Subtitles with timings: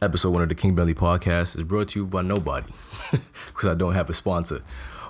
[0.00, 2.72] episode one of the King Belly podcast is brought to you by nobody
[3.46, 4.62] because I don't have a sponsor.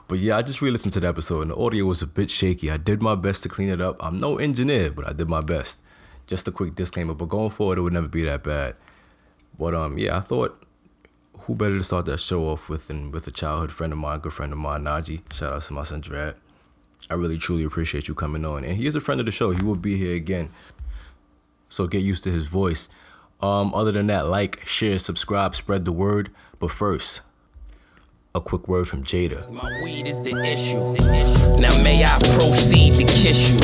[0.07, 2.31] But yeah, I just re listened to the episode and the audio was a bit
[2.31, 2.71] shaky.
[2.71, 4.03] I did my best to clean it up.
[4.03, 5.83] I'm no engineer, but I did my best.
[6.27, 8.77] Just a quick disclaimer, but going forward, it would never be that bad.
[9.59, 10.65] But um, yeah, I thought
[11.41, 14.21] who better to start that show off with than with a childhood friend of mine,
[14.21, 15.21] good friend of mine, Najee.
[15.35, 16.35] Shout out to my son Dread.
[17.11, 18.65] I really truly appreciate you coming on.
[18.65, 19.51] And he is a friend of the show.
[19.51, 20.51] He will be here again.
[21.69, 22.89] So get used to his voice.
[23.41, 26.31] Um, other than that, like, share, subscribe, spread the word.
[26.59, 27.21] But first,
[28.35, 29.49] a quick word from Jada.
[29.53, 30.79] My weed is the issue.
[31.61, 33.59] Now may I proceed to kiss you?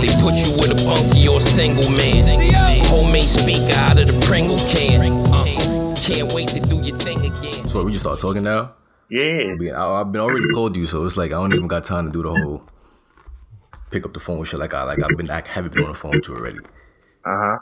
[0.00, 2.84] They put you with a bunkie or single man.
[2.86, 5.12] Homemade speaker out of the Pringle can.
[5.32, 7.68] Uh, can't wait to do your thing again.
[7.68, 8.74] So we just start talking now.
[9.08, 9.54] Yeah.
[9.76, 12.12] I- I've been already called you, so it's like I don't even got time to
[12.12, 12.62] do the whole
[13.90, 14.60] pick up the phone with shit.
[14.60, 16.58] Like I like I've been I haven't been on the phone with you already.
[17.24, 17.58] Uh huh.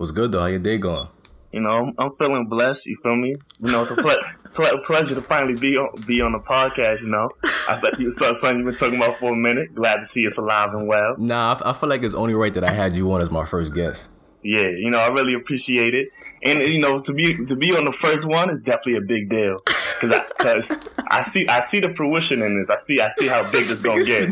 [0.00, 0.40] What's good though?
[0.40, 1.08] How your day going?
[1.52, 2.86] You know, I'm, I'm feeling blessed.
[2.86, 3.34] You feel me?
[3.62, 4.16] You know, it's a ple-
[4.54, 7.02] ple- pleasure to finally be on be on the podcast.
[7.02, 7.28] You know,
[7.68, 9.74] I thought you saw something you've been talking about for a minute.
[9.74, 11.16] Glad to see us alive and well.
[11.18, 13.30] Nah, I, f- I feel like it's only right that I had you on as
[13.30, 14.08] my first guest.
[14.42, 16.08] Yeah, you know, I really appreciate it.
[16.44, 19.28] And you know, to be to be on the first one is definitely a big
[19.28, 20.72] deal because I, cause
[21.10, 22.70] I see I see the fruition in this.
[22.70, 24.28] I see I see how big this gonna get.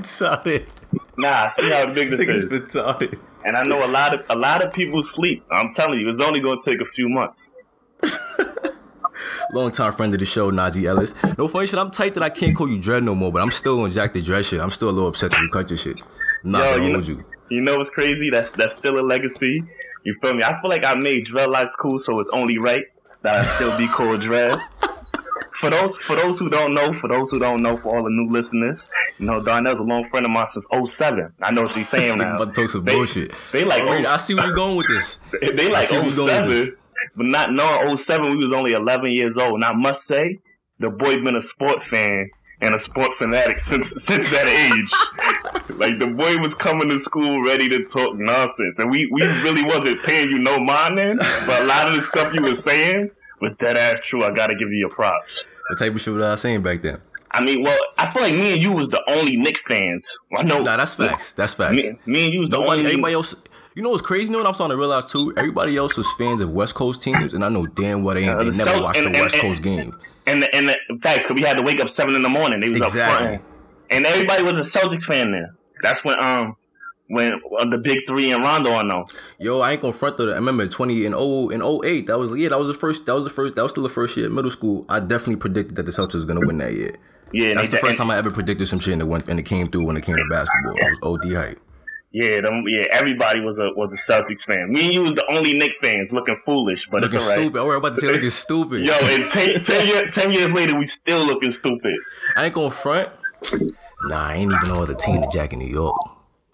[1.19, 2.45] Nah, I see how big this is.
[2.45, 3.19] retarded.
[3.49, 5.43] And I know a lot of a lot of people sleep.
[5.51, 7.57] I'm telling you, it's only gonna take a few months.
[9.53, 11.15] Long time friend of the show, Najee Ellis.
[11.39, 11.79] No funny shit.
[11.79, 14.13] I'm tight that I can't call you Dread no more, but I'm still on Jack
[14.13, 14.61] the Dread shit.
[14.61, 16.07] I'm still a little upset that you cut your shits.
[16.45, 17.25] Not Yo, you know, you.
[17.49, 18.29] you know what's crazy?
[18.29, 19.65] That's that's still a legacy.
[20.05, 20.43] You feel me?
[20.43, 22.85] I feel like I made dreadlocks cool, so it's only right
[23.23, 24.59] that I still be called dread.
[25.59, 28.11] For those for those who don't know, for those who don't know, for all the
[28.11, 31.33] new listeners, you know, Darnell's a long friend of mine since 07.
[31.43, 32.37] I know what they're saying now.
[32.37, 33.33] about to talk some They- bullshit.
[33.53, 35.17] They like Alright, oh, I see where you're going with this.
[35.41, 36.77] they like see where you going with 07,
[37.17, 39.55] but not knowing 07, we was only 11 years old.
[39.55, 40.39] And I must say,
[40.79, 45.71] the boy been a sport fan and a sport fanatic since since that age.
[45.77, 49.65] like the boy was coming to school ready to talk nonsense, and we we really
[49.65, 51.17] wasn't paying you no mind then.
[51.47, 54.25] But a lot of the stuff you was saying was dead ass true.
[54.25, 55.49] I gotta give you your props.
[55.69, 56.99] What type of shit was I saying back then?
[57.31, 60.09] I mean, well, I feel like me and you was the only Knicks fans.
[60.37, 60.63] I know.
[60.63, 61.35] Nah, that's facts.
[61.35, 61.75] That's facts.
[61.75, 62.91] Me, me and you was the Nobody, only.
[62.93, 63.35] everybody else.
[63.75, 64.25] You know what's crazy?
[64.27, 65.35] You know what I'm starting to realize too?
[65.37, 68.39] Everybody else is fans of West Coast teams, and I know damn well they, ain't,
[68.39, 69.95] they never Celt- watched and- the West and- Coast game.
[70.27, 72.61] And the, and the facts, because we had to wake up seven in the morning.
[72.61, 73.03] They was Exactly.
[73.27, 73.43] up front,
[73.91, 75.55] and everybody was a Celtics fan there.
[75.83, 76.57] That's when um
[77.09, 79.05] when uh, the big three and Rondo on know.
[79.39, 80.31] Yo, I ain't gonna front though.
[80.31, 83.07] I remember 20 in 0 in 08, That was yeah, that was the first.
[83.07, 83.55] That was the first.
[83.57, 84.85] That was still the first year in middle school.
[84.89, 86.97] I definitely predicted that the Celtics was gonna win that year.
[87.33, 89.43] Yeah, That's the first time I ever predicted some shit and it went and it
[89.43, 90.75] came through when it came to basketball.
[90.83, 91.61] I was OD hype.
[92.11, 92.87] Yeah, them, yeah.
[92.91, 94.73] Everybody was a was a Celtics fan.
[94.73, 97.41] Me and you was the only Knicks fans, looking foolish, but Looking it's alright.
[97.43, 97.59] stupid.
[97.61, 98.87] I was about to say looking stupid.
[98.87, 101.93] Yo, and 10, 10, year, 10 years later, we still looking stupid.
[102.35, 103.11] I ain't gonna front.
[104.05, 105.95] Nah, I ain't even know the team to Jack in New York.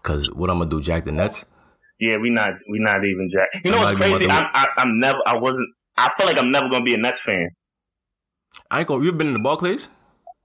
[0.04, 1.58] Cause what I'm gonna do, Jack the Nets?
[1.98, 3.64] Yeah, we not we not even Jack.
[3.64, 4.26] You know I'm what's crazy?
[4.30, 5.18] I'm, I, I'm never.
[5.26, 5.66] I wasn't.
[5.96, 7.48] I feel like I'm never gonna be a Nets fan.
[8.70, 9.02] I ain't gonna.
[9.02, 9.88] You been in the Barclays?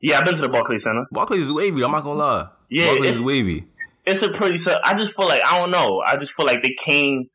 [0.01, 1.05] Yeah, I've been to the Barclays Center.
[1.11, 1.83] Barclays is wavy.
[1.83, 2.47] I'm not gonna lie.
[2.69, 3.67] Yeah, Barclays it's- is wavy.
[4.05, 4.57] It's a pretty.
[4.57, 6.01] So I just feel like I don't know.
[6.05, 7.25] I just feel like they came,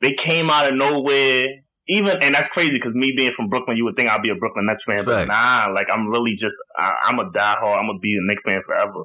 [0.00, 1.46] they came out of nowhere.
[1.88, 4.34] Even and that's crazy because me being from Brooklyn, you would think I'd be a
[4.36, 5.66] Brooklyn Nets fan, but nah.
[5.74, 6.56] Like I'm really just.
[6.78, 7.76] I, I'm a diehard.
[7.76, 9.04] I'm gonna be a Knicks fan forever.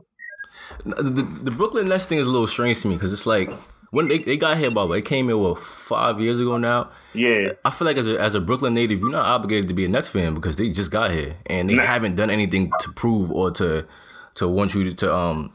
[0.85, 3.49] The, the, Brooklyn Nets thing is a little strange to me because it's like
[3.91, 6.91] when they, they got here, Bob, they came here what five years ago now.
[7.13, 9.85] Yeah, I feel like as a as a Brooklyn native, you're not obligated to be
[9.85, 11.85] a Nets fan because they just got here and they Nah.
[11.85, 13.85] haven't done anything to prove or to
[14.35, 15.53] to want you to, to um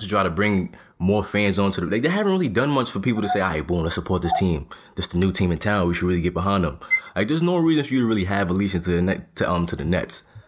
[0.00, 1.86] to try to bring more fans onto the.
[1.86, 4.22] Like, they haven't really done much for people to say, "All right, boom, let's support
[4.22, 4.66] this team.
[4.96, 5.86] This is the new team in town.
[5.86, 6.80] We should really get behind them."
[7.14, 9.66] Like, there's no reason for you to really have allegiance to the net to um
[9.66, 10.38] to the Nets.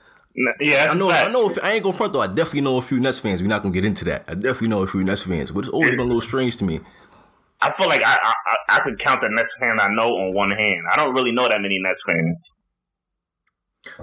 [0.60, 0.88] Yeah.
[0.90, 1.28] I know, fact.
[1.28, 1.50] I know.
[1.50, 2.20] If, I ain't gonna front though.
[2.20, 3.42] I definitely know a few Nets fans.
[3.42, 4.24] We're not gonna get into that.
[4.28, 6.64] I definitely know a few Nets fans, but it's always been a little strange to
[6.64, 6.80] me.
[7.60, 10.32] I feel like I, I I- I could count the Nets fan I know on
[10.34, 10.82] one hand.
[10.92, 12.54] I don't really know that many Nets fans.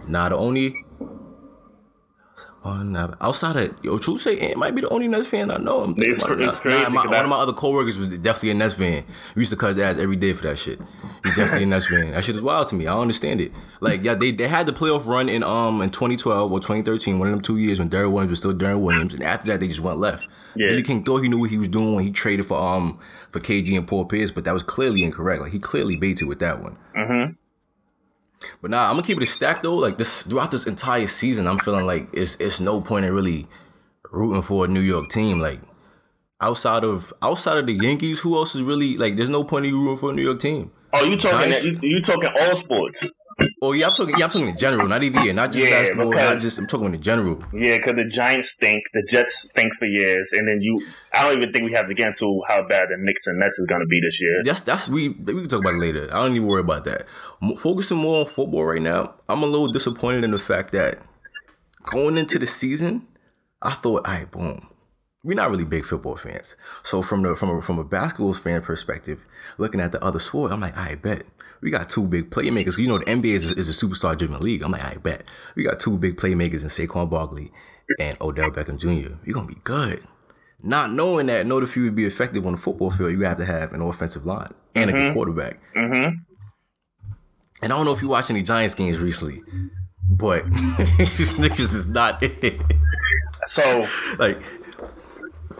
[0.07, 0.75] Nah, the only
[2.68, 5.58] one nah, outside of yo, true say, it might be the only Nets fan I
[5.58, 5.84] know.
[5.84, 8.54] I'm It's cr- it's crazy, Nah, my- one of my other coworkers was definitely a
[8.56, 9.04] Nets fan.
[9.36, 10.80] We used to cuss ass every day for that shit.
[11.24, 12.12] He's definitely a Nets fan.
[12.12, 12.88] That shit is wild to me.
[12.88, 13.52] I don't understand it.
[13.80, 17.28] Like, yeah, they, they had the playoff run in um in 2012 or 2013, one
[17.28, 19.68] of them two years when Deron Williams was still Deron Williams, and after that they
[19.68, 20.28] just went left.
[20.56, 20.70] Yeah.
[20.70, 23.00] Billy King thought he knew what he was doing when he traded for um
[23.30, 25.42] for KG and Paul Pierce, but that was clearly incorrect.
[25.42, 26.78] Like he clearly baited with that one.
[26.96, 27.34] Mm-hmm.
[28.62, 29.75] But nah, I'm gonna keep it a stack though.
[29.75, 33.48] Like this throughout this entire season, I'm feeling like it's it's no point in really
[34.12, 35.39] rooting for a New York team.
[35.39, 35.60] Like
[36.42, 39.16] outside of outside of the Yankees, who else is really like?
[39.16, 40.72] There's no point in you rooting for a New York team.
[40.94, 41.51] Oh, you talking?
[41.51, 43.10] Giants- You, you talking all sports?
[43.62, 44.18] Oh yeah, I'm talking.
[44.18, 46.57] Yeah, I'm talking in general, not even yeah, not just Yeah, basketball, not just.
[46.57, 47.44] I'm talking in general.
[47.54, 50.88] Yeah, because the Giants stink, the Jets stink for years, and then you.
[51.13, 53.60] I don't even think we have to get into how bad the Knicks and Nets
[53.60, 54.42] is going to be this year.
[54.44, 56.10] That's that's we we can talk about it later.
[56.12, 57.06] I don't even worry about that.
[57.60, 59.13] Focusing more on football right now.
[59.30, 61.00] I'm a little disappointed in the fact that
[61.84, 63.07] going into the season,
[63.62, 64.68] I thought, all right, boom.
[65.24, 66.56] We're not really big football fans.
[66.84, 69.24] So from the from a, from a basketball fan perspective,
[69.57, 71.24] looking at the other sport, I'm like, I bet
[71.62, 72.77] we got two big playmakers.
[72.77, 74.63] You know, the NBA is, is a superstar driven league.
[74.63, 75.24] I'm like, I bet
[75.56, 77.51] we got two big playmakers in Saquon Barkley
[78.00, 79.15] and Odell Beckham Jr.
[79.25, 80.04] We're gonna be good.
[80.62, 83.21] Not knowing that in order for you to be effective on the football field, you
[83.21, 85.59] have to have an offensive line and a good quarterback.
[85.75, 86.18] Mm-hmm.
[87.62, 89.42] And I don't know if you watch any Giants games recently,
[90.10, 90.44] but
[90.98, 92.62] these niggas is not it.
[93.50, 93.88] So
[94.19, 94.42] Like,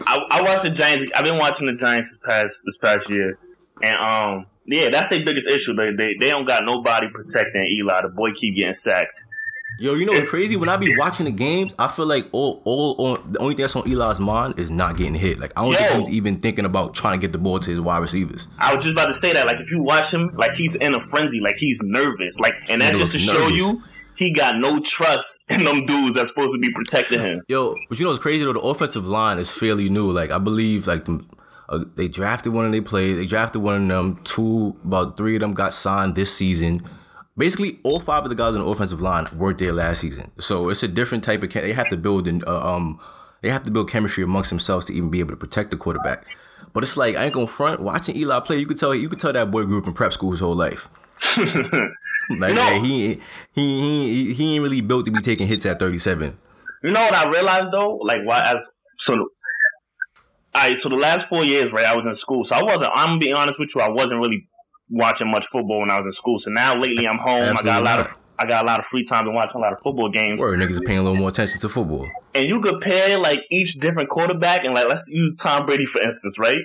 [0.06, 1.10] I, I watched the Giants.
[1.14, 3.38] I've been watching the Giants this past this past year,
[3.82, 5.74] and um, yeah, that's their biggest issue.
[5.74, 8.02] They they, they don't got nobody protecting Eli.
[8.02, 9.18] The boy keep getting sacked.
[9.78, 10.56] yo, you know what's crazy?
[10.56, 13.62] When I be watching the games, I feel like all, all, all the only thing
[13.62, 15.38] that's on Eli's mind is not getting hit.
[15.38, 15.78] Like, I don't Yo.
[15.78, 18.48] think he's even thinking about trying to get the ball to his wide receivers.
[18.58, 19.46] I was just about to say that.
[19.46, 22.82] Like if you watch him, like he's in a frenzy, like he's nervous, like, and
[22.82, 23.82] that just to looks show you
[24.18, 27.42] he got no trust in them dudes that's supposed to be protecting him.
[27.48, 28.52] Yo, but you know what's crazy though?
[28.52, 30.10] The offensive line is fairly new.
[30.10, 31.24] Like I believe, like the,
[31.68, 33.18] uh, they drafted one and they played.
[33.18, 34.20] They drafted one of them.
[34.24, 36.82] Two, about three of them got signed this season.
[37.36, 40.28] Basically, all five of the guys on the offensive line weren't there last season.
[40.40, 41.52] So it's a different type of.
[41.52, 42.98] They have to build an uh, um,
[43.42, 46.26] they have to build chemistry amongst themselves to even be able to protect the quarterback.
[46.72, 47.82] But it's like I ain't gonna front.
[47.82, 50.12] Watching Eli play, you could tell you could tell that boy grew up in prep
[50.12, 50.88] school his whole life.
[51.36, 53.20] like know- yeah, he
[53.52, 56.38] he he he ain't really built to be taking hits at thirty seven.
[56.82, 57.96] You know what I realized though?
[58.02, 58.64] Like why as
[58.98, 59.28] so
[60.54, 62.44] all right, so the last four years, right, I was in school.
[62.44, 64.48] So I wasn't I'm being honest with you, I wasn't really
[64.90, 66.38] watching much football when I was in school.
[66.38, 68.86] So now lately I'm home, I got a lot of I got a lot of
[68.86, 70.40] free time to watch a lot of football games.
[70.40, 72.08] Word niggas are paying a little more attention to football.
[72.34, 76.38] And you compare like each different quarterback and like let's use Tom Brady for instance,
[76.38, 76.58] right?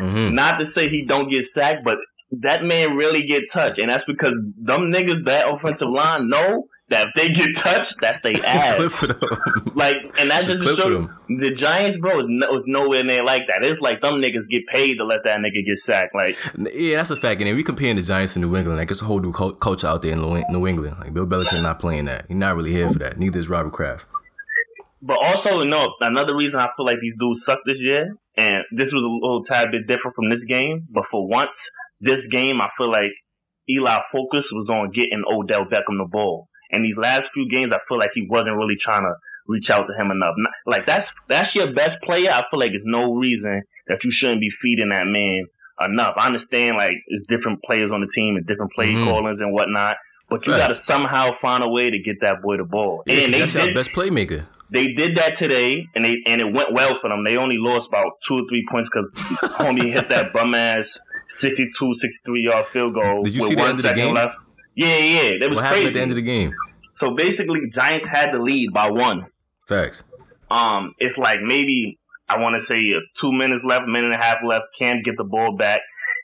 [0.00, 0.34] Mm-hmm.
[0.34, 1.98] Not to say he don't get sacked, but
[2.32, 3.78] that man really get touched.
[3.78, 8.20] And that's because them niggas that offensive line know that if they get touched, that's
[8.22, 8.76] their ass.
[8.76, 9.72] Clip for them.
[9.74, 13.62] Like, and that just shows the Giants, bro, is, no, is nowhere near like that.
[13.64, 16.14] It's like them niggas get paid to let that nigga get sacked.
[16.14, 16.36] Like,
[16.72, 17.40] yeah, that's a fact.
[17.40, 18.78] And then we comparing the Giants to New England.
[18.78, 20.96] Like it's a whole new cul- culture out there in New New England.
[20.98, 22.24] Like Bill Belichick not playing that.
[22.28, 23.18] He's not really here for that.
[23.18, 24.06] Neither is Robert Kraft.
[25.02, 28.92] but also, no, another reason I feel like these dudes suck this year, and this
[28.92, 31.58] was a little tad bit different from this game, but for once,
[32.00, 33.10] this game, I feel like
[33.70, 36.48] Eli focus was on getting Odell Beckham the ball.
[36.70, 39.14] And these last few games, I feel like he wasn't really trying to
[39.46, 40.34] reach out to him enough.
[40.36, 42.30] Not- Like that's that's your best player.
[42.30, 45.44] I feel like there's no reason that you shouldn't be feeding that man
[45.80, 46.14] enough.
[46.18, 49.04] I understand like it's different players on the team and different play Mhm.
[49.04, 49.96] callings and whatnot,
[50.28, 50.62] but you Facts.
[50.66, 53.02] got to somehow find a way to get that boy the ball.
[53.06, 54.44] Yeah, and they that's your did, best playmaker.
[54.70, 57.24] they did that today, and they and it went well for them.
[57.24, 59.10] They only lost about two or three points because
[59.56, 60.98] homie hit that bum ass
[61.28, 63.22] 62, 63 yard field goal.
[63.22, 64.14] Did you with see the one end of the game?
[64.14, 64.36] left.
[64.78, 65.86] Yeah, yeah, that was What happened crazy.
[65.88, 66.52] at the end of the game?
[66.94, 69.26] so basically, Giants had the lead by one.
[69.66, 70.02] Facts.
[70.50, 71.98] Um, it's like maybe
[72.28, 74.66] I want to say uh, two minutes left, minute and a half left.
[74.78, 75.80] Can't get the ball back,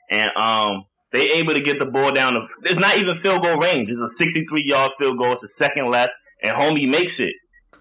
[0.09, 2.33] and um, they able to get the ball down.
[2.33, 3.89] To, it's not even field goal range.
[3.89, 5.33] It's a 63 yard field goal.
[5.33, 7.33] It's a second left, and homie makes it.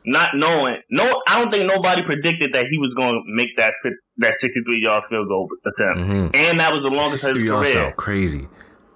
[0.07, 3.73] Not knowing, no, I don't think nobody predicted that he was going to make that
[3.83, 6.29] fit, that 63 yard field goal attempt, Mm-hmm.
[6.35, 7.93] and that was the longest of his 63 yards career.
[7.97, 8.49] crazy.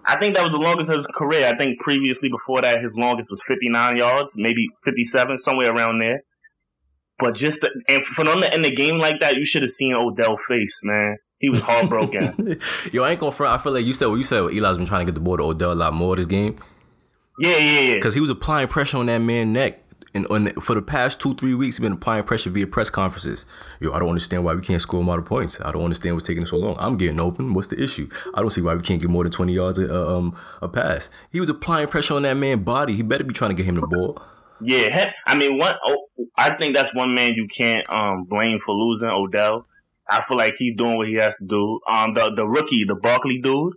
[0.08, 1.46] I think that was the longest of his career.
[1.46, 6.22] I think previously before that, his longest was 59 yards, maybe 57, somewhere around there.
[7.18, 9.70] But just the, and for them to end the game like that, you should have
[9.70, 11.16] seen Odell face, man.
[11.38, 12.58] He was heartbroken.
[12.92, 13.60] Yo, I ain't gonna front.
[13.60, 14.40] I feel like you said what you said.
[14.40, 16.58] Well, Eli's been trying to get the ball to Odell a lot more this game
[17.38, 17.94] yeah, yeah, yeah.
[17.94, 19.82] because he was applying pressure on that man's neck.
[20.18, 23.46] And on, for the past two, three weeks, he's been applying pressure via press conferences.
[23.78, 25.60] Yo, I don't understand why we can't score more points.
[25.60, 26.75] I don't understand what's taking so long.
[26.80, 27.54] I'm getting open.
[27.54, 28.08] What's the issue?
[28.34, 30.68] I don't see why we can't get more than 20 yards a, uh, um, a
[30.68, 31.08] pass.
[31.30, 32.96] He was applying pressure on that man's body.
[32.96, 34.20] He better be trying to get him the ball.
[34.60, 35.75] Yeah, I mean, one.
[35.87, 36.06] Oh,
[36.37, 39.66] I think that's one man you can't um, blame for losing Odell.
[40.10, 41.78] I feel like he's doing what he has to do.
[41.88, 43.75] Um, the the rookie, the Barkley dude,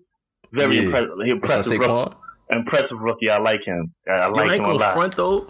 [0.51, 0.81] very Yeah.
[0.83, 1.10] impressive.
[1.24, 2.15] Impressive, rookie,
[2.50, 3.29] impressive rookie.
[3.29, 3.93] I like him.
[4.10, 4.93] I like ain't him a lot.
[4.95, 5.48] front though.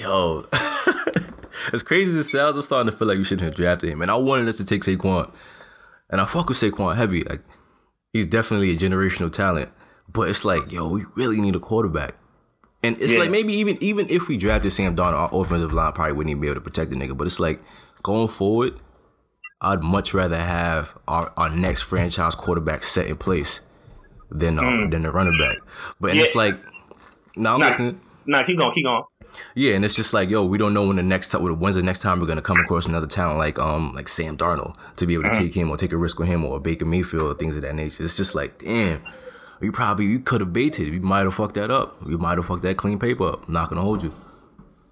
[0.00, 0.46] Yo,
[1.72, 4.02] as crazy as it sounds, I'm starting to feel like we shouldn't have drafted him.
[4.02, 5.32] And I wanted us to take Saquon,
[6.10, 7.22] and I fuck with Saquon heavy.
[7.24, 7.42] Like
[8.12, 9.70] he's definitely a generational talent.
[10.08, 12.14] But it's like, yo, we really need a quarterback.
[12.82, 13.20] And it's Yeah.
[13.20, 16.40] like maybe even even if we drafted Sam Darnold, our offensive line probably wouldn't even
[16.42, 17.16] be able to protect the nigga.
[17.16, 17.60] But it's like
[18.02, 18.74] going forward,
[19.60, 23.60] I'd much rather have our, our next franchise quarterback set in place
[24.30, 25.56] than uh, than the running back.
[26.00, 26.24] But and Yeah.
[26.26, 26.56] it's like,
[27.36, 28.00] now I'm Nah, listening.
[28.26, 29.02] nah, keep going, keep going.
[29.54, 31.82] Yeah, and it's just like, yo, we don't know when the next time, when's the
[31.82, 35.14] next time we're gonna come across another talent like um like Sam Darnold to be
[35.14, 35.38] able to Mm.
[35.38, 37.74] take him or take a risk on him or Baker Mayfield or things of that
[37.74, 38.04] nature.
[38.04, 39.02] It's just like, damn,
[39.60, 40.90] we probably we could have baited.
[40.90, 42.02] We might have fucked that up.
[42.02, 43.48] We might have fucked that clean paper up.
[43.48, 44.14] Not gonna hold you.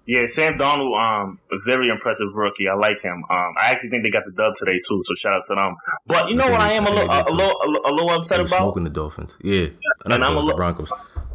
[0.05, 2.67] Yeah, Sam Darnold, um, a very impressive rookie.
[2.67, 3.23] I like him.
[3.29, 5.77] Um, I actually think they got the dub today too, so shout out to them.
[6.07, 8.09] But you know what I am a little, a, a little, a, little- a little
[8.09, 8.49] upset about.
[8.49, 9.37] smoking the Dolphins.
[9.41, 9.67] Yeah,
[10.03, 10.91] And I'm a Dolphins, the Broncos.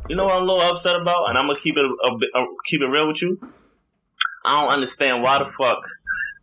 [0.08, 2.30] You know what I'm a little upset about, and I'm gonna keep it a, bit-
[2.34, 3.38] uh, keep it real with you.
[4.44, 5.86] I don't understand why the fuck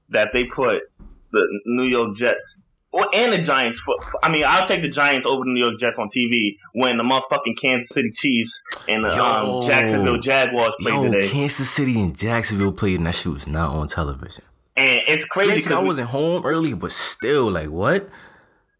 [0.10, 0.84] that they put
[1.32, 3.80] the New York Jets or and the Giants.
[3.80, 6.98] For, I mean, I'll take the Giants over the New York Jets on TV when
[6.98, 9.62] the motherfucking Kansas City Chiefs and the Yo.
[9.64, 11.28] um, Jacksonville Jaguars play Yo, today.
[11.28, 14.44] Kansas City and Jacksonville played, and that shit was not on television.
[14.78, 18.10] And it's crazy Granted, I wasn't home early, but still, like, what?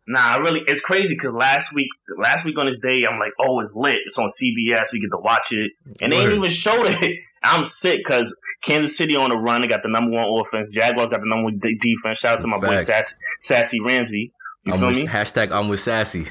[0.08, 3.32] Nah, I really, it's crazy because last week, last week on this day, I'm like,
[3.40, 4.00] oh, it's lit.
[4.06, 4.92] It's on CBS.
[4.94, 6.26] We get to watch it, and they Word.
[6.26, 7.20] ain't even showed it.
[7.44, 9.62] I'm sick because Kansas City on the run.
[9.62, 10.70] They got the number one offense.
[10.72, 12.20] Jaguars got the number one defense.
[12.20, 12.88] Shout out to my boy Facts.
[12.88, 14.32] Sass, Sassy Ramsey.
[14.66, 15.06] You I'm feel with, me?
[15.08, 16.28] hashtag I'm with Sassy.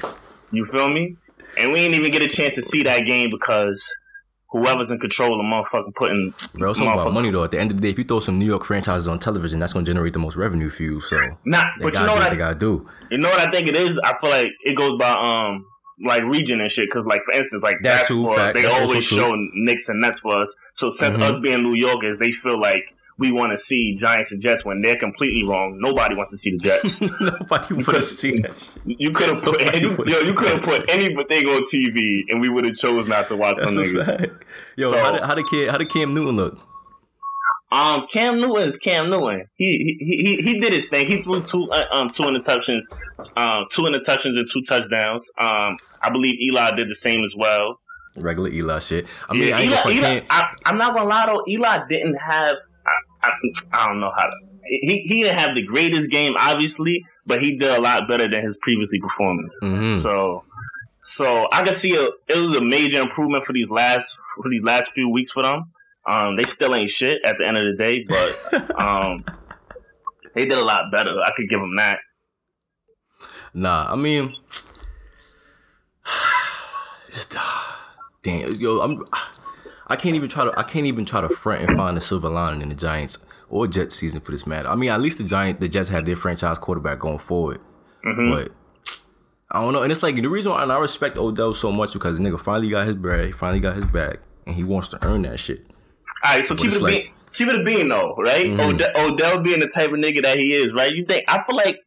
[0.51, 1.15] You feel me?
[1.57, 3.81] And we didn't even get a chance to see that game because
[4.57, 6.33] whoever's in control of motherfucking putting.
[6.55, 7.43] Bro, it's all about money though.
[7.43, 9.59] At the end of the day, if you throw some New York franchises on television,
[9.59, 11.01] that's gonna generate the most revenue for you.
[11.01, 12.87] So Nah, they but you know do what I they gotta do.
[13.11, 13.97] You know what I think it is?
[14.03, 15.65] I feel like it goes by um
[16.05, 16.87] like region and shit.
[16.89, 18.55] Because like for instance, like That too, fact.
[18.55, 20.53] they That's always show Knicks and Nets for us.
[20.73, 21.21] So since Mhm.
[21.21, 24.81] us being New Yorkers, they feel like we want to see Giants and Jets when
[24.81, 25.77] they're completely wrong.
[25.79, 26.99] Nobody wants to see the Jets.
[27.21, 28.57] Nobody would have seen that.
[28.85, 32.49] you could have put any, yo, you could have put anything on TV, and we
[32.49, 34.05] would have chose not to watch That's them niggas.
[34.19, 34.45] fact.
[34.75, 36.59] Yo, So- how did how did Cam, how did Cam Newton look?
[37.71, 39.47] Um, Cam Newton is Cam Newton.
[39.55, 41.07] He he he, he did his thing.
[41.07, 42.81] He threw two uh, um two interceptions,
[43.35, 45.29] um two interceptions and two touchdowns.
[45.37, 47.79] Um, I believe Eli did the same as well.
[48.17, 49.07] Regular Eli shit.
[49.29, 51.43] I mean, Yeah, I Eli, Eli, I, I'm not gonna lie though.
[51.49, 52.55] Eli didn't have.
[53.25, 54.31] I, I, don't know how to.
[54.65, 58.43] He he didn't have the greatest game, obviously, but he did a lot better than
[58.43, 59.53] his previously performance.
[59.61, 60.01] Mhm.
[60.01, 60.43] So,
[61.03, 64.63] so I can see a, it was a major improvement for these last for these
[64.63, 65.71] last few weeks for them.
[66.07, 69.23] Um, they still ain't shit at the end of the day, but um,
[70.35, 71.19] they did a lot better.
[71.19, 71.99] I could give them that.
[73.53, 74.35] Nah, I mean,
[77.13, 77.27] it's
[78.23, 78.53] damn.
[78.55, 79.03] Yo, I'm.
[79.87, 80.53] I can't even try to.
[80.57, 83.67] I can't even try to front and find the silver lining in the Giants or
[83.67, 84.67] Jets season for this matter.
[84.67, 87.61] I mean, at least the Giants, the Jets have their franchise quarterback going forward,
[88.05, 88.29] Mm-hmm.
[88.31, 88.51] but.
[89.51, 91.93] I don't know, and it's like the reason why and I respect Odell so much
[91.93, 94.87] because the nigga finally got his bread, he finally got his bag, and he wants
[94.89, 95.63] to earn that shit.
[96.25, 97.11] All right, so keep it a like- bean.
[97.33, 98.45] Keep it a bean though, right?
[98.47, 98.73] Mhm.
[98.73, 100.91] Odell, Odell being the type of nigga that he is, right?
[100.91, 101.77] You think I feel like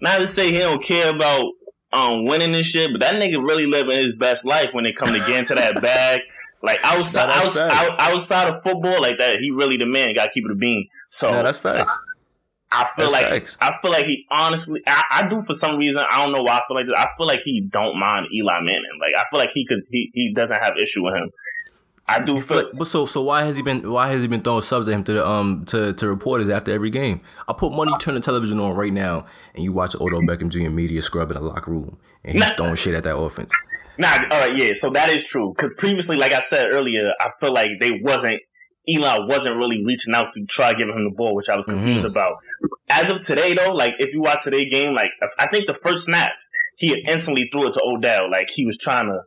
[0.00, 1.44] not to say he don't care about
[1.92, 5.08] um winning and shit, but that nigga really living his best life when it come
[5.12, 6.20] to getting to that bag.
[6.64, 10.14] Like outside, that's outside, outside of football, like that, he really the man.
[10.14, 10.88] Got to keep it a bean.
[11.10, 11.92] So Yeah, that's facts.
[12.72, 13.56] I feel that's like facts.
[13.60, 15.98] I feel like he honestly, I, I do for some reason.
[16.10, 16.94] I don't know why I feel like this.
[16.96, 18.98] I feel like he don't mind Eli Manning.
[19.00, 21.30] Like I feel like he could, he, he doesn't have issue with him.
[22.06, 22.64] I do feel.
[22.64, 24.94] But, but so so why has he been why has he been throwing subs at
[24.94, 27.20] him to the um to, to reporters after every game?
[27.48, 30.70] I put money turn the television on right now and you watch Odell Beckham Jr.
[30.70, 32.56] media scrub in the locker room and he's Nah.
[32.56, 33.52] throwing shit at that offense.
[33.98, 34.72] Nah, all right, yeah.
[34.76, 35.54] So that is true.
[35.56, 38.40] Because previously, like I said earlier, I feel like they wasn't
[38.88, 42.04] Eli wasn't really reaching out to try giving him the ball, which I was confused
[42.04, 42.10] Mhm.
[42.10, 42.34] about.
[42.90, 46.04] As of today, though, like if you watch today's game, like I think the first
[46.04, 46.32] snap
[46.76, 49.20] he instantly threw it to Odell, like he was trying to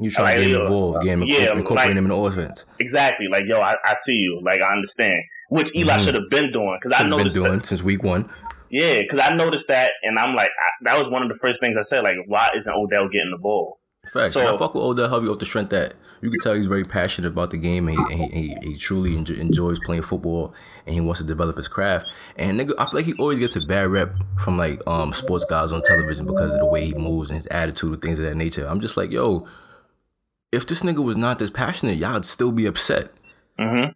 [0.00, 2.16] You trying Like, to get him involved, get him yeah, incorporate like- him in the
[2.16, 2.66] offense.
[2.80, 6.04] exactly like yo, I, I see you, like I understand, which Eli Mhm.
[6.04, 8.28] should have been doing because I He's been noticed doing that, since week one.
[8.70, 11.60] yeah, because I noticed that, and I'm like I, that was one of the first
[11.60, 13.78] things I said, like why isn't Odell getting the ball?
[14.12, 14.34] Facts.
[14.34, 16.84] So- I fuck with Odell Hovey off the strength that you can tell he's very
[16.84, 20.54] passionate about the game and he, and he, he, truly enjo- enjoys playing football
[20.86, 22.06] and he wants to develop his craft.
[22.36, 25.44] And nigga, I feel like he always gets a bad rep from like um sports
[25.44, 28.24] guys on television because of the way he moves and his attitude and things of
[28.24, 28.66] that nature.
[28.66, 29.46] I'm just like, yo,
[30.52, 33.10] if this nigga was not this passionate, y'all'd still be upset.
[33.58, 33.92] Mm-hmm.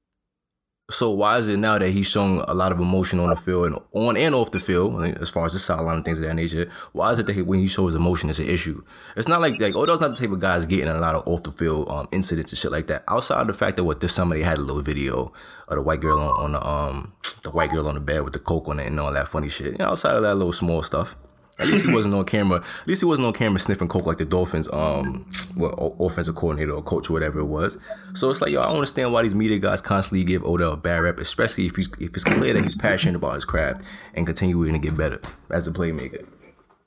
[0.91, 3.67] So why is it now that he's showing a lot of emotion on the field
[3.67, 6.33] and on and off the field, as far as the sideline and things of that
[6.33, 6.71] nature?
[6.93, 8.83] Why is it that he, when he shows emotion, it's an issue?
[9.15, 11.29] It's not like like Odell's not the type of guy that's getting a lot of
[11.29, 13.05] off the field um, incidents and shit like that.
[13.07, 15.31] Outside of the fact that what this somebody had a little video
[15.69, 18.33] of the white girl on, on the um the white girl on the bed with
[18.33, 19.73] the coke on it and all that funny shit.
[19.73, 21.17] You know, outside of that little small stuff.
[21.59, 22.59] At least he wasn't on camera.
[22.61, 26.73] At least he wasn't on camera sniffing coke like the Dolphins, um, well, offensive coordinator
[26.73, 27.77] or coach or whatever it was.
[28.15, 30.77] So it's like, yo, I don't understand why these media guys constantly give Odell a
[30.77, 33.83] bad rep, especially if he's if it's clear that he's passionate about his craft
[34.15, 36.27] and continuing to get better as a playmaker.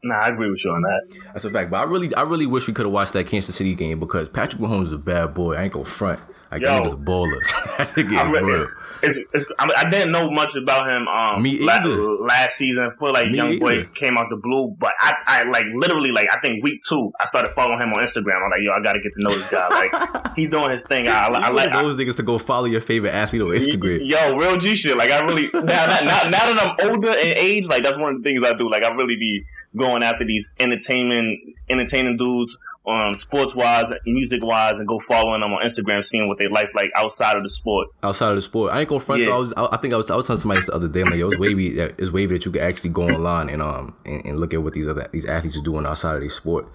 [0.03, 1.15] Nah, I agree with you on that.
[1.33, 1.69] That's a fact.
[1.69, 4.29] But I really, I really wish we could have watched that Kansas City game because
[4.29, 5.55] Patrick Mahomes is a bad boy.
[5.55, 6.19] I ain't gonna front.
[6.51, 6.83] Like that Yo.
[6.83, 7.39] nigga's a baller.
[7.77, 8.67] that nigga I, is real.
[9.03, 11.07] It's, it's, I, I didn't know much about him.
[11.07, 11.89] Um, Me la- either.
[11.89, 13.83] last season, I feel like Me young boy either.
[13.85, 17.25] came out the blue, but I, I like literally like I think week two, I
[17.25, 18.43] started following him on Instagram.
[18.43, 19.67] I'm like, yo, I got to get to know this guy.
[19.67, 21.07] Like he's doing his thing.
[21.07, 21.71] I, I, I like.
[21.71, 24.09] those niggas to go follow your favorite athlete on Instagram.
[24.09, 24.97] Yo, real G shit.
[24.97, 28.15] Like I really now, now, now, now that I'm older in age, like that's one
[28.15, 28.69] of the things I do.
[28.69, 29.43] Like I really be
[29.77, 31.39] going after these entertainment,
[31.69, 36.39] entertaining dudes, um, sports wise, music wise, and go following them on Instagram, seeing what
[36.39, 37.87] they like, like outside of the sport.
[38.01, 38.73] outside of the sport.
[38.73, 39.21] I ain't gonna front.
[39.21, 39.29] Yeah.
[39.35, 39.53] I was.
[39.55, 40.09] I, I think I was.
[40.09, 41.01] I was telling somebody the other day.
[41.01, 41.75] I'm like, yo, it's wavy.
[41.75, 44.63] that- It's wavy that you can actually go online and um and, and look at
[44.63, 46.67] what these other these athletes are doing outside of their sport.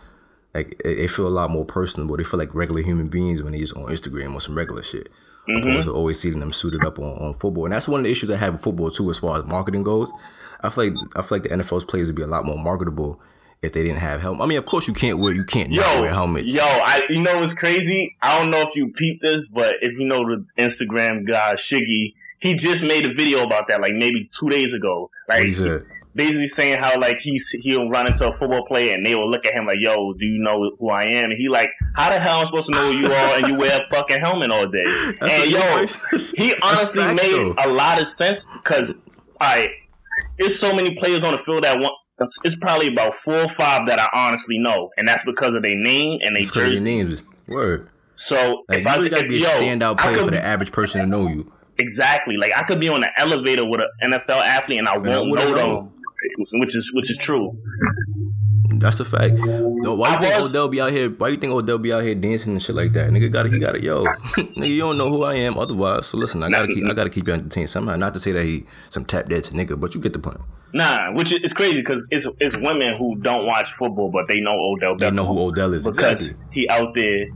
[0.54, 2.16] Like they, feel a lot more personable.
[2.16, 5.08] They feel like regular human beings when they just on Instagram or some regular shit.
[5.48, 8.10] Opposed to always seeing them suited up on, on football, and that's one of the
[8.10, 10.10] issues I have with football too, as far as marketing goes.
[10.60, 13.20] I feel like I feel like the NFL's players would be a lot more marketable
[13.62, 14.42] if they didn't have helmet.
[14.42, 16.54] I mean, of course you can't wear you can't Yo, wear helmets.
[16.54, 18.16] yo, I you know what's crazy?
[18.22, 22.14] I don't know if you peeped this, but if you know the Instagram guy Shiggy,
[22.38, 25.10] he just made a video about that, like maybe two days ago.
[25.28, 25.78] Like he
[26.14, 29.44] basically saying how like he's he'll run into a football player and they will look
[29.46, 32.20] at him like, "Yo, do you know who I am?" And he like, "How the
[32.20, 34.50] hell am I supposed to know who you are?" And you wear a fucking helmet
[34.50, 34.84] all day.
[35.20, 37.54] That's and yo, he honestly made though.
[37.58, 38.94] a lot of sense because
[39.40, 39.68] I
[40.38, 41.92] there's so many players on the field that want.
[42.18, 45.62] It's it's probably about four or five that I honestly know, and that's because of
[45.62, 46.84] their name and their It's 'cause of jersey.
[46.84, 47.22] names.
[47.46, 47.88] Word.
[48.16, 50.72] So Like, if you I really gotta be a standout player could for the average
[50.72, 51.52] person to know you.
[51.78, 52.36] Exactly.
[52.38, 55.54] Like I could be on the elevator with an NFL athlete and I won't know.
[55.54, 55.90] them,
[56.60, 57.52] which is which is true.
[58.68, 59.34] That's a fact.
[59.34, 61.10] No, why you think Odell be out here?
[61.10, 63.10] Why you think Odell be out here dancing and shit like that?
[63.10, 64.04] Nigga got to he got to yo.
[64.36, 66.06] nigga, you don't know who I am otherwise.
[66.08, 67.94] So listen, I gotta keep I gotta keep you entertained somehow.
[67.96, 70.40] Not to say that he some tap dance nigga, but you get the point.
[70.72, 74.40] Nah, which is it's crazy because it's it's women who don't watch football but they
[74.40, 75.84] know Odell They know who Odell is.
[75.86, 76.36] because Exactly.
[76.52, 77.26] he out there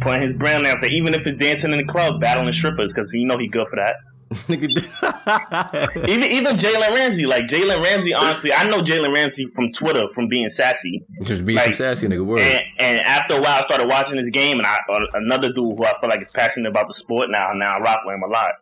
[0.00, 3.12] putting his brand out there, even if it's dancing in the club, battling strippers because
[3.12, 3.96] you know he good for that.
[4.30, 10.06] Nigga, Even even Jalen Ramsey, like Jalen Ramsey, honestly, I know Jalen Ramsey from Twitter
[10.14, 11.04] from being sassy.
[11.22, 12.24] just be some Like, sassy nigga.
[12.24, 12.40] Word.
[12.40, 15.56] And, and after a while, I started watching this game, and I uh, another dude
[15.76, 17.52] who I feel like is passionate about the sport now.
[17.54, 18.52] Now I rock with him a lot.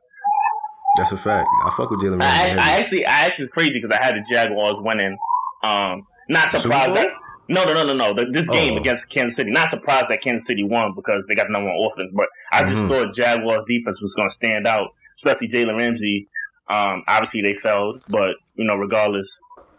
[0.96, 1.48] That's a fact.
[1.66, 2.24] I fuck with Jalen Ramsey.
[2.24, 2.60] I heavy.
[2.60, 5.18] actually, I actually is crazy because I had the Jaguars winning.
[5.62, 7.10] Um, not surprised that.
[7.50, 8.12] No, no, no, no, no.
[8.14, 8.78] The, this game Oh.
[8.78, 9.50] against Kansas City.
[9.50, 12.10] Not surprised that Kansas City won because they got the number one offense.
[12.14, 12.88] But I just Mhm.
[12.88, 16.28] thought Jaguars defense was going to stand out, especially Jalen Ramsey.
[16.70, 19.28] Um, obviously they failed, but you know, regardless,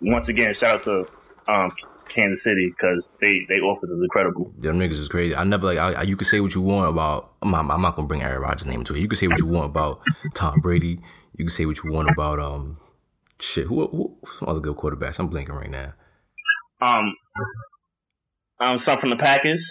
[0.01, 1.07] once again, shout out to
[1.47, 1.69] um,
[2.09, 4.51] Kansas City because they they offense is incredible.
[4.57, 5.35] Them niggas is crazy.
[5.35, 5.77] I never like.
[5.77, 7.33] I, you can say what you want about.
[7.41, 8.99] I'm not, I'm not gonna bring Aaron Rodgers' name to it.
[8.99, 10.01] You can say what you want about
[10.33, 10.99] Tom Brady.
[11.37, 12.77] You can say what you want about um,
[13.39, 13.67] shit.
[13.67, 15.19] Who who some other good quarterbacks?
[15.19, 15.93] I'm blinking right now.
[16.81, 17.15] Um,
[18.59, 19.63] um, some from the Packers.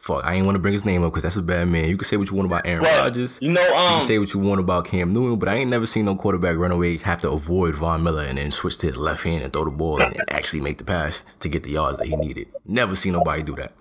[0.00, 1.88] Fuck, I ain't want to bring his name up because that's a bad man.
[1.88, 3.38] You can say what you want about Aaron Rodgers.
[3.40, 5.54] You know, um, You um, can say what you want about Cam Newton, but I
[5.54, 8.76] ain't never seen no quarterback run away, have to avoid Von Miller, and then switch
[8.78, 11.48] to his left hand and throw the ball and, and actually make the pass to
[11.48, 12.48] get the yards that he needed.
[12.66, 13.72] Never seen nobody do that.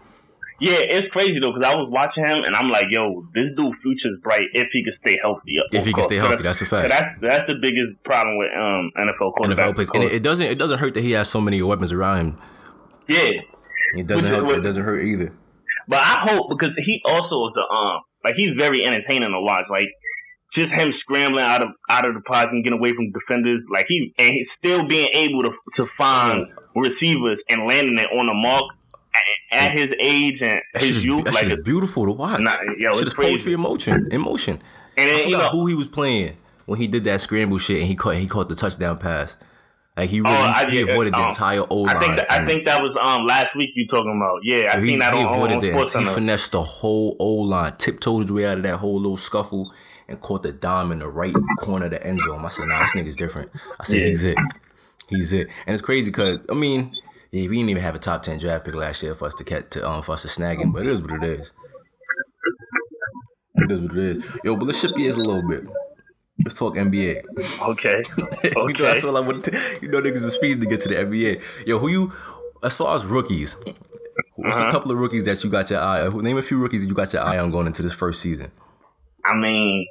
[0.59, 3.75] Yeah, it's crazy though because I was watching him and I'm like, yo, this dude
[3.75, 5.57] future's bright if he can stay healthy.
[5.71, 6.89] If he can stay healthy, that's a fact.
[6.89, 9.55] That's that's the biggest problem with um NFL quarterbacks.
[9.57, 11.91] NFL plays, and it, it doesn't it doesn't hurt that he has so many weapons
[11.91, 12.37] around him.
[13.07, 13.17] yeah,
[13.97, 14.45] It doesn't Which is help.
[14.47, 15.31] what- It doesn't hurt either.
[15.87, 19.65] But I hope because he also is a um like he's very entertaining to watch.
[19.69, 19.87] Like
[20.53, 23.67] just him scrambling out of out of the pocket and getting away from defenders.
[23.71, 28.27] Like he and he's still being able to to find receivers and landing it on
[28.27, 28.63] the mark
[29.51, 31.25] at, at his age and his is, youth.
[31.25, 32.39] that Like it's beautiful to watch.
[32.39, 33.53] Nah, yo, it's poetry crazy.
[33.53, 34.11] in motion.
[34.11, 34.61] In motion.
[34.97, 37.57] and I then, you forgot know, who he was playing when he did that scramble
[37.57, 39.35] shit, and he caught he caught the touchdown pass.
[39.97, 41.97] Like he really Oh, I he avoided the um, entire O line.
[41.97, 44.41] I think that, I think that was um last week you talking about.
[44.43, 47.33] Yeah, I he, seen that he on, avoided on Sports he finessed the whole O
[47.33, 49.73] line, tiptoed his way out of that whole little scuffle,
[50.07, 52.45] and caught the dime in the right corner of the end zone.
[52.45, 54.07] I said, "Nah, this nigga's different." I said, Yeah.
[54.07, 54.37] "He's it,
[55.09, 56.91] he's it," and it's crazy because I mean,
[57.31, 59.43] yeah, we didn't even have a top ten draft pick last year for us to
[59.43, 61.51] get to um for us to snag him, but it is what it is.
[63.55, 64.25] It is what it is.
[64.43, 65.65] Yo, but let's shift gears a little bit.
[66.43, 67.21] Let's talk NBA.
[67.61, 68.83] Okay, you know, okay.
[68.83, 69.51] that's all I want to.
[69.81, 71.41] You know, niggas is speeding to get to the NBA.
[71.67, 72.13] Yo, who you?
[72.63, 73.55] As far as rookies,
[74.35, 74.67] what's Uh-huh.
[74.69, 76.07] a couple of rookies that you got your eye?
[76.09, 78.51] Name a few rookies that you got your eye on going into this first season.
[79.25, 79.85] I mean,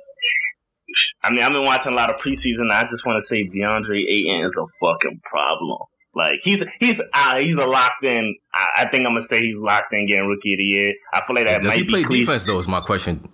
[1.23, 2.71] I mean, I've been watching a lot of preseason.
[2.71, 5.79] I just want to say DeAndre Ayton is a fucking problem.
[6.15, 8.35] Like he's he's uh, he's a locked in.
[8.55, 10.93] I, I think I'm gonna say he's locked in getting rookie of the year.
[11.13, 12.23] I feel like that Does he play cliche.
[12.25, 12.59] defense though?
[12.59, 13.29] Is my question.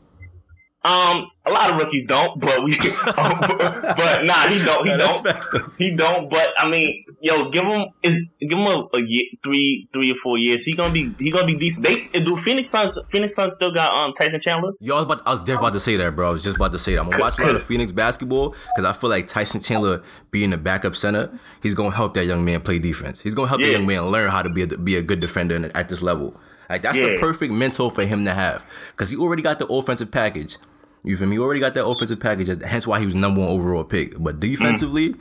[0.85, 2.77] Um, a lot of rookies don't, but we,
[3.17, 4.85] but nah, he don't.
[4.85, 5.73] He Yeah, don't.
[5.79, 6.29] He don't.
[6.29, 10.17] But I mean, yo, give him is give him a, a year, three, three or
[10.17, 10.65] four years.
[10.65, 11.87] He gonna be he gonna be decent.
[11.87, 12.99] They do Phoenix Suns.
[13.13, 14.73] Phoenix Suns still got um Tyson Chandler.
[14.81, 16.31] Yo, I was, about, I was just about to say that, bro.
[16.31, 17.01] I was just about to say that.
[17.01, 20.01] I'm gonna watch a lot of Phoenix basketball because I feel like Tyson Chandler
[20.33, 21.31] being the backup center,
[21.63, 23.21] he's gonna help that young man play defense.
[23.21, 23.69] He's gonna help Yeah.
[23.69, 26.37] that young man learn how to be a, be a good defender at this level.
[26.69, 30.11] Like that's the perfect mentor for him to have because he already got the offensive
[30.11, 30.57] package.
[31.05, 31.37] You feel me?
[31.37, 32.63] He already got that offensive package.
[32.63, 34.19] Hence why he was number one overall pick.
[34.19, 35.15] But defensively,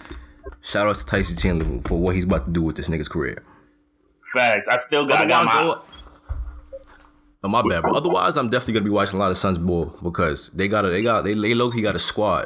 [0.61, 3.43] shout out to Tyson Chandler for what he's about to do with this nigga's career.
[4.33, 4.67] Facts.
[4.67, 5.75] I still got, I got my.
[7.43, 9.97] Oh, my bad, but otherwise, I'm definitely gonna be watching a lot of Suns ball
[10.03, 12.45] because they got a, they got they, they low key got a squad.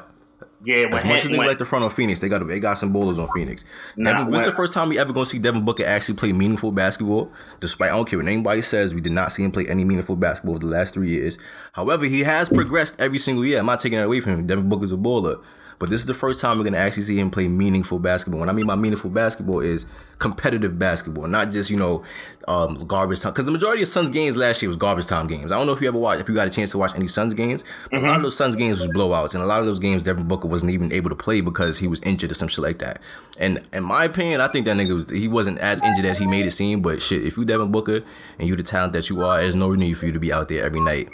[0.66, 2.92] Yeah, As much as they like the front on Phoenix, they got they got some
[2.92, 3.64] bowlers on Phoenix.
[3.96, 6.72] Nah, Devin, is the first time we ever gonna see Devin Booker actually play meaningful
[6.72, 7.32] basketball.
[7.60, 10.16] Despite I don't care what anybody says, we did not see him play any meaningful
[10.16, 11.38] basketball over the last three years.
[11.74, 13.60] However, he has progressed every single year.
[13.60, 14.48] I'm not taking that away from him.
[14.48, 15.38] Devin Booker's a bowler.
[15.80, 18.42] But this is the first time we're gonna actually see him play meaningful basketball.
[18.42, 19.86] And I mean by meaningful basketball is
[20.20, 22.04] competitive basketball, not just you know
[22.48, 23.34] um, garbage time.
[23.34, 25.52] Because the majority of Suns games last year was garbage time games.
[25.52, 27.08] I don't know if you ever watched, if you got a chance to watch any
[27.08, 29.66] Suns games, but a lot of those Suns games was blowouts, and a lot of
[29.66, 32.48] those games Devin Booker wasn't even able to play because he was injured or some
[32.48, 33.02] shit like that.
[33.38, 36.26] And in my opinion, I think that nigga was, he wasn't as injured as he
[36.26, 36.82] made it seem.
[36.82, 38.02] But shit, if you Devin Booker
[38.40, 40.48] and you the talent that you are, there's no need for you to be out
[40.48, 41.10] there every night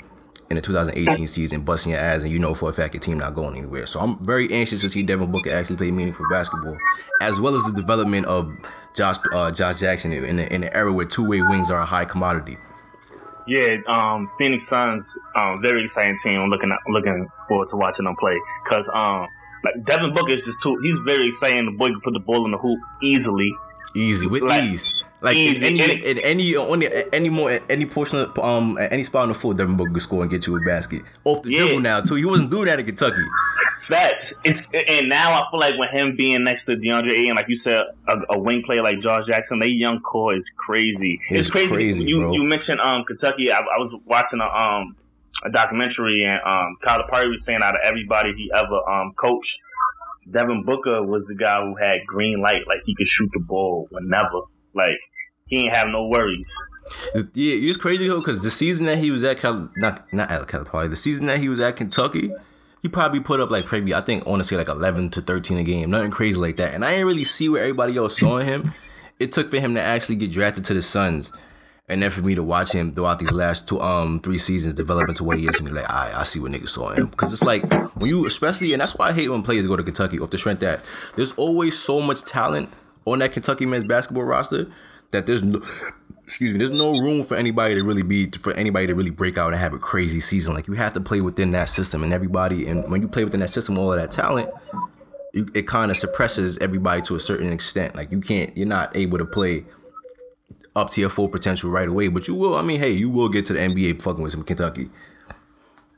[0.51, 3.17] in the 2018 season busting your ass and you know for a fact your team
[3.17, 3.85] not going anywhere.
[3.85, 6.77] So I'm very anxious to see Devin Booker actually play meaningful basketball,
[7.21, 8.51] as well as the development of
[8.93, 11.85] Josh uh, Josh Jackson in the, in the era where two way wings are a
[11.85, 12.57] high commodity.
[13.47, 16.39] Yeah, um, Phoenix Suns, um, very exciting team.
[16.39, 19.27] I'm looking looking forward to watching them play because um,
[19.63, 20.77] like Devin Booker is just too.
[20.83, 21.65] He's very exciting.
[21.65, 23.51] The boy can put the ball in the hoop easily.
[23.95, 24.91] Easy with Like, ease.
[25.21, 29.23] Like in any in any on the, any more any portion of um any spot
[29.23, 31.59] on the floor, Devin Booker could score and get you a basket off the Yeah.
[31.65, 32.15] dribble now too.
[32.15, 33.21] He wasn't doing that in Kentucky.
[33.83, 34.33] Facts.
[34.43, 37.55] It's and now I feel like with him being next to DeAndre Ayton, like you
[37.55, 41.19] said, a, a wing player like Josh Jackson, they young core is crazy.
[41.29, 42.33] It's crazy, you bro.
[42.33, 43.51] you mentioned um Kentucky.
[43.51, 44.95] I, I was watching a um
[45.43, 49.59] a documentary and um Calipari was saying out of everybody he ever um coached,
[50.31, 53.87] Devin Booker was the guy who had green light, like he could shoot the ball
[53.91, 54.41] whenever,
[54.73, 54.97] like
[55.51, 56.51] he ain't have no worries.
[57.33, 60.31] Yeah, it was crazy though because the season that he was at Cal, not not
[60.31, 62.31] at California, the season that he was at Kentucky,
[62.81, 65.91] he probably put up like maybe I think say like eleven to thirteen a game,
[65.91, 66.73] nothing crazy like that.
[66.73, 68.73] And I didn't really see where everybody else saw him.
[69.19, 71.31] It took for him to actually get drafted to the Suns,
[71.87, 75.07] and then for me to watch him throughout these last two um three seasons develop
[75.07, 77.31] into what he is, and be like, I I see what niggas saw him because
[77.33, 80.19] it's like when you especially and that's why I hate when players go to Kentucky
[80.19, 80.83] off the strength that
[81.15, 82.69] there's always so much talent
[83.05, 84.67] on that Kentucky men's basketball roster
[85.11, 85.61] that there's no
[86.25, 89.37] excuse me, there's no room for anybody to really be for anybody to really break
[89.37, 90.53] out and have a crazy season.
[90.53, 93.41] Like you have to play within that system, and everybody, and when you play within
[93.41, 94.49] that system, all of that talent,
[95.33, 97.95] you, it kind of suppresses everybody to a certain extent.
[97.95, 99.65] Like you can't, you're not able to play
[100.73, 102.55] up to your full potential right away, but you will.
[102.55, 104.89] I mean, hey, you will get to the NBA fucking with some Kentucky.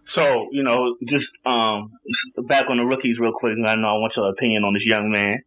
[0.05, 1.91] So you know, just um
[2.45, 3.53] back on the rookies real quick.
[3.63, 5.43] I know I want your opinion on this young man.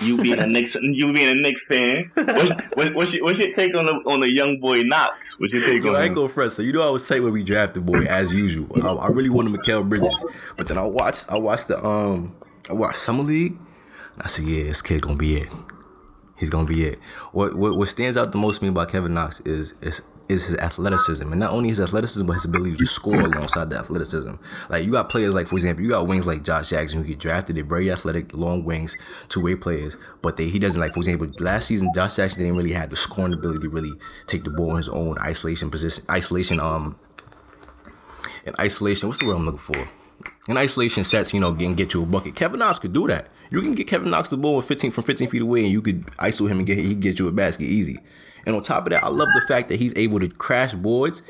[0.00, 2.10] You being a Knicks, you being a Knicks fan.
[2.14, 5.38] What's, what, what's, your, what's your take on the on the young boy Knox?
[5.38, 6.52] What's your take Yo, on I ain't go fresh.
[6.52, 8.66] So you know I was tight when we drafted boy as usual.
[8.82, 10.24] I, I really wanted Mikal Bridges,
[10.56, 12.34] but then I watched I watched the um
[12.68, 13.58] I watched Summer League.
[14.14, 15.48] And I said, yeah, this kid gonna be it.
[16.36, 16.98] He's gonna be it.
[17.32, 20.46] What what, what stands out the most to me about Kevin Knox is is is
[20.46, 24.34] his athleticism, and not only his athleticism, but his ability to score alongside the athleticism.
[24.68, 27.18] Like you got players like, for example, you got wings like Josh Jackson who get
[27.18, 27.56] drafted.
[27.56, 28.96] They're very athletic, long wings,
[29.28, 30.94] two way players, but they he doesn't like.
[30.94, 33.92] For example, last season Josh Jackson didn't really have the scoring ability to really
[34.26, 36.98] take the ball in his own isolation position, isolation um,
[38.46, 39.08] in isolation.
[39.08, 39.88] What's the word I'm looking for?
[40.48, 42.34] In isolation sets, you know, and get you a bucket.
[42.34, 43.28] Kevin Knox could do that.
[43.50, 45.82] You can get Kevin Knox the ball with 15 from 15 feet away, and you
[45.82, 47.98] could ISO him and get he can get you a basket easy.
[48.46, 51.22] And on top of that, I love the fact that he's able to crash boards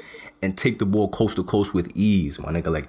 [0.43, 2.69] and take the ball coast to coast with ease, my nigga.
[2.69, 2.89] Like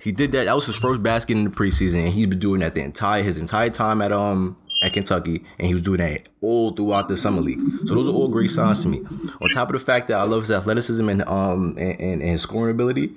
[0.00, 0.44] he did that.
[0.44, 3.22] That was his first basket in the preseason, and he's been doing that the entire
[3.22, 7.16] his entire time at um at Kentucky, and he was doing that all throughout the
[7.16, 7.60] summer league.
[7.86, 9.02] So those are all great signs to me.
[9.40, 12.40] On top of the fact that I love his athleticism and um and, and, and
[12.40, 13.14] scoring ability,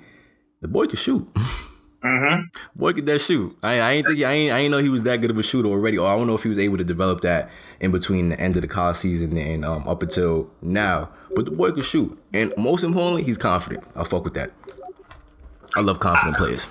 [0.60, 1.28] the boy can shoot.
[2.76, 3.56] Boy, could that shoot?
[3.62, 5.42] I, I ain't think I ain't I ain't know he was that good of a
[5.42, 5.96] shooter already.
[5.96, 8.56] Or I don't know if he was able to develop that in between the end
[8.56, 11.08] of the college season and um, up until now.
[11.34, 13.84] But the boy could shoot, and most importantly, he's confident.
[13.96, 14.50] I fuck with that.
[15.76, 16.68] I love confident players.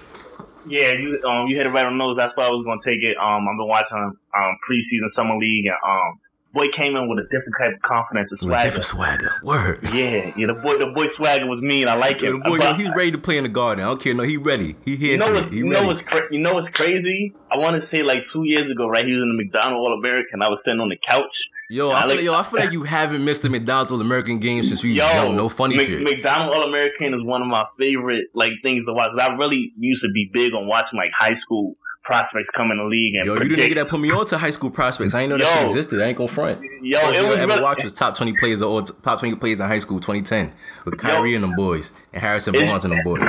[0.68, 2.16] Yeah, you um you hit it right on the nose.
[2.18, 3.18] That's why I was gonna take it.
[3.18, 6.20] Um, I've been watching um preseason summer league and um
[6.54, 8.66] boy came in with a different type of confidence and swagger.
[8.68, 9.32] Different swagger.
[9.44, 9.80] Word.
[9.94, 10.48] Yeah, yeah.
[10.48, 11.88] The boy, the boy swagger was mean.
[11.88, 12.32] I like it.
[12.32, 13.84] The boy, yo, he's ready to play in the garden.
[13.84, 14.14] I don't care.
[14.14, 14.76] No, he ready.
[14.86, 15.14] He here.
[15.14, 15.52] You know what's.
[15.52, 17.34] You know what's cra- you know what's crazy?
[17.52, 19.06] I want to say like two years ago, right?
[19.06, 20.42] He was in the McDonald All American.
[20.42, 21.50] I was sitting on the couch.
[21.70, 24.02] Yo, I I feel, like- yo, I feel like you haven't missed the McDonald's All
[24.02, 25.36] American game since we Yo, young.
[25.36, 26.02] No funny Mc- shit.
[26.04, 29.10] McDonald All American is one of my favorite like things to watch.
[29.20, 32.84] I really used to be big on watching like high school prospects come in the
[32.84, 35.14] league and Yo, you the nigga that put me on to high school prospects.
[35.14, 35.54] I ain't know that Yo.
[35.62, 36.02] shit existed.
[36.02, 36.62] I ain't gonna front.
[36.82, 39.20] Yo, First it was I ever really- watched was top twenty players of all top
[39.20, 40.52] twenty players in high school, 2010,
[40.86, 43.22] with Kyrie and them boys and Harrison It- Barnes and them boys.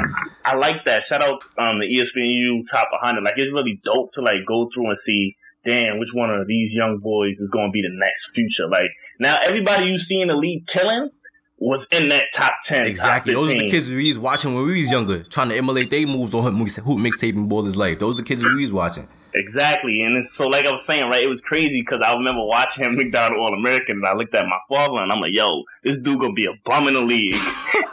[0.44, 1.04] I like that.
[1.04, 3.22] Shout out um the ESPNU top 100.
[3.24, 6.74] Like it's really dope to like go through and see, damn, which one of these
[6.74, 8.68] young boys is going to be the next future.
[8.68, 11.08] Like now, everybody you see in the league killing
[11.58, 12.86] was in that top 10.
[12.86, 13.34] Exactly.
[13.34, 15.90] Top Those are the kids we was watching when we was younger, trying to emulate
[15.90, 17.98] their moves on hoop mixtaping Ballislife.
[17.98, 19.08] Those are the kids we was watching.
[19.36, 21.24] Exactly, and it's, so like I was saying, right?
[21.24, 24.46] It was crazy because I remember watching him McDonald All American, and I looked at
[24.46, 27.34] my father, and I'm like, "Yo, this dude gonna be a bum in the league."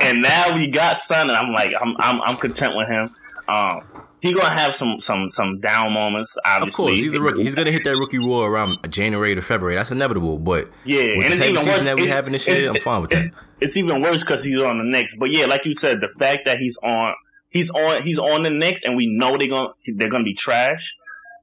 [0.00, 3.12] and now we got son, and I'm like, I'm I'm, I'm content with him.
[3.48, 3.80] Um,
[4.26, 6.36] he gonna have some some some down moments.
[6.44, 7.42] Obviously, Of course, he's a rookie.
[7.42, 9.76] He's gonna hit that rookie roar around January to February.
[9.76, 10.38] That's inevitable.
[10.38, 11.84] But Yeah, with and the it's type even of season worse.
[11.86, 13.24] that we having this year, I'm fine with that.
[13.26, 15.14] It's, it's even worse because he's on the Knicks.
[15.18, 17.14] But yeah, like you said, the fact that he's on,
[17.50, 20.94] he's on, he's on the Knicks, and we know they're gonna they're gonna be trash.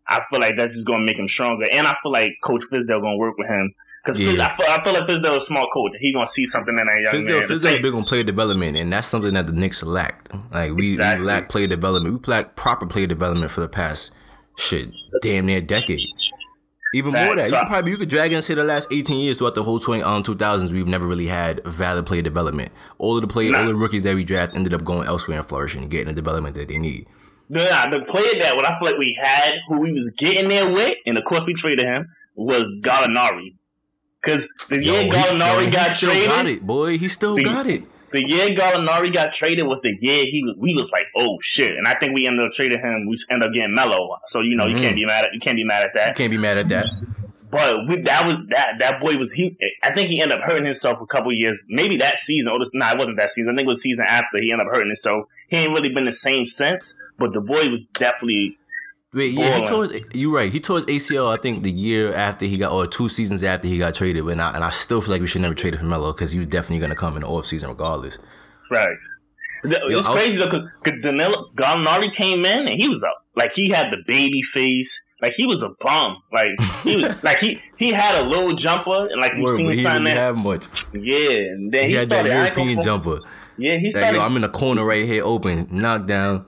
[0.08, 3.02] I feel like that's just gonna make him stronger, and I feel like Coach Fizdale
[3.02, 4.46] gonna work with him because Yeah.
[4.46, 5.92] I feel I feel like Fizdale is a smart coach.
[6.00, 7.58] He gonna see something in that young Fizdale, man.
[7.58, 10.30] Same- big on player development, and that's something that the Knicks lacked.
[10.52, 11.22] Like we, Exactly.
[11.22, 12.26] we lack player development.
[12.28, 14.12] We lack proper player development for the past
[14.58, 14.90] shit,
[15.22, 16.08] damn near decade.
[16.96, 17.30] Even more Facts.
[17.30, 19.56] than that, you could probably you could drag and say the last eighteen years throughout
[19.56, 22.72] the whole twenty um two thousands, we've never really had valid player development.
[23.00, 23.62] All of the players, Nah.
[23.62, 26.14] all the rookies that we draft ended up going elsewhere and flourishing and getting the
[26.14, 27.08] development that they need.
[27.50, 30.70] Nah, the player that what I feel like we had, who we was getting there
[30.70, 33.56] with, and of course we traded him, was Gallinari.
[34.24, 36.98] Because the Yo, year Gallinari got traded, got it, boy.
[36.98, 37.84] He still got it.
[38.12, 40.56] the year Gallinari got traded was the year he was.
[40.58, 43.08] We was like, oh shit, and I think we ended up trading him.
[43.10, 44.82] We ended up getting Melo, so you know you Mhm.
[44.82, 46.16] can't be mad at you can't be mad at You that.
[46.16, 46.86] can't be mad at that.
[47.52, 49.56] But we, that was that that boy was he.
[49.84, 52.70] I think he ended up hurting himself a couple years, maybe that season or this.
[52.74, 53.52] Nah, it wasn't that season.
[53.54, 55.26] I think it was the season after he ended up hurting himself.
[55.50, 56.94] He ain't really been the same since.
[57.20, 58.58] But the boy was definitely
[59.14, 60.52] Wait, yeah, he tore his, you right.
[60.52, 61.32] He tore his ACL.
[61.32, 64.26] I think the year after he got, or two seasons after he got traded.
[64.28, 66.40] And I, and I still feel like we should never trade for Melo because he
[66.40, 68.18] was definitely going to come in the off season regardless.
[68.72, 68.98] Right.
[69.66, 70.50] It's crazy though,
[70.84, 75.02] because Danilo Gallinari came in and he was up like he had the baby face,
[75.22, 76.52] like he was a bum, like
[76.84, 79.76] he was like he he had a little jumper and like you Word, seen he
[79.78, 80.68] didn't that have much.
[80.94, 83.20] yeah, and then He, he, had that European jumper.
[83.58, 84.18] Yeah, he started.
[84.18, 86.46] yo, I'm in the corner right here, open, knockdown.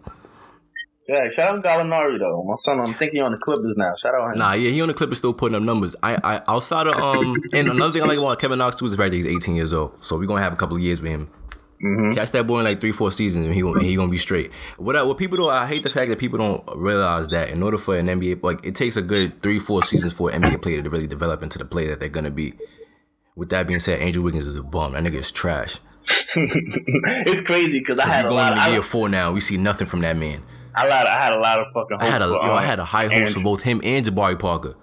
[1.07, 2.43] Yeah, shout out Gallinari though.
[2.43, 3.95] My son, I'm thinking on the Clippers now.
[3.95, 4.39] Shout out him.
[4.39, 5.95] Nah, yeah, he on the Clippers still putting up numbers.
[6.01, 8.91] I, I outside of um, and another thing I like about Kevin Knox too is
[8.91, 10.03] the fact that he's 18 years old.
[10.03, 11.29] So we're gonna have a couple of years with him.
[12.15, 14.51] Catch that boy in like three, four seasons, and he gonna, he gonna be straight.
[14.77, 17.61] What I, what people don't, I hate the fact that people don't realize that in
[17.61, 20.63] order for an NBA, like it takes a good three, four seasons for an NBA
[20.63, 22.53] player to really develop into the player that they're gonna be.
[23.35, 24.93] With that being said, Andrew Wiggins is a bum.
[24.93, 25.79] That nigga is trash.
[26.35, 28.53] it's crazy because I had a going lot.
[28.53, 29.33] I, year four now.
[29.33, 30.41] We see nothing from that man.
[30.75, 31.97] I, lot, I had a lot of fucking.
[31.99, 33.81] I had a, hopes yo, for, I um, had a high hopes for both him
[33.83, 34.75] and Jabari Parker.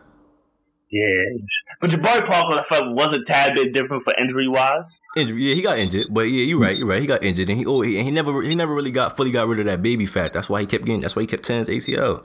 [0.90, 1.44] Yeah,
[1.80, 5.00] but Jabari Parker I felt was a tad bit different for injury wise.
[5.16, 7.00] Injury, yeah, he got injured, but yeah, you're right, you're right.
[7.00, 9.30] He got injured, and he oh, he, and he never he never really got fully
[9.30, 10.32] got rid of that baby fat.
[10.34, 11.00] That's why he kept getting.
[11.00, 12.22] That's why he kept tearing his ACL.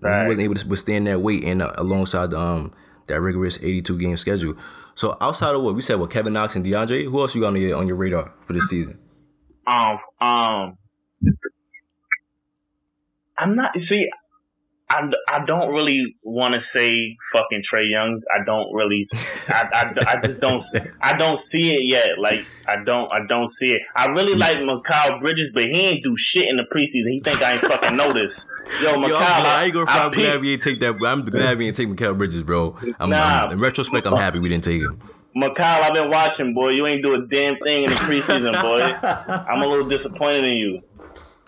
[0.00, 0.22] Right.
[0.22, 2.72] He wasn't able to withstand that weight and uh, alongside the, um
[3.06, 4.54] that rigorous 82 game schedule.
[4.94, 7.48] So outside of what we said, with Kevin Knox and DeAndre, who else you got
[7.48, 8.98] on your on your radar for this season?
[9.66, 10.78] Um, um,
[13.38, 13.78] I'm not.
[13.78, 14.08] See,
[14.88, 18.22] I, I don't really want to say fucking Trae Young.
[18.32, 19.04] I don't really.
[19.48, 20.62] I, I, I just don't.
[21.00, 22.18] I don't see it yet.
[22.18, 23.12] Like I don't.
[23.12, 23.82] I don't see it.
[23.96, 24.40] I really mm.
[24.40, 27.10] like Mikal Bridges, but he ain't do shit in the preseason.
[27.10, 28.48] He think I ain't fucking noticed.
[28.80, 29.90] Yo, Mikal, Yo, glad, I ain't gonna.
[29.90, 30.96] I'm glad we ain't take that.
[31.04, 32.76] I'm glad we ain't take Mikal Bridges, bro.
[33.00, 33.16] I'm, Nah.
[33.16, 35.00] I'm- in retrospect, I'm happy we didn't take him.
[35.36, 36.70] Mikal, I've been watching, boy.
[36.70, 38.80] You ain't do a damn thing in the preseason, boy.
[39.50, 40.82] I'm a little disappointed in you.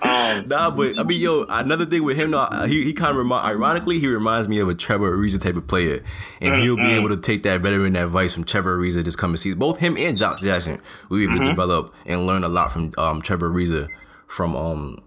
[0.02, 3.16] Um, Nah, but I mean, yo, another thing with him, though, he he kind of
[3.16, 3.46] remind.
[3.46, 6.04] Ironically, he reminds me of a Trevor Ariza type of player,
[6.40, 9.58] and he'll be able to take that veteran advice from Trevor Ariza this coming season.
[9.58, 12.92] Both him and Josh Jackson will be able to develop and learn a lot from
[12.98, 13.88] um, Trevor Ariza
[14.26, 15.02] from um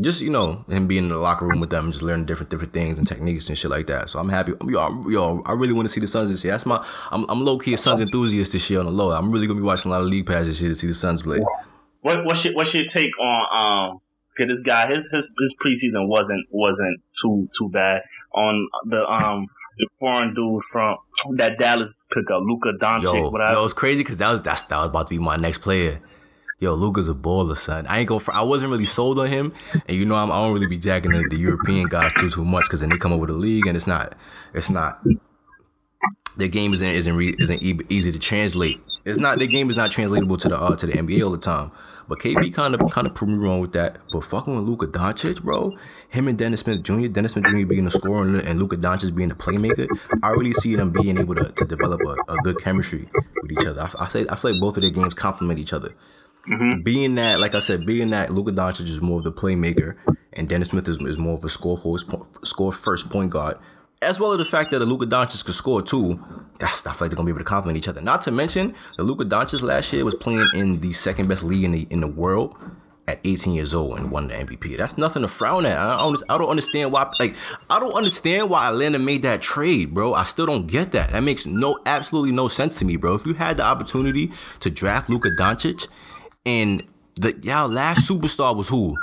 [0.00, 2.50] just you know him being in the locker room with them, and just learning different
[2.50, 4.10] different things and techniques and shit like that.
[4.10, 4.52] So I'm happy.
[4.66, 6.52] Yo, yo I really want to see the Suns this year.
[6.52, 6.84] That's my.
[7.10, 9.10] I'm, I'm low key a Suns enthusiast this year on the low.
[9.10, 10.94] I'm really gonna be watching a lot of league passes this year to see the
[10.94, 11.40] Suns play.
[12.02, 14.00] what what's your what's your take on um?
[14.38, 18.02] Cause this guy, his his his preseason wasn't wasn't too too bad.
[18.32, 19.46] on the um
[19.78, 20.96] the foreign dude from
[21.36, 23.02] that Dallas pickup, Luka Doncic.
[23.02, 23.52] Yo, whatever.
[23.54, 26.00] yo, it's crazy because that was that's that was about to be my next player.
[26.60, 27.86] Yo, Luka's a baller, son.
[27.86, 28.34] I ain't go for.
[28.34, 29.52] I wasn't really sold on him,
[29.86, 32.44] and you know I'm, I don't really be jacking the, the European guys too too
[32.44, 34.14] much because then they come over the league and it's not,
[34.54, 34.98] it's not.
[36.36, 38.78] the game isn't isn't re, isn't e- easy to translate.
[39.04, 41.38] It's not the game is not translatable to the uh, to the NBA all the
[41.38, 41.70] time.
[42.08, 43.98] But KB kind of kind of proved me wrong with that.
[44.12, 45.76] But fucking with Luka Doncic, bro,
[46.08, 47.66] him and Dennis Smith Jr., Dennis Smith Jr.
[47.66, 49.86] being the scorer and, and Luka Doncic being the playmaker,
[50.22, 53.08] I really see them being able to, to develop a, a good chemistry
[53.42, 53.82] with each other.
[53.82, 55.94] I, I say I feel like both of their games complement each other.
[56.48, 56.82] Mm-hmm.
[56.82, 59.96] Being that, like I said, being that Luka Doncic is more of the playmaker
[60.32, 63.58] and Dennis Smith is, is more of a score first, score first point guard,
[64.00, 66.22] as well as the fact that the Luka Doncic could score too.
[66.58, 68.00] That's I feel like they're gonna be able to complement each other.
[68.00, 71.64] Not to mention, the Luka Doncic last year was playing in the second best league
[71.64, 72.56] in the in the world
[73.08, 74.76] at 18 years old and won the MVP.
[74.76, 75.78] That's nothing to frown at.
[75.78, 77.10] I don't, I don't understand why.
[77.18, 77.34] Like
[77.70, 80.14] I don't understand why Atlanta made that trade, bro.
[80.14, 81.12] I still don't get that.
[81.12, 83.14] That makes no absolutely no sense to me, bro.
[83.14, 84.30] If you had the opportunity
[84.60, 85.88] to draft Luka Doncic,
[86.44, 86.84] and
[87.16, 88.96] the y'all last superstar was who?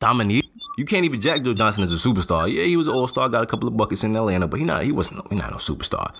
[0.00, 0.51] Dominique.
[0.78, 2.52] You can't even jack Joe Johnson as a superstar.
[2.52, 4.64] Yeah, he was an all star, got a couple of buckets in Atlanta, but he
[4.64, 6.14] not he wasn't he not no superstar.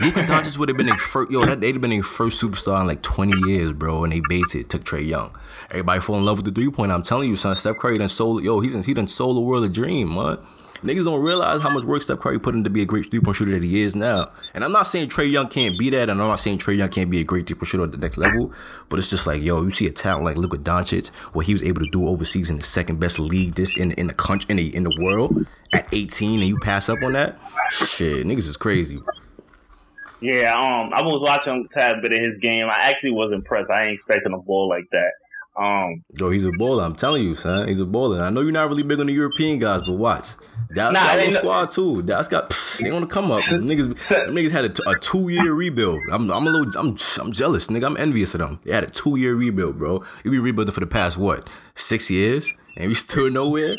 [0.00, 2.80] Luka Doncic would have been a first yo, that they'd have been a first superstar
[2.80, 5.36] in like 20 years, bro, and they baited, took Trae Young.
[5.70, 6.92] Everybody fall in love with the three point.
[6.92, 9.64] I'm telling you, son, Steph Curry done sold yo, he's he done sold the world
[9.64, 10.38] a dream, man.
[10.82, 13.20] Niggas don't realize how much work Steph Curry put in to be a great three
[13.20, 14.28] point shooter that he is now.
[14.52, 16.88] And I'm not saying Trae Young can't be that, and I'm not saying Trae Young
[16.88, 18.52] can't be a great three point shooter at the next level.
[18.88, 21.62] But it's just like, yo, you see a talent like Luka Doncic, what he was
[21.62, 24.56] able to do overseas in the second best league this in in the country in
[24.56, 27.38] the in the world at 18, and you pass up on that.
[27.70, 29.00] Shit, niggas is crazy.
[30.20, 32.68] Yeah, um, I was watching a tad bit of his game.
[32.70, 33.70] I actually was impressed.
[33.70, 35.12] I ain't expecting a ball like that.
[35.54, 36.82] Um, Yo, he's a baller.
[36.84, 37.68] I'm telling you, son.
[37.68, 38.22] He's a baller.
[38.22, 40.28] I know you're not really big on the European guys, but watch.
[40.74, 42.02] Dallas Nah, got a they little know- squad too.
[42.02, 43.40] Dallas got pff, they want to come up.
[43.40, 43.92] niggas,
[44.28, 46.00] niggas had a, two year rebuild.
[46.10, 47.84] I'm, I'm a little, I'm, I'm jealous, nigga.
[47.84, 48.60] I'm envious of them.
[48.64, 50.02] They had a two year rebuild, bro.
[50.24, 53.76] You been rebuilding for the past what six years, and we still nowhere.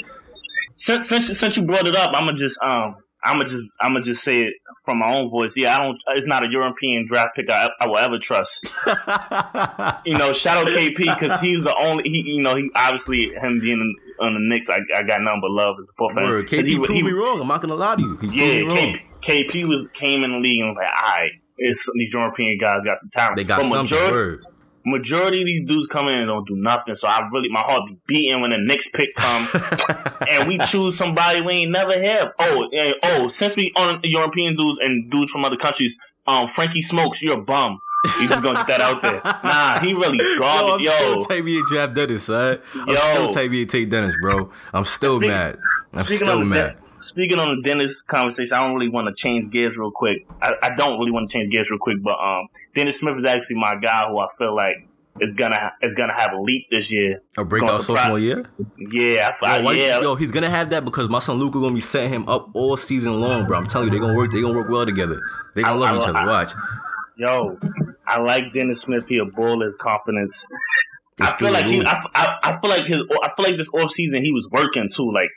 [0.75, 3.93] since since since you brought it up, I'm gonna just um, I'm gonna just I'm
[3.93, 5.53] gonna just say it from my own voice.
[5.55, 5.97] Yeah, I don't.
[6.15, 8.63] It's not a European draft pick I, I will ever trust.
[10.05, 12.03] you know, shout out KP because he's the only.
[12.03, 14.69] He, you know, he obviously him being on the Knicks.
[14.69, 16.23] I, I got nothing but love as a fan.
[16.23, 17.41] Word, KP he, proved he, me wrong.
[17.41, 18.17] I'm not gonna lie to you.
[18.17, 18.75] He Yeah.
[18.75, 22.57] KP, KP was came in the league and was like, all right, it's these European
[22.59, 23.37] guys got some talent.
[23.37, 23.83] They got something.
[23.83, 24.45] Majority, Word.
[24.85, 26.95] Majority of these dudes come in and don't do nothing.
[26.95, 29.47] So I really my heart be beating when the next pick come
[30.29, 32.31] and we choose somebody we ain't never had.
[32.39, 35.95] Oh, and, oh, since we on European dudes and dudes from other countries,
[36.27, 37.79] um, Frankie Smokes, you're a bum.
[38.19, 39.21] You just gonna get that out there.
[39.43, 40.85] Nah, he really Yo, I'm garbage.
[40.85, 42.59] Yo, still type me draft Dennis, son.
[42.75, 43.29] I'm Yo.
[43.29, 44.51] still me take Dennis, bro.
[44.73, 45.57] I'm still mad.
[45.93, 46.77] I'm still mad.
[46.97, 50.25] Speaking on the Dennis conversation, I don't really want to change gears real quick.
[50.41, 53.25] I, I don't really want to change gears real quick, but um, Dennis Smith is
[53.25, 54.87] actually my guy who I feel like
[55.21, 57.21] is gonna is gonna have a leap this year.
[57.37, 58.45] A breakout sophomore year.
[58.77, 60.01] Yeah, I, I, Yo, yeah.
[60.01, 62.75] yo, he's gonna have that because my son Luka gonna be setting him up all
[62.77, 63.57] season long, bro.
[63.57, 64.31] I'm telling you, they gonna work.
[64.31, 65.21] They gonna work well together.
[65.55, 66.25] They gonna I- love each other.
[66.25, 66.51] Watch.
[67.15, 67.59] Yo,
[68.07, 69.03] I like Dennis Smith.
[69.07, 69.61] He a bull.
[69.63, 70.43] His confidence.
[71.21, 71.85] I feel like he.
[71.85, 72.99] I, I, I feel like his.
[73.21, 75.29] I feel like this off season he was working too, like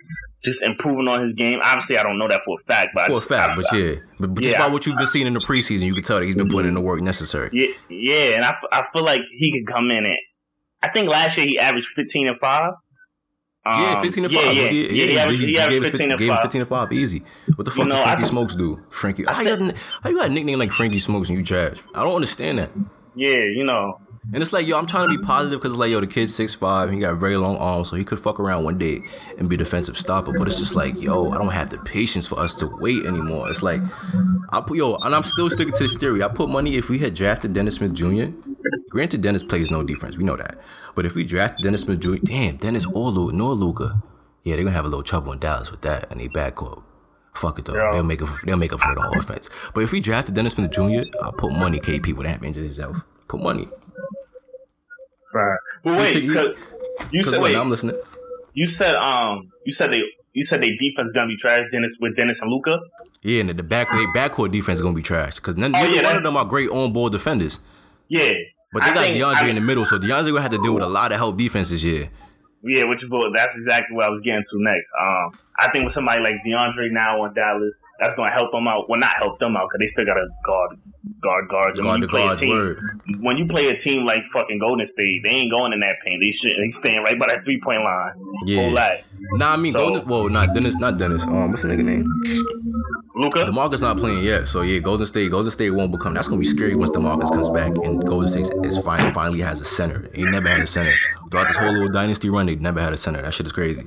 [0.47, 1.59] just improving on his game.
[1.63, 3.65] Obviously, I don't know that for a fact, but I For a fact, I- but
[3.79, 4.67] yeah, but, but just Yeah.
[4.67, 6.69] by what you've been seeing in the preseason, you can tell that he's been putting
[6.69, 7.51] in the work necessary.
[7.53, 10.19] Yeah, yeah, and I, I feel like he could come in at.
[10.83, 12.73] I think last year he averaged fifteen and five.
[13.67, 14.55] yeah, Um, 15 to yeah, 5.
[14.55, 16.43] Yeah, Yeah, yeah, he averaged, he, he he averaged gave us 15 and gave five.
[16.43, 17.23] 15 to 5 easy.
[17.57, 18.81] What the fuck know, did Frankie th- Smokes do?
[18.91, 21.79] Frankie, how you, got, how you got a nickname like Frankie Smokes and you trash?
[21.95, 22.73] I don't understand that.
[23.17, 23.99] Yeah, you know.
[24.33, 25.27] And it's like, yo, I'm trying to be mm-hmm.
[25.27, 28.19] positive because, like, yo, the kid's 6'5, he got very long arms, so he could
[28.19, 29.03] fuck around one day
[29.39, 30.37] and be defensive stopper.
[30.37, 33.49] But it's just like, yo, I don't have the patience for us to wait anymore.
[33.51, 33.81] It's like,
[34.51, 36.23] I put, yo, and I'm still sticking to this theory.
[36.23, 38.27] I put money if we had drafted Dennis Smith Jr.
[38.91, 40.59] Granted, Dennis plays no defense, we know that.
[40.95, 44.03] But if we drafted Dennis Smith Jr., damn, Dennis or Luka, nor Luka,
[44.43, 46.83] yeah, they're gonna have a little trouble in Dallas with that and they backcourt.
[47.35, 47.93] Fuck it though, Yeah.
[47.93, 48.29] they'll make up.
[48.45, 49.51] They'll make up for it on offense.
[49.75, 51.79] But if we drafted Dennis Smith Jr., I'll put money.
[51.81, 52.97] KP would have injured himself.
[53.29, 53.69] Put money.
[55.37, 55.59] Right.
[55.85, 56.55] But wait, you-
[57.13, 57.97] you said wait, I'm listening.
[58.55, 61.61] you said um, you said they, you said they defense is gonna be trash.
[61.71, 62.79] Dennis with Dennis and Luka.
[63.23, 66.03] Yeah, and the back their backcourt defense is gonna be trash because none Oh, yeah,
[66.05, 67.59] one of them are great on ball defenders.
[68.09, 68.33] Yeah,
[68.73, 70.63] But they I got think- DeAndre I- in the middle, so DeAndre gonna have to
[70.63, 72.09] deal with a lot of help defense this year.
[72.63, 74.93] Yeah, which what that's exactly what I was getting to next.
[75.01, 78.67] Um, I think with somebody like DeAndre now on Dallas, that's going to help them
[78.67, 78.89] out.
[78.89, 80.79] Well, not help them out because they still got to guard,
[81.23, 81.77] guard, guard.
[81.77, 82.81] Guard when the you play a team, word.
[83.21, 86.21] when you play a team like fucking Golden State, they ain't going in that paint.
[86.23, 86.53] They should.
[86.61, 88.13] They staying right by that three point line.
[88.45, 88.63] Yeah.
[88.63, 88.93] Whole lot.
[89.33, 90.09] Nah, I mean, So- Golden.
[90.09, 90.77] Well, not Dennis.
[90.77, 91.23] Not Dennis.
[91.23, 92.07] Um, what's the nigga name?
[93.17, 93.45] Luka.
[93.45, 95.31] Demarcus not playing yet, so yeah, Golden State.
[95.31, 96.15] Golden State won't become.
[96.15, 99.61] That's gonna be scary once Demarcus comes back and Golden State is finally finally has
[99.61, 100.09] a center.
[100.15, 100.93] He never had a center
[101.31, 102.47] throughout this whole little dynasty run.
[102.47, 103.23] They never had a center.
[103.23, 103.87] That shit is crazy.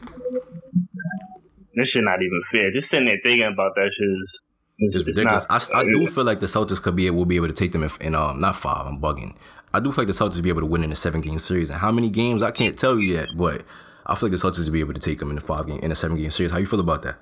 [1.75, 2.71] This shit not even fair.
[2.71, 4.41] Just sitting there thinking about that shit is
[4.79, 5.45] It's it's ridiculous.
[5.49, 7.53] not- I, I do feel like the Celtics could be able, will be able to
[7.53, 8.85] take them in, in um not five.
[8.87, 9.35] I'm bugging.
[9.73, 11.39] I do feel like the Celtics will be able to win in a seven game
[11.39, 11.69] series.
[11.69, 13.61] And how many games I can't tell you yet, but
[14.09, 15.79] I feel like the Celtics will be able to take them in a five game
[15.79, 16.51] in a seven game series.
[16.51, 17.15] How you feel about that?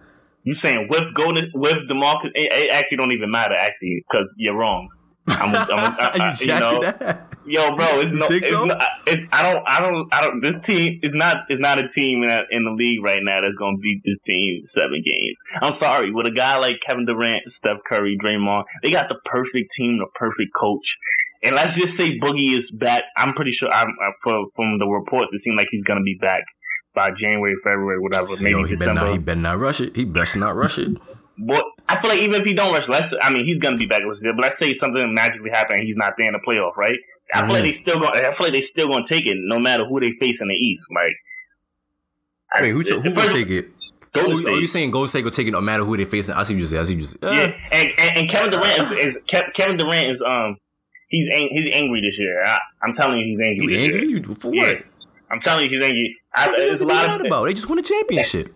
[0.44, 2.32] You saying with Golden with Demarcus?
[2.34, 4.90] It, it actually don't even matter actually because you're wrong.
[5.28, 7.28] I'm, a, I'm a, I, you I, you jacking know, that?
[7.46, 8.64] yo, bro, it's no, it's so?
[8.64, 10.42] not, it's, I don't, I don't, I don't.
[10.42, 13.56] This team is not, is not a team in, in the league right now that's
[13.60, 15.42] gonna beat this team seven games.
[15.62, 19.72] I'm sorry, with a guy like Kevin Durant, Steph Curry, Draymond, they got the perfect
[19.72, 20.98] team, the perfect coach.
[21.44, 23.04] And let's just say Boogie is back.
[23.16, 23.70] I'm pretty sure.
[23.70, 26.44] I'm uh, for, from the reports, it seems like he's gonna be back
[26.98, 29.02] by January, February, whatever, maybe Yo, he better December.
[29.02, 29.12] not.
[29.14, 29.96] He better not rush it.
[29.96, 30.90] He best not rush it.
[31.38, 33.86] But I feel like even if he don't rush, let's I mean he's gonna be
[33.86, 34.02] back.
[34.06, 36.96] But let's say something magically happened and he's not there in the playoff, right?
[37.34, 37.66] I feel like Mhm.
[37.68, 38.12] they still going.
[38.16, 40.56] I feel like they still gonna take it no matter who they face in the
[40.56, 40.84] East.
[40.96, 41.14] Like,
[42.54, 43.70] I- Wait, who, t- who first- will take it?
[44.14, 44.54] Golden State.
[44.54, 46.28] are you saying Golden State will take it no matter who they face?
[46.30, 46.80] I see what you say.
[46.80, 47.18] I see what you say.
[47.22, 49.18] Uh, yeah, and, and, and Kevin Durant is, is
[49.54, 50.56] Kevin Durant is um
[51.10, 52.42] he's ang- he's angry this year.
[52.44, 53.74] I, I'm telling you, he's angry.
[53.74, 54.08] You angry?
[54.08, 54.36] Year.
[54.40, 54.80] For Yeah.
[55.30, 56.16] I'm telling you, he's angry.
[56.34, 57.46] I, What there's a lot of about?
[57.46, 58.54] They just won a championship.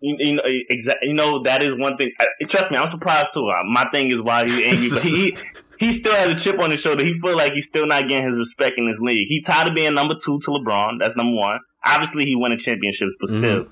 [0.00, 1.08] You, you know, exactly.
[1.08, 2.10] You know that is one thing.
[2.20, 3.46] I, trust me, I'm surprised too.
[3.48, 5.36] Uh, my thing is why he's angry, but he
[5.78, 7.04] he still has a chip on his shoulder.
[7.04, 9.26] He feel like he's still not getting his respect in this league.
[9.28, 10.98] He tired of being number two to LeBron.
[11.00, 11.58] That's number one.
[11.86, 13.38] Obviously, he won a championships, but Mhm.
[13.38, 13.66] still.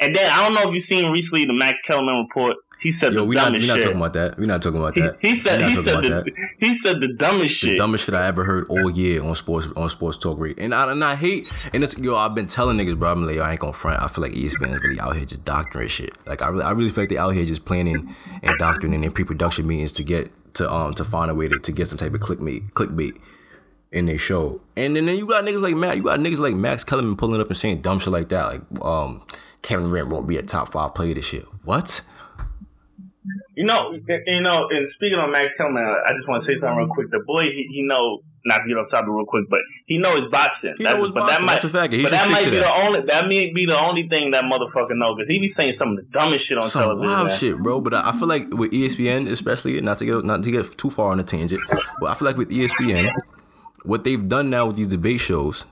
[0.00, 2.56] And then I don't know if you've seen recently the Max Kellerman report.
[2.86, 3.84] He said Yo, the we not dumbest not shit.
[3.86, 4.38] talking about that.
[4.38, 5.16] We not talking about he, that.
[5.20, 7.78] he said he said the, he said the dumbest the shit.
[7.78, 10.56] dumbest shit I ever heard all year on sports on sports talk rate.
[10.60, 13.34] And I and I hate and it's yo, I've been telling niggas, bro, I'm like,
[13.34, 14.00] yo, I ain't gonna front.
[14.00, 16.16] I feel like ESPN is really out here just doctoring shit.
[16.28, 18.14] Like I really I really feel like they out here just planning
[18.44, 21.72] and doctoring in pre-production meetings to get to um to find a way to, to
[21.72, 23.18] get some type of clickbait clickbait
[23.90, 24.60] in their show.
[24.76, 27.40] And then, then you got niggas like Matt, you got niggas like Max Kellerman pulling
[27.40, 28.44] up and saying dumb shit like that.
[28.44, 29.26] Like um
[29.62, 31.42] Kevin Durant won't be a top five player this year.
[31.64, 32.02] What?
[33.56, 33.92] You know,
[34.26, 34.68] you know.
[34.70, 37.10] And speaking of Max Kellerman, I just want to say something real quick.
[37.10, 40.14] The boy, he, he know not to get off topic real quick, but he know
[40.20, 40.74] his boxing.
[40.78, 41.34] He That- know but boxing.
[41.34, 41.92] That might, That's a fact.
[42.02, 42.62] But that might be that.
[42.62, 43.00] the only.
[43.06, 45.96] That may be the only thing that motherfucker know because he be saying some of
[45.96, 47.08] the dumbest shit on some television.
[47.10, 47.36] wild man.
[47.38, 47.80] shit, bro.
[47.80, 50.90] But I, I feel like with ESPN, especially not to get not to get too
[50.90, 51.62] far on a tangent,
[52.00, 53.08] but I feel like with ESPN,
[53.84, 55.64] what they've done now with these debate shows,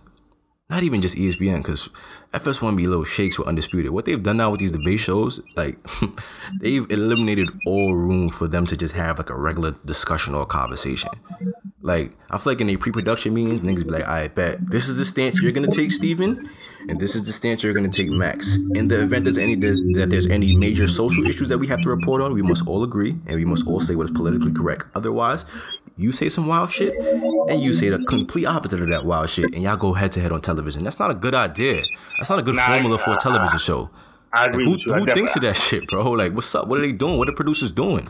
[0.75, 1.89] not even just ESPN, because
[2.33, 3.93] FS1 be little shakes with undisputed.
[3.93, 5.79] What they've done now with these debate shows, like
[6.61, 11.11] they've eliminated all room for them to just have like a regular discussion or conversation.
[11.81, 14.99] Like I feel like in a pre-production meetings, niggas be like, "I bet this is
[14.99, 16.45] the stance you're gonna take, Steven,
[16.89, 18.57] and this is the stance you're gonna take, Max.
[18.75, 21.83] In the event there's any there's, that there's any major social issues that we have
[21.83, 24.53] to report on, we must all agree and we must all say what is politically
[24.53, 24.87] correct.
[24.97, 25.45] Otherwise,
[25.97, 29.53] you say some wild shit and you say the complete opposite of that wild shit,
[29.55, 30.83] and y'all go head to head on television.
[30.85, 31.83] That's not a good idea.
[32.19, 33.91] That's not a good Nah, formula for a television show.
[34.33, 34.93] I Like, agree who with you.
[34.95, 36.11] I who definitely- thinks of that shit, bro?
[36.13, 36.67] Like, what's up?
[36.69, 37.19] What are they doing?
[37.19, 38.09] What are producers doing?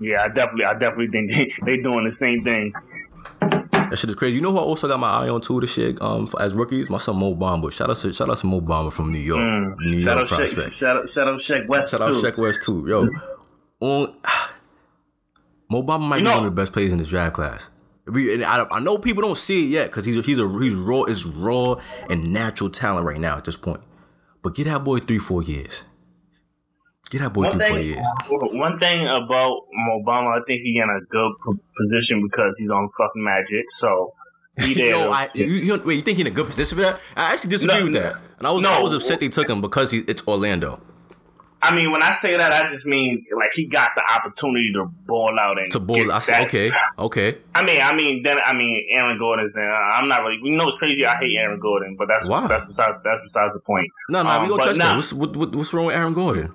[0.00, 2.72] Yeah, I definitely, I definitely think they, they doing the same thing.
[3.40, 4.36] That shit is crazy.
[4.36, 5.60] You know who I also got my eye on too?
[5.60, 7.72] This shit um for- as rookies, my son Mo Bamba.
[7.72, 10.04] Shout out to shout out to Mo Bamba from New York, New Mm.
[10.04, 10.72] Shout York out, Shaq, prospect.
[10.74, 12.22] shout out, shout out, Shaq West Shout out too.
[12.22, 12.84] Shaq West too.
[12.86, 13.02] Yo,
[13.80, 14.14] on
[15.70, 17.70] Mo Bamba might You be know- one of the best players in this draft class.
[18.06, 20.74] And I, I know people don't see it yet because he's a, he's a he's
[20.74, 21.74] raw is raw
[22.08, 23.80] and natural talent right now at this point.
[24.42, 25.84] But get that boy three four years.
[27.10, 28.06] Get that boy three thing, years.
[28.30, 29.60] one thing about
[29.90, 31.32] Obama, I think he in a good
[31.76, 33.66] position because he's on fucking Magic.
[33.78, 34.14] So.
[34.58, 36.98] Yo, I, you, you, wait, you think he's in a good position for that?
[37.14, 38.70] I actually disagree No, with that, and I was no.
[38.70, 40.80] I was upset they took him because he, it's Orlando.
[41.60, 44.86] I mean, when I say that, I just mean like he got the opportunity to
[45.06, 47.38] ball out and To ball, get I said okay, okay.
[47.54, 49.74] I mean, I mean, then I mean, Aaron Gordon's there.
[49.74, 50.38] I'm not really.
[50.42, 51.04] You know, it's crazy.
[51.04, 53.88] I hate Aaron Gordon, but that's that's besides that's besides the point.
[54.08, 54.84] No, no, Um, we gonna touch nah.
[54.86, 54.96] that.
[54.96, 56.52] What's what, what, what's wrong with Aaron Gordon?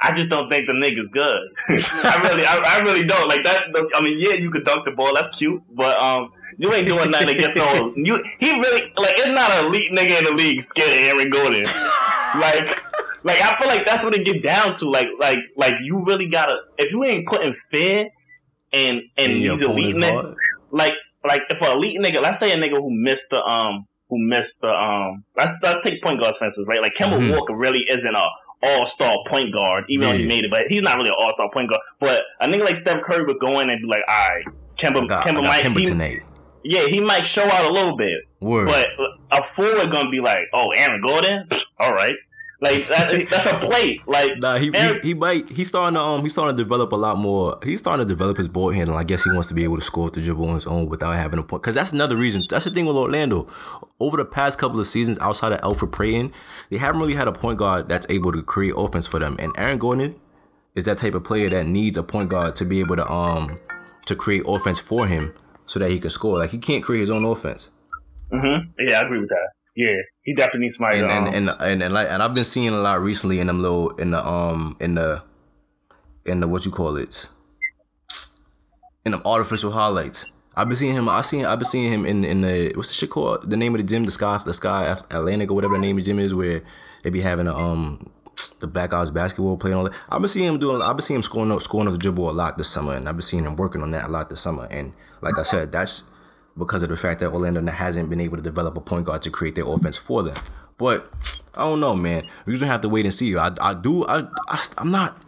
[0.00, 1.82] I just don't think the nigga's good.
[2.04, 3.64] I really, I, I really don't like that.
[3.96, 7.10] I mean, yeah, you could dunk the ball, that's cute, but um, you ain't doing
[7.10, 7.92] nothing against no.
[7.96, 11.30] You, he really like it's not an elite nigga in the league scared of Aaron
[11.30, 11.64] Gordon.
[12.40, 12.82] like,
[13.24, 14.90] like I feel like that's what it get down to.
[14.90, 18.08] Like, like, like you really gotta if you ain't putting fear
[18.72, 20.34] and and In these elite niggas,
[20.70, 20.92] like,
[21.26, 23.86] like if an elite nigga, let's say a nigga who missed the um.
[24.10, 25.22] Who missed the um?
[25.36, 26.80] Let's let's take point guard for instance, right?
[26.80, 27.30] Like Kemba Mhm.
[27.30, 28.26] Walker really isn't a
[28.62, 31.30] all star point guard, even though he made it, but he's not really an all
[31.34, 31.82] star point guard.
[32.00, 34.44] But a nigga like Steph Curry would go in and be like, all right,
[34.78, 36.22] Kemba, I got, Kemba might, Kemba he- tonight.
[36.64, 38.68] yeah, he might show out a little bit, Word.
[38.68, 38.88] but
[39.30, 41.46] a forward gonna be like, oh, Aaron Gordon,
[41.78, 42.14] all right.
[42.60, 44.00] Like that, that's a plate.
[44.08, 46.96] Like Nah, he, he he might he's starting to um he's starting to develop a
[46.96, 47.56] lot more.
[47.62, 48.98] He's starting to develop his ball handling.
[48.98, 50.88] I guess he wants to be able to score with the dribble on his own
[50.88, 51.62] without having a point.
[51.62, 52.44] Because that's another reason.
[52.50, 53.46] That's the thing with Orlando.
[54.00, 56.32] Over the past couple of seasons, outside of Elfrid Payton,
[56.70, 59.36] they haven't really had a point guard that's able to create offense for them.
[59.38, 60.16] And Aaron Gordon
[60.74, 63.60] is that type of player that needs a point guard to be able to um
[64.06, 65.32] to create offense for him
[65.66, 66.38] so that he can score.
[66.38, 67.70] Like he can't create his own offense.
[68.32, 68.68] Mhm.
[68.80, 69.50] Yeah, I agree with that.
[69.78, 70.98] Yeah, he definitely needs somebody.
[70.98, 73.38] and to, um, and, and and and like and I've been seeing a lot recently
[73.38, 75.22] in them little in the um in the
[76.26, 77.28] in the what you call it
[79.04, 80.26] in the artificial highlights.
[80.56, 81.08] I've been seeing him.
[81.08, 81.44] I seen.
[81.44, 83.48] I've been seeing him in in the what's the shit called?
[83.48, 86.04] The name of the gym, the Sky, the Sky Atlantic or whatever the name of
[86.04, 86.62] the gym is, where
[87.04, 88.10] they be having a um
[88.58, 89.94] the Black Ops basketball play and all that.
[90.08, 90.82] I've been seeing him doing.
[90.82, 93.08] I've been seeing him scoring up scoring up the dribble a lot this summer, and
[93.08, 94.66] I've been seeing him working on that a lot this summer.
[94.68, 96.10] And like I said, that's
[96.58, 99.30] because of the fact that Orlando hasn't been able to develop a point guard to
[99.30, 100.36] create their offense for them.
[100.76, 101.10] But
[101.54, 102.26] I don't know, man.
[102.44, 103.36] We're just gonna have to wait and see.
[103.36, 104.04] I, I do.
[104.06, 105.20] I, I I'm not.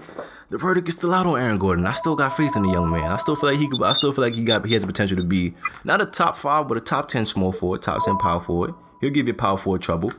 [0.50, 1.86] The verdict is still out on Aaron Gordon.
[1.86, 3.10] I still got faith in the young man.
[3.10, 3.82] I still feel like he could.
[3.82, 4.64] I still feel like he got.
[4.66, 5.54] He has the potential to be
[5.84, 8.74] not a top five, but a top ten small forward, top ten power forward.
[9.00, 10.12] He'll give you power forward trouble.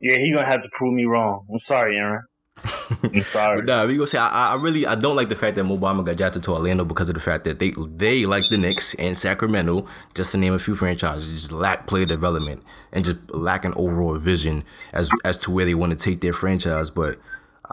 [0.00, 1.46] yeah, he gonna have to prove me wrong.
[1.52, 2.22] I'm sorry, Aaron.
[3.12, 3.56] I'm sorry.
[3.58, 5.78] But nah, we gonna say I, I really I don't like the fact that Mo
[5.78, 8.94] Bamba got drafted to Orlando because of the fact that they they like the Knicks
[8.94, 13.64] and Sacramento, just to name a few franchises, just lack player development and just lack
[13.64, 16.90] an overall vision as as to where they want to take their franchise.
[16.90, 17.18] But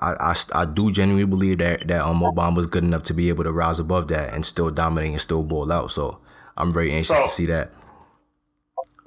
[0.01, 3.43] I, I, I do genuinely believe that that um Obama's good enough to be able
[3.45, 5.91] to rise above that and still dominate and still ball out.
[5.91, 6.19] So
[6.57, 7.69] I'm very anxious So- to see that.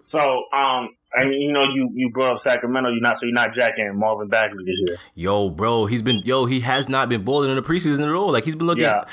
[0.00, 2.90] So, um, I mean, you know, you you brought up Sacramento.
[2.90, 4.96] You're not so you're not jacking Marvin Bagley this year.
[5.14, 8.30] Yo, bro, he's been yo he has not been balling in the preseason at all.
[8.32, 8.84] Like he's been looking.
[8.84, 9.04] Yeah.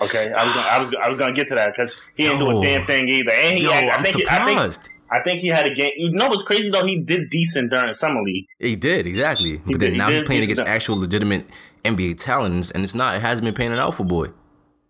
[0.00, 2.38] Okay, I was gonna, I was I was gonna get to that because he didn't
[2.40, 3.30] do a damn thing either.
[3.30, 4.88] And he, Yo, I I'm think he- I think surprised.
[5.12, 5.90] I think he had a game.
[5.98, 6.86] You know what's crazy though?
[6.86, 8.46] He did decent during summer league.
[8.58, 10.68] He did exactly, but did- then he now he's playing against done.
[10.68, 11.46] actual legitimate
[11.84, 13.14] NBA talents, and it's not.
[13.16, 14.28] It hasn't been panning out for boy.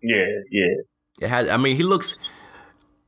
[0.01, 0.65] Yeah, yeah.
[1.21, 1.49] It has.
[1.49, 2.15] I mean, he looks.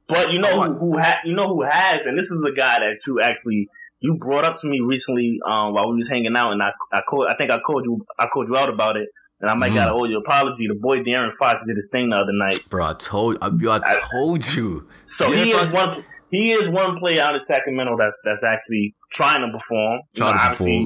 [0.07, 2.79] But you know who, who ha- you know who has, and this is a guy
[2.79, 3.67] that you actually
[3.99, 7.01] you brought up to me recently um, while we was hanging out, and I I
[7.01, 9.09] called I think I called you I called you out about it,
[9.41, 10.67] and I might gotta owe you an apology.
[10.67, 13.37] The boy De'Aaron Fox did his thing the other night, Bro, I told.
[13.41, 13.79] I, yo, I
[14.11, 14.83] told you.
[15.07, 18.43] so De'Aaron he Fox- is one he is one player out of Sacramento that's that's
[18.43, 20.01] actually trying to perform.
[20.13, 20.85] You Trying to obviously,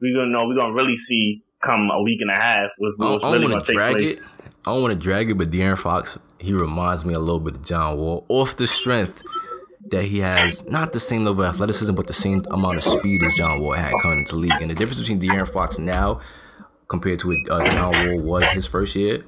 [0.00, 3.10] we're gonna know we're gonna really see come a week and a half what's, I
[3.10, 4.22] what's really want gonna take drag place.
[4.22, 4.28] it.
[4.64, 7.54] I don't want to drag it, but De'Aaron Fox, he reminds me a little bit
[7.54, 9.22] of John Wall, off the strength
[9.90, 13.22] that he has not the same level of athleticism, but the same amount of speed
[13.22, 14.60] as John Wall had coming into league.
[14.60, 16.20] And the difference between De'Aaron Fox now
[16.88, 19.24] compared to what uh, John Wall was his first year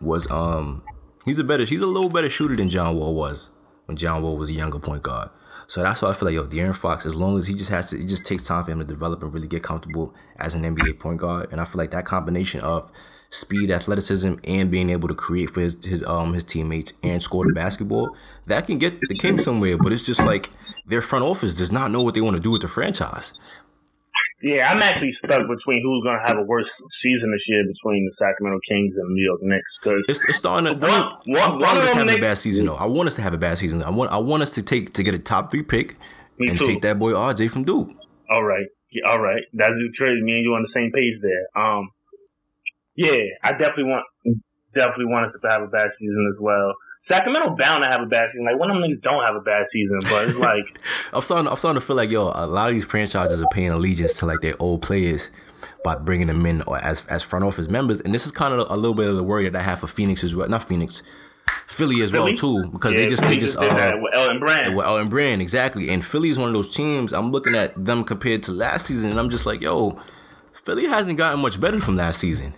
[0.00, 0.82] was um
[1.24, 3.50] he's a better he's a little better shooter than John Wall was
[3.86, 5.30] when John Wall was a younger point guard.
[5.66, 7.90] So that's why I feel like yo, De'Aaron Fox, as long as he just has
[7.90, 10.62] to, it just takes time for him to develop and really get comfortable as an
[10.62, 11.50] NBA point guard.
[11.50, 12.90] And I feel like that combination of
[13.32, 17.44] speed, athleticism, and being able to create for his his um his teammates and score
[17.46, 18.14] the basketball,
[18.46, 19.76] that can get the Kings somewhere.
[19.78, 20.50] But it's just like
[20.86, 23.32] their front office does not know what they want to do with the franchise.
[24.42, 28.12] Yeah, I'm actually stuck between who's gonna have a worse season this year between the
[28.14, 30.84] Sacramento Kings and the New York Knicks because It's, it's starting to.
[30.86, 30.90] One-
[31.26, 32.74] one- I'm one of with us having a bad season though.
[32.74, 33.82] I want us to have a bad season.
[33.84, 35.96] I want I want us to take to get a top three pick
[36.38, 36.64] Me and too.
[36.64, 37.90] take that boy RJ from Duke.
[38.30, 38.66] All right.
[38.90, 39.42] Yeah, all right.
[39.54, 40.20] That's crazy.
[40.22, 41.46] Me and you on the same page there.
[41.64, 41.90] Um,
[42.96, 44.04] yeah, I definitely want,
[44.74, 46.74] definitely want us to have a bad season as well.
[47.00, 48.44] Sacramento bound to have a bad season.
[48.44, 50.80] Like one of them niggas don't have a bad season, but it's like,
[51.12, 51.48] I'm starting.
[51.48, 54.26] I'm starting to feel like yo, a lot of these franchises are paying allegiance to
[54.26, 55.30] like their old players
[55.82, 58.70] by bringing them in or as as front office members, and this is kind of
[58.70, 60.48] a little bit of the worry that I have for Phoenix as well.
[60.48, 61.02] Not Phoenix,
[61.66, 62.32] Philly as Philly?
[62.32, 64.76] well too, because yeah, they just they just did uh, with Elton Brand.
[64.76, 67.12] Well, and Brand exactly, and Philly is one of those teams.
[67.12, 69.98] I'm looking at them compared to last season, and I'm just like, yo,
[70.64, 72.52] Philly hasn't gotten much better from last season.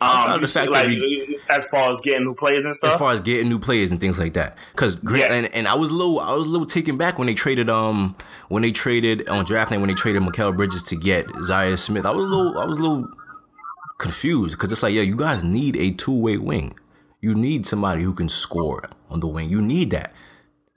[0.00, 2.92] Um, the fact see, that like we- as far as getting new players and stuff.
[2.92, 4.56] as far as getting new players and things like that.
[4.72, 5.32] Because Yeah.
[5.32, 7.68] and, and I was a little I was a little taken back when they traded
[7.68, 8.14] um
[8.48, 12.06] when they traded on draft night when they traded Mikal Bridges to get Zhaire Smith.
[12.06, 13.08] I was a little I was a little
[13.98, 16.76] confused because it's like yeah you guys need a two way wing.
[17.20, 19.50] You need somebody who can score on the wing.
[19.50, 20.12] You need that.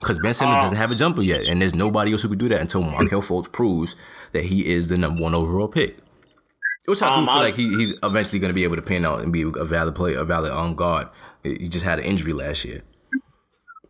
[0.00, 2.40] Because Ben Simmons Um, doesn't have a jumper yet, and there's nobody else who could
[2.40, 3.94] do that until Markelle Fultz proves
[4.32, 5.98] that he is the number one overall pick.
[6.86, 8.82] Which I do Um, feel I- like he, he's eventually going to be able to
[8.82, 11.08] pan out and be a valid player, a valid on guard.
[11.42, 12.82] He just had an injury last year.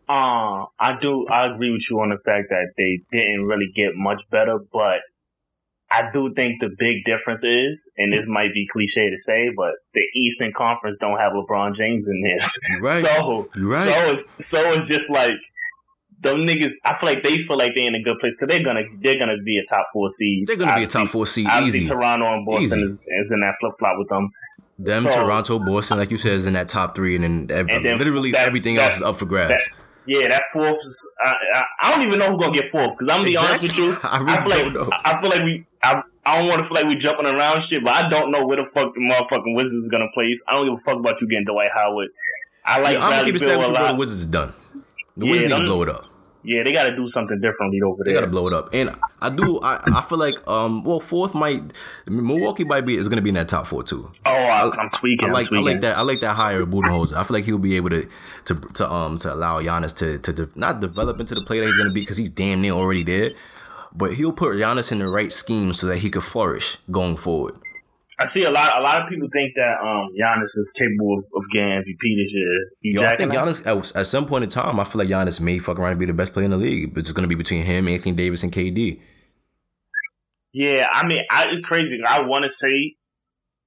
[0.09, 1.27] Uh, I do.
[1.29, 5.01] I agree with you on the fact that they didn't really get much better, but
[5.91, 9.73] I do think the big difference is, and this might be cliche to say, but
[9.95, 12.59] the Eastern Conference don't have LeBron James in this.
[12.81, 13.05] Right.
[13.05, 13.85] So, right.
[13.95, 15.35] so it's so it's just like
[16.23, 16.73] them niggas.
[16.85, 19.19] I feel like they feel like they're in a good place because they're gonna they're
[19.19, 20.47] gonna be a top four seed.
[20.47, 21.89] They're gonna be a top four seed Obviously, easy.
[21.89, 24.31] Toronto and Boston is, is in that flip flop with them.
[24.79, 27.85] Them, So- Toronto, Boston, like you said, is in that top three, and then, And
[27.85, 29.51] then literally that- everything that- else is up for grabs.
[29.55, 29.69] that-
[30.07, 31.09] Yeah, that fourth is.
[31.25, 33.63] I, I, I don't even know who's gonna get fourth because I'm gonna be honest
[33.63, 33.97] with you.
[34.03, 34.91] I really feel like don't know.
[35.05, 35.67] I feel like we.
[35.85, 38.45] I, I don't want to feel like we jumping around shit, but I don't know
[38.47, 40.43] where the fuck the motherfucking Wizards is gonna place.
[40.49, 42.09] I don't give a fuck about you getting Dwight Howard.
[42.65, 43.87] I like I'm gonna keep it Beal saying a with you.
[43.89, 44.55] The Wizards is done.
[45.17, 46.07] The Yeah, Wizards need to blow it up.
[46.45, 48.15] Yeah, they got to do something differently over there.
[48.15, 48.71] They gotta blow it up.
[48.73, 49.61] And I do.
[49.61, 50.83] I, I feel like um.
[50.83, 51.63] Well, fourth might
[52.07, 54.11] Milwaukee might be is gonna be in that top four too.
[54.27, 55.29] oh, I, I'm tweaking.
[55.29, 57.15] I like I like that I like that hire Budenholzer.
[57.15, 58.09] I feel like he'll be able to
[58.47, 61.69] to to um to allow Giannis to to de- not develop into the player that
[61.69, 63.33] he's gonna be because he's damn near already there.
[63.95, 67.55] But he'll put Giannis in the right scheme so that he could flourish going forward.
[68.23, 68.79] I see a lot.
[68.79, 72.33] A lot of people think that um Giannis is capable of, of getting MVP this
[72.33, 72.71] year.
[72.81, 73.33] You Yo, I think?
[73.33, 76.01] Giannis at, at some point in time, I feel like Giannis may fuck around and
[76.01, 76.95] be the best player in the league.
[76.95, 79.01] But it's gonna be between him, Anthony Davis, and KD.
[80.53, 81.99] Yeah, I mean, I, it's crazy.
[82.07, 82.97] I want to say,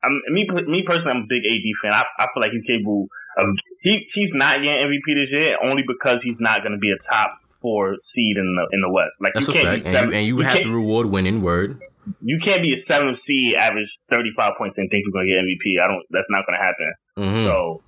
[0.04, 1.94] I'm, me, me personally, I'm a big AD fan.
[1.94, 3.48] I, I feel like he's capable of.
[3.82, 6.98] He he's not getting MVP this year only because he's not going to be a
[6.98, 9.20] top four seed in the in the West.
[9.20, 9.96] Like That's you a can't fact.
[9.96, 11.42] And you, and you, have to reward winning.
[11.42, 11.82] Word.
[12.22, 15.34] You can't be a seventh seed, average thirty five points, and think you're going to
[15.34, 15.84] get MVP.
[15.84, 16.04] I don't.
[16.12, 16.94] That's not going to happen.
[17.18, 17.44] Mhm.
[17.46, 17.82] So.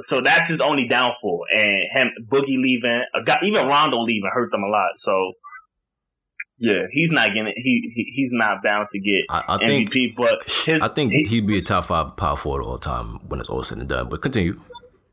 [0.00, 4.50] So that's his only downfall, and him Boogie leaving, a guy, even Rondo leaving hurt
[4.50, 4.88] them a lot.
[4.96, 5.34] So,
[6.58, 10.16] yeah, he's not getting he, he he's not bound to get I, I think MVP,
[10.16, 13.38] but his I think he- he'd be a top five power forward all time when
[13.38, 14.08] it's all said and done.
[14.08, 14.60] But continue.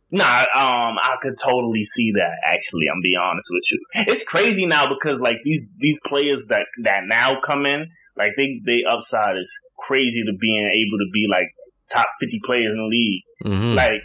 [0.09, 0.23] Nah,
[0.55, 2.31] um, I could totally see that.
[2.43, 3.79] Actually, I'm being honest with you.
[4.13, 7.85] It's crazy now because like these these players that that now come in,
[8.17, 11.47] like they they upside is crazy to being able to be like
[11.91, 13.23] top 50 players in the league.
[13.43, 14.01] hmm Like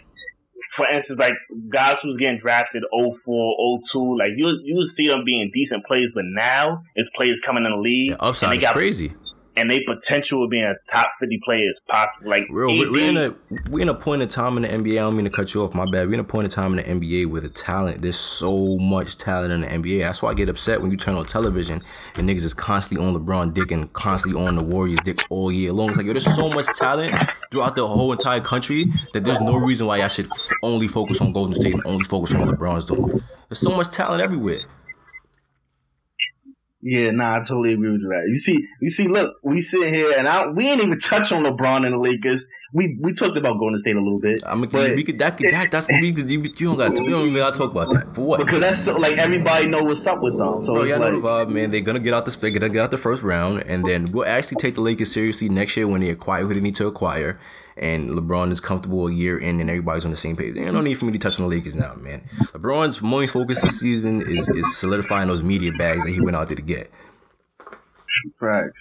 [0.75, 1.35] for instance, like
[1.73, 6.25] guys who's getting drafted 04, 02, like you you see them being decent players, but
[6.27, 9.13] now it's players coming in the league Yeah, upside and they is got crazy.
[9.57, 12.31] And they potential of being a top 50 player is possible.
[12.31, 13.35] Like Real, we're, we're in a
[13.71, 14.93] we're in a point in time in the NBA.
[14.93, 15.75] I don't mean to cut you off.
[15.75, 16.09] My bad.
[16.09, 18.03] We're in a point in time in the NBA where the talent.
[18.03, 20.01] There's so much talent in the NBA.
[20.01, 21.83] That's why I get upset when you turn on television
[22.15, 25.73] and niggas is constantly on LeBron dick and constantly on the Warriors dick all year
[25.73, 25.89] long.
[25.89, 27.13] It's like yo, there's so much talent
[27.51, 30.31] throughout the whole entire country that there's no reason why I should
[30.63, 33.23] only focus on Golden State and only focus on what LeBron's doing.
[33.49, 34.61] There's so much talent everywhere.
[36.89, 38.09] Yeah, nah, I totally agree with you.
[38.09, 38.29] Right.
[38.29, 41.43] You see, you see, look, we sit here and I, we ain't even touch on
[41.43, 42.47] LeBron and the Lakers.
[42.73, 44.41] We we talked about Golden State a little bit.
[44.47, 47.11] I mean, But- we could that could that that's we, you, you don't got you
[47.11, 48.39] don't even got to talk about that for what?
[48.39, 50.61] because that's so, like everybody know what's up with them.
[50.61, 51.73] So Bro, y'all like, know the vibe, man.
[51.73, 54.25] They're gonna get out the they're gonna get out the first round, and then we'll
[54.25, 57.41] actually take the Lakers seriously next year when they acquire who they need to acquire.
[57.77, 60.55] And LeBron is comfortable a year in, and everybody's on the same page.
[60.55, 62.23] There's no need for me to touch on the Lakers now, man.
[62.39, 66.49] LeBron's main focus this season is, is solidifying those media bags that he went out
[66.49, 66.91] there to get.
[68.41, 68.81] facts.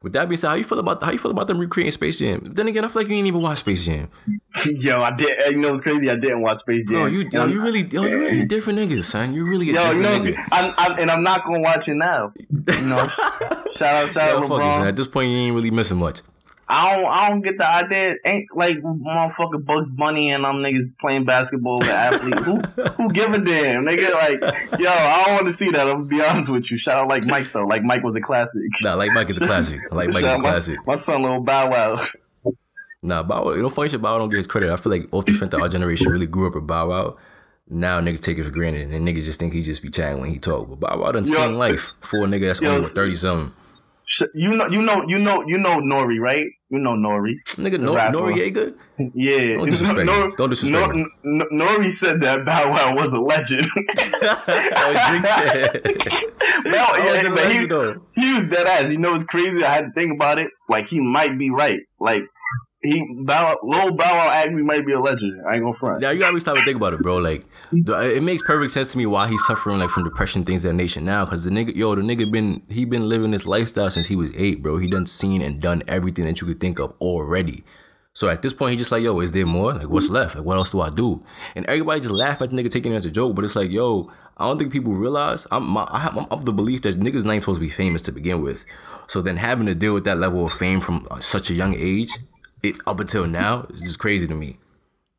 [0.00, 2.18] With that being said, how you feel about how you feel about them recreating Space
[2.18, 2.40] Jam?
[2.44, 4.08] Then again, I feel like you didn't even watch Space Jam.
[4.64, 5.36] Yo, I did.
[5.50, 6.08] You know what's crazy?
[6.08, 6.96] I didn't watch Space Jam.
[6.98, 9.34] Yo, you yo, you really yo, you really a different niggas, son.
[9.34, 10.48] You really a Yo, you know, nigga.
[10.52, 12.32] I'm, I'm, and I'm not gonna watch it now.
[12.36, 13.08] You know,
[13.72, 14.48] shout out, shout Yo, out, it.
[14.48, 14.86] LeBron.
[14.86, 16.20] At this point, you ain't really missing much.
[16.70, 18.16] I don't, I don't get the idea.
[18.26, 22.40] Ain't like motherfucking Bugs Bunny and them niggas playing basketball with athletes.
[22.40, 24.12] who, who give a damn, nigga?
[24.12, 24.40] Like,
[24.78, 25.86] yo, I don't want to see that.
[25.88, 26.76] I'm gonna be honest with you.
[26.76, 27.64] Shout out like Mike though.
[27.64, 28.60] Like Mike was a classic.
[28.82, 29.80] Nah, like Mike is a classic.
[29.90, 30.78] Like Mike is a out my- classic.
[30.86, 32.06] My, son, little Bow Wow.
[33.02, 34.70] Nah, Bow Wow, you know, funny shit, Bow Wow don't get his credit.
[34.70, 37.16] I feel like off the of our generation really grew up with Bow Wow.
[37.70, 40.30] Now niggas take it for granted and niggas just think he just be chatting when
[40.30, 40.68] he talk.
[40.68, 41.32] But Bow Wow done Yo.
[41.34, 43.54] seen life for a nigga that's Yo, only 30 something.
[44.34, 46.46] You know, you know, you know, you know Nori, right?
[46.70, 47.34] You know Nori.
[47.56, 48.16] Nigga, no, rapper.
[48.18, 48.74] Noreaga?
[49.14, 49.54] Yeah.
[49.58, 53.64] Don't disrespect Nor- Don't disrespect Nor- N- Nori said that Bow Wow was a legend.
[53.76, 55.24] oh, drink
[56.66, 58.90] I yeah, wasn't but he, he was dead ass.
[58.90, 59.62] You know it's crazy?
[59.62, 60.48] I had to think about it.
[60.68, 61.80] Like he might be right.
[62.00, 62.22] Like
[62.82, 65.42] he Bow Lil Bow Wow actually might be a legend.
[65.48, 66.00] I ain't gonna front.
[66.00, 67.18] Now you gotta stop and think about it, bro.
[67.18, 70.74] Like, it makes perfect sense to me why he's suffering like from depression, things that
[70.74, 71.26] nation now.
[71.26, 74.30] Cause the nigga, yo, the nigga been he been living this lifestyle since he was
[74.36, 74.78] eight, bro.
[74.78, 77.64] He done seen and done everything that you could think of already.
[78.14, 79.74] So at this point, he just like, yo, is there more?
[79.74, 80.34] Like, what's left?
[80.34, 81.24] Like, what else do I do?
[81.54, 83.70] And everybody just laugh at the nigga taking it as a joke, but it's like,
[83.70, 85.46] yo, I don't think people realize.
[85.52, 87.70] I'm my, I have, I'm of the belief that niggas not even supposed to be
[87.70, 88.64] famous to begin with.
[89.06, 92.18] So then having to deal with that level of fame from such a young age,
[92.62, 94.58] it up until now, is just crazy to me.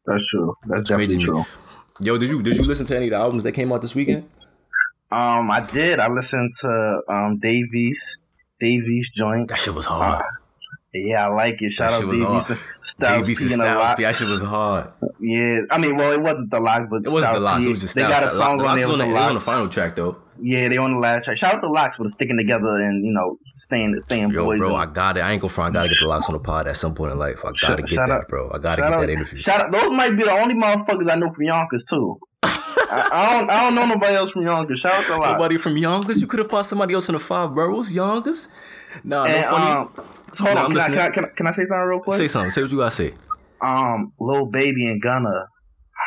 [0.06, 0.56] That's true.
[0.68, 1.46] That's Crazy definitely true.
[2.02, 3.94] Yo, did you did you listen to any of the albums that came out this
[3.94, 4.24] weekend?
[5.12, 6.00] Um, I did.
[6.00, 8.18] I listened to um Dave East,
[8.60, 9.50] Davies joint.
[9.50, 10.24] That shit was hard.
[10.94, 11.72] Yeah, I like it.
[11.72, 12.22] Shout That out Dave
[12.54, 12.64] East.
[12.82, 14.92] Styles Dave East speaking a Styles, that shit was hard.
[15.20, 17.60] Yeah, I mean, well, it wasn't the LOX, but It wasn't the LOX.
[17.64, 17.66] P.
[17.70, 19.68] It was just they got a song LOX on there the the, on the final
[19.70, 20.18] track though.
[20.42, 21.38] Yeah, they on the last track.
[21.38, 24.60] Shout out the LOX for sticking together and you know staying staying Yo, boys.
[24.60, 25.22] bro, I got it.
[25.22, 25.76] I ain't gonna front.
[25.76, 27.40] I gotta get the LOX on the pod at some point in life.
[27.46, 28.50] I gotta get shout that, out- bro.
[28.54, 29.38] I gotta shout get out, that interview.
[29.40, 32.20] Shout out, those might be the only motherfuckers I know from Yonkers too.
[32.44, 34.80] I, I don't I don't know nobody else from Yonkers.
[34.80, 35.32] Shout out to LOX.
[35.34, 36.22] Nobody from Yonkers.
[36.22, 37.92] You could have found somebody else in the five boroughs.
[37.92, 38.48] Yonkers.
[39.04, 39.72] Nah, And, no funny.
[39.72, 40.06] um, hold
[40.40, 42.18] Nah, on, I'm can I, can, I, can, I, can I say something real quick?
[42.18, 42.50] say something.
[42.52, 43.14] Say what you gotta say.
[43.62, 45.46] um, Lil Baby and Gunna,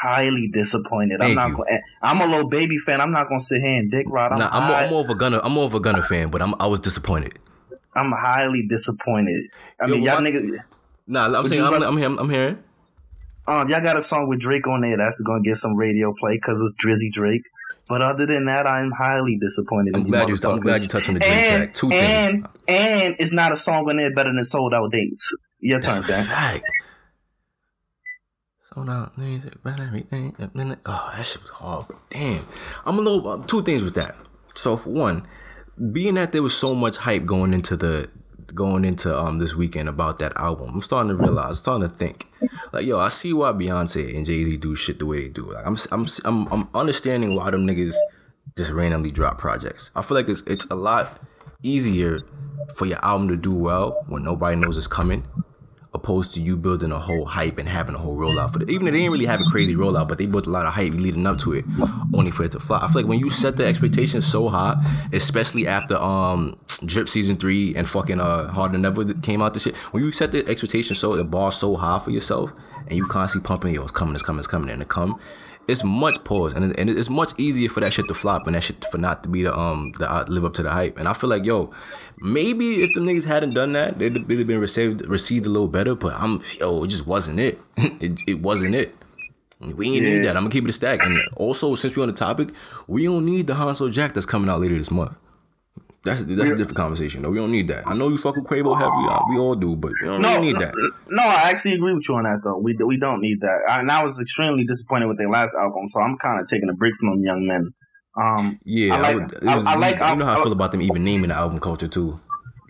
[0.03, 1.21] highly disappointed.
[1.21, 1.57] Thank I'm not.
[1.59, 3.01] Gonna, I'm a little Baby fan.
[3.01, 4.33] I'm not gonna sit here and dick rod.
[4.33, 5.41] I'm, Nah, I'm, more, high- I'm more of a Gunna.
[5.43, 7.35] I'm more of a Gunna fan, but I'm I was disappointed.
[7.95, 9.51] I'm highly disappointed.
[9.81, 10.59] I Yo, mean, y'all what- niggas.
[11.07, 12.59] Nah, I'm saying I'm, like- I'm, hearing, I'm hearing.
[13.47, 16.35] Um, y'all got a song with Drake on there that's gonna get some radio play
[16.37, 17.43] because it's Drizzy Drake.
[17.89, 19.95] But other than that, I'm highly disappointed.
[19.97, 20.39] I'm glad you.
[20.45, 21.75] I'm glad you touched on the Drake and, track.
[21.75, 22.57] Two and, things.
[22.69, 25.29] And it's not a song on there better than sold out dates.
[25.59, 26.63] Your That's turn, a
[28.75, 30.35] So now, everything.
[30.87, 31.87] Oh, that shit was.
[32.11, 32.47] Damn.
[32.87, 33.29] I'm a little.
[33.29, 34.17] uh, Two things with that.
[34.55, 35.27] So for one,
[35.93, 38.09] being that there was so much hype going into the
[38.55, 42.27] going into um this weekend about that album, I'm starting to realize, starting to think,
[42.73, 45.51] like, yo, I see why Beyonce and Jay Z do shit the way they do.
[45.53, 47.95] Like, I'm I'm I'm I'm understanding why them niggas
[48.57, 49.91] just randomly drop projects.
[49.95, 51.19] I feel like it's it's a lot
[51.63, 52.21] easier
[52.75, 55.25] for your album to do well when nobody knows it's coming
[55.95, 58.71] opposed to you building a whole hype and having a whole rollout for it.
[58.71, 60.73] Even if they didn't really have a crazy rollout, but they built a lot of
[60.73, 61.65] hype leading up to it,
[62.15, 62.79] only for it to fly.
[62.83, 64.75] I feel like when you set the expectations so high,
[65.13, 69.65] especially after um Drip season three and fucking uh Harder Than Ever came out this
[69.65, 72.53] shit, when you set the expectation so the bar so high for yourself
[72.89, 75.21] and you constantly pumping, yo, it's coming, it's coming, it's coming, and it come.
[75.69, 78.57] It's much pause, and, it- and it's much easier for that shit to flop and
[78.57, 80.99] that shit for not to be the um the uh, live up to the hype.
[80.99, 81.71] And I feel like yo,
[82.19, 85.71] maybe if the niggas hadn't done that, they'd, they'd have been received received a little
[85.71, 85.95] better.
[85.95, 87.61] But I'm yo, it just wasn't it.
[87.77, 88.97] it, it wasn't it.
[89.61, 90.37] We ain't need that.
[90.37, 91.05] I'm gonna keep it a stack.
[91.05, 92.49] And also, since we're on the topic,
[92.89, 95.17] we don't need the Huncho Jack that's coming out later this month.
[96.05, 97.23] That's that's a different conversation.
[97.23, 97.31] though.
[97.31, 97.87] we don't need that.
[97.87, 99.09] I know you fuck with Quavo heavy.
[99.09, 100.75] uh, We all do, but we don't No, need no, that.
[101.09, 102.59] no, I actually agree with you on that though.
[102.59, 103.61] We we don't need that.
[103.69, 106.73] And I was extremely disappointed with their last album, so I'm kind of taking a
[106.75, 107.73] break from them young men.
[108.21, 109.33] Um, Yeah, I I, like- would.
[109.33, 111.35] It I- I like- You know how I, I- feel about them even naming the
[111.35, 112.19] album culture too.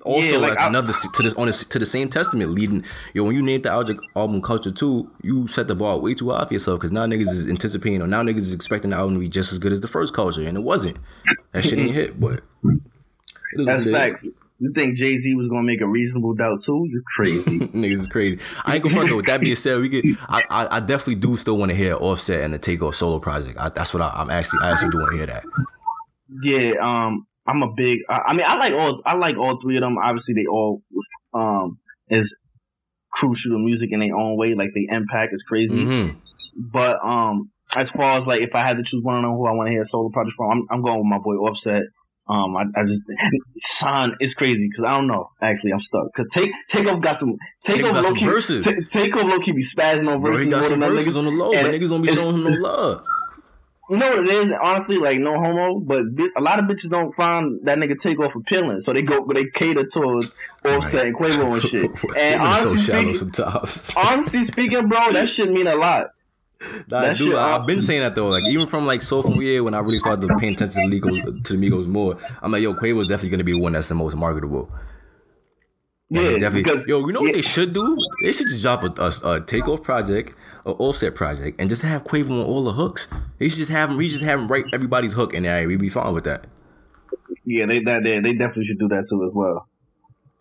[0.05, 2.85] Also, Yeah, like, like I- another to this on this, to the same testament, leading
[3.15, 6.31] yo when you named the album, album culture too, you set the bar way too
[6.31, 9.15] high for yourself because now niggas is anticipating or now niggas is expecting the album
[9.15, 10.97] to be just as good as the first culture, and it wasn't.
[11.53, 12.81] That shit ain't hit, but it is
[13.67, 14.25] that's facts.
[14.59, 16.87] You think Jay Z was gonna make a reasonable doubt too?
[16.89, 17.59] You're crazy.
[17.61, 18.39] Niggas is crazy.
[18.65, 19.17] I ain't gonna front though.
[19.17, 20.05] With that being said, we could.
[20.29, 23.59] I, I, I definitely do still want to hear Offset and the Takeoff solo project.
[23.59, 24.61] I, that's what I, I'm actually.
[24.63, 25.45] I actually do want to hear that.
[26.43, 28.01] yeah, um, I'm a big.
[28.09, 29.03] I, I mean, I like all.
[29.05, 29.99] I like all three of them.
[29.99, 30.83] Obviously, they all
[31.35, 31.79] um
[32.09, 32.37] is
[33.13, 34.55] crucial to music in their own way.
[34.55, 35.85] Like the impact is crazy.
[35.85, 36.11] hmm
[36.57, 39.47] But um, as far as like if I had to choose one of them who
[39.47, 41.83] I want to hear a solo project from, I'm, I'm going with my boy Offset.
[42.29, 43.03] Um, I, I just
[43.61, 45.31] Sean, it's crazy because I don't know.
[45.41, 48.65] Actually, I'm stuck because take Takeoff got some Takeoff got low key verses.
[48.65, 51.17] Ta- Takeoff low key be spazzing on Bro, verses got more some than them niggas.
[51.19, 53.05] on the low, and niggas gonna be showing him no love.
[53.91, 54.53] You know what it is?
[54.63, 56.05] Honestly, like no homo, but
[56.37, 59.45] a lot of bitches don't find that nigga take Takeoff appealing, so they go, they
[59.47, 61.91] cater towards Offset and Quavo and shit.
[62.17, 66.05] And so honestly shallow speaking, honestly speaking, bro, that shit mean a lot.
[66.89, 68.29] Nah, dude, I've been saying that though.
[68.29, 71.01] Like even from like sophomore year when I really started to pay attention to the
[71.01, 73.89] Migos, to the Migos more, I'm like, yo, Quavo's definitely gonna be the one that's
[73.89, 74.71] the most marketable.
[76.11, 76.63] Like, Yeah, definitely.
[76.65, 77.97] because yo, you know what yeah, they should do?
[78.23, 80.35] They should just drop a, a, a takeoff project,
[80.67, 83.09] a offset project, and just have Quavo on all the hooks.
[83.39, 83.97] They should just have him.
[83.97, 86.47] We just have him write everybody's hook, and yeah, we'd be fine with that.
[87.45, 89.67] yeah, they that they, they definitely should do that too as well.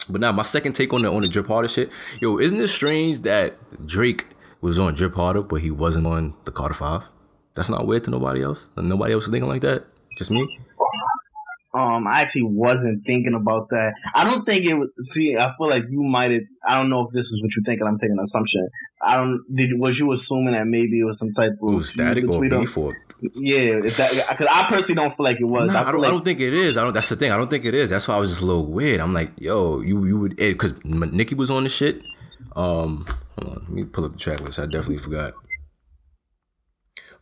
[0.10, 1.90] But now my second take on the on the drip harder shit.
[2.20, 3.56] Yo, isn't it strange that
[3.88, 4.26] Drake
[4.62, 7.04] was on drip harder, but he wasn't on the Carter Five?
[7.56, 8.68] That's not weird to nobody else.
[8.78, 9.86] Nobody else is thinking like that.
[10.18, 10.48] Just me.
[11.74, 13.94] Um, I actually wasn't thinking about that.
[14.14, 14.90] I don't think it was.
[15.04, 16.42] See, I feel like you might have.
[16.68, 17.88] I don't know if this is what you're thinking.
[17.88, 18.68] I'm taking an assumption.
[19.02, 19.42] I don't.
[19.54, 22.28] Did was you assuming that maybe it was some type of It was static or
[22.28, 22.60] between them?
[22.62, 22.98] beef or
[23.36, 25.72] Yeah, because I personally don't feel like it was.
[25.72, 26.76] Nah, I I, don't, like I don't think it is.
[26.78, 26.92] I don't.
[26.92, 27.32] That's the thing.
[27.32, 27.90] I don't think it is.
[27.90, 29.00] That's why I was just a little weird.
[29.00, 32.02] I'm like, yo, you you would because Nicki was on the shit.
[32.56, 33.06] Um,
[33.40, 34.60] hold on, let me pull up the track list.
[34.60, 35.34] I definitely forgot.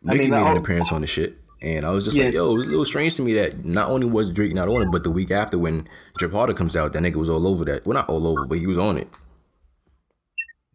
[0.07, 2.55] I mean, made an appearance on the shit, and I was just like, yo, it
[2.55, 5.03] was a little strange to me that not only was Drake not on it, but
[5.03, 7.85] the week after when Drip Harder comes out, that nigga was all over that.
[7.85, 9.07] Well, not all over, but he was on it.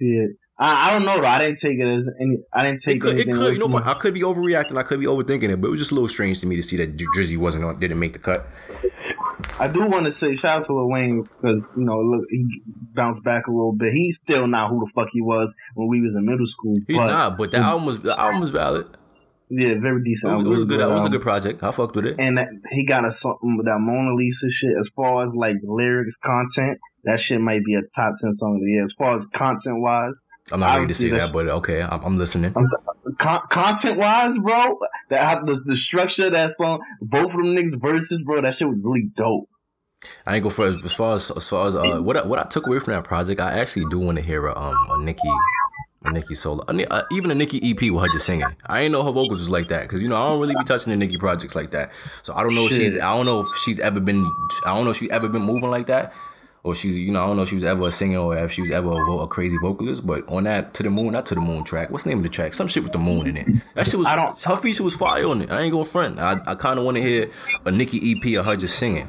[0.00, 0.26] yeah.
[0.56, 1.26] I, I don't know though.
[1.26, 2.38] I didn't take it as any.
[2.52, 3.76] I didn't take It could, it could, you know?
[3.78, 4.78] I could be overreacting.
[4.78, 6.62] I could be overthinking it, but it was just a little strange to me to
[6.62, 8.46] see that Drizzy wasn't on, didn't make the cut.
[9.58, 12.62] I do want to say shout out to Lil Wayne because you know look he
[12.94, 13.92] bounced back a little bit.
[13.92, 16.76] He's still not who the fuck he was when we was in middle school.
[16.86, 18.88] He's but, not, but the album was the album was valid.
[19.50, 20.32] Yeah, very decent.
[20.32, 20.80] It was, it was a good.
[20.80, 21.62] It was a um, good project.
[21.62, 22.16] I fucked with it.
[22.18, 24.72] And that, he got a something with um, that Mona Lisa shit.
[24.78, 28.62] As far as like lyrics, content, that shit might be a top ten song of
[28.62, 28.84] the year.
[28.84, 32.00] As far as content wise, I'm not ready to say that, that's- but okay, I'm,
[32.04, 32.54] I'm listening.
[33.18, 34.78] con- content wise, bro,
[35.08, 38.68] that the, the structure of that song, both of them niggas verses, bro, that shit
[38.68, 39.48] was really dope.
[40.26, 42.42] I ain't go for as far as as far as uh, what I, what I
[42.44, 43.40] took away from that project.
[43.40, 45.26] I actually do want to hear a um a Nicki
[46.04, 48.46] a Nicki solo, a, uh, even a Nicki EP with her just singing.
[48.68, 50.64] I ain't know her vocals was like that because you know I don't really be
[50.64, 51.90] touching the Nicki projects like that.
[52.20, 54.30] So I don't know if she's I don't know if she's ever been
[54.66, 56.12] I don't know if she ever been moving like that.
[56.64, 58.50] Or she's, you know, I don't know if she was ever a singer or if
[58.50, 60.06] she was ever a, vo- a crazy vocalist.
[60.06, 62.22] But on that "To the Moon," not "To the Moon" track, what's the name of
[62.24, 62.54] the track?
[62.54, 63.46] Some shit with the moon in it.
[63.74, 64.06] That shit was.
[64.08, 65.50] I don't- Her feature was fire on it.
[65.50, 66.18] I ain't gonna front.
[66.18, 67.30] I, I kind of want to hear
[67.66, 69.08] a Nicki EP of her just singing.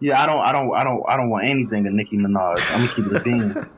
[0.00, 2.74] Yeah, I don't, I don't, I don't, I don't want anything to Nicki Minaj.
[2.74, 3.70] I'm gonna keep it a bean.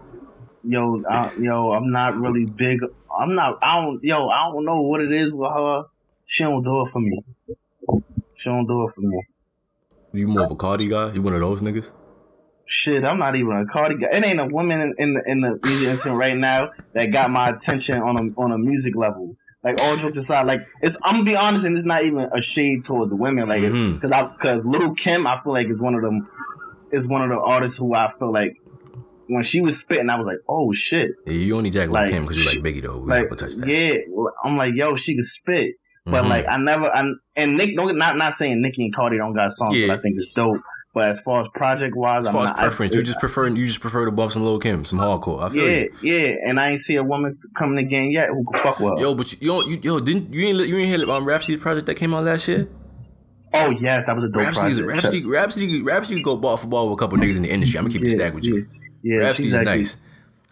[0.72, 2.78] yo, I, yo, I'm not really big.
[3.18, 3.58] I'm not.
[3.60, 4.02] I don't.
[4.04, 5.84] Yo, I don't know what it is with her.
[6.26, 7.24] She don't do it for me.
[8.36, 9.20] She don't do it for me.
[10.12, 11.12] You more of a Cardi guy?
[11.12, 11.90] You one of those niggas?
[12.70, 14.08] Shit, I'm not even a Cardi guy.
[14.12, 17.30] It ain't a woman in, in the in the music industry right now that got
[17.30, 19.34] my attention on a on a music level.
[19.64, 22.42] Like all jokes aside, like it's I'm gonna be honest, and it's not even a
[22.42, 25.94] shade towards the women, like because I because Little Kim, I feel like is one
[25.94, 26.28] of them
[26.92, 28.52] is one of the artists who I feel like
[29.28, 32.10] when she was spitting, I was like, oh shit, Yeah, you only jack Like, like
[32.12, 32.98] Kim because you like Biggie though.
[32.98, 33.66] We like touch that.
[33.66, 33.94] yeah,
[34.44, 36.28] I'm like yo, she could spit, but Mhm.
[36.28, 37.02] like I never, I,
[37.34, 39.88] and Nick, don't not not saying Nicki and Cardi don't got songs, Yeah.
[39.88, 40.60] but I think it's dope.
[40.98, 43.20] But as far as project wise, as I'm far as not, preference, I, you just
[43.20, 45.40] prefer you just prefer to bump some Lil Kim, some hardcore.
[45.40, 45.92] I feel Yeah, you.
[46.02, 48.98] yeah, and I ain't see a woman coming again yet who can fuck her.
[48.98, 51.60] Yo, but you, you don't, you, yo, didn't you ain't you ain't hear um Rapsody's
[51.60, 52.66] project that came out last year?
[53.54, 55.04] Oh yes, that was a dope Rapsody's project.
[55.04, 57.78] Rapsody, Rapsody, Rapsody go ball for ball with a couple niggas in the industry.
[57.78, 58.66] I'm gonna keep it Yeah, stacked with you.
[59.04, 59.96] Yeah, yeah Rapsody she's is actually nice.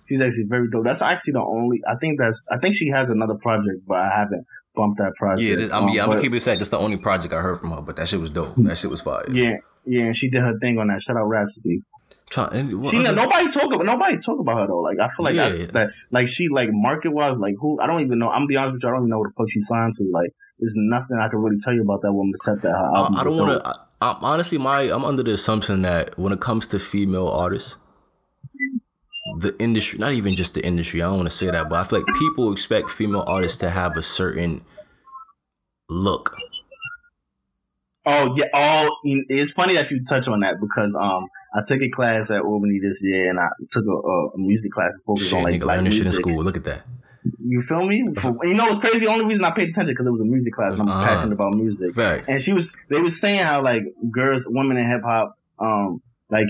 [0.09, 0.85] she's actually very dope.
[0.87, 1.83] That's actually the only.
[1.89, 2.41] I think that's.
[2.49, 4.47] I think she has another project, but I haven't
[4.77, 5.43] bumped that project.
[5.43, 6.59] Yeah, this, I'm, Um, yeah, I'm gonna keep it set.
[6.59, 8.55] That's the only project I heard from her, but that shit was dope.
[8.59, 9.25] That shit was fire.
[9.31, 11.03] Yeah, yeah, she did her thing on that.
[11.03, 11.81] Shout out Rapsody.
[12.29, 14.81] Try, and what She other- nobody talk about nobody talk about her though.
[14.81, 15.49] Like I feel like Yeah.
[15.49, 18.29] that's that like she like market wise like who I don't even know.
[18.29, 18.89] I'm gonna be honest with you.
[18.89, 20.05] I don't even know what the fuck she signed to.
[20.13, 22.99] Like there's nothing I can really tell you about that woman except that her I,
[22.99, 23.17] album.
[23.17, 23.81] I don't want to.
[24.03, 27.77] I'm honestly, my I'm under the assumption that when it comes to female artists,
[29.39, 31.85] the industry, not even just the industry, I don't want to say that, but I
[31.85, 34.61] feel like people expect female artists to have a certain
[35.89, 36.37] look.
[38.05, 38.45] Oh yeah.
[38.55, 42.43] Oh, it's funny that you touch on that because um I took a class at
[42.43, 45.61] Albany this year and I took a, a music class and focused Shit, on like
[45.61, 46.43] black learning shit in school.
[46.45, 46.83] Look at that.
[47.45, 48.07] You feel me?
[48.21, 49.01] For- you know, it's crazy.
[49.01, 50.73] The only reason I paid attention because it was a music class.
[50.75, 51.05] And I'm Uh-huh.
[51.05, 51.95] passionate about music.
[51.95, 52.29] Facts.
[52.29, 56.47] And she was, they was saying how like girls, women in hip hop, um, like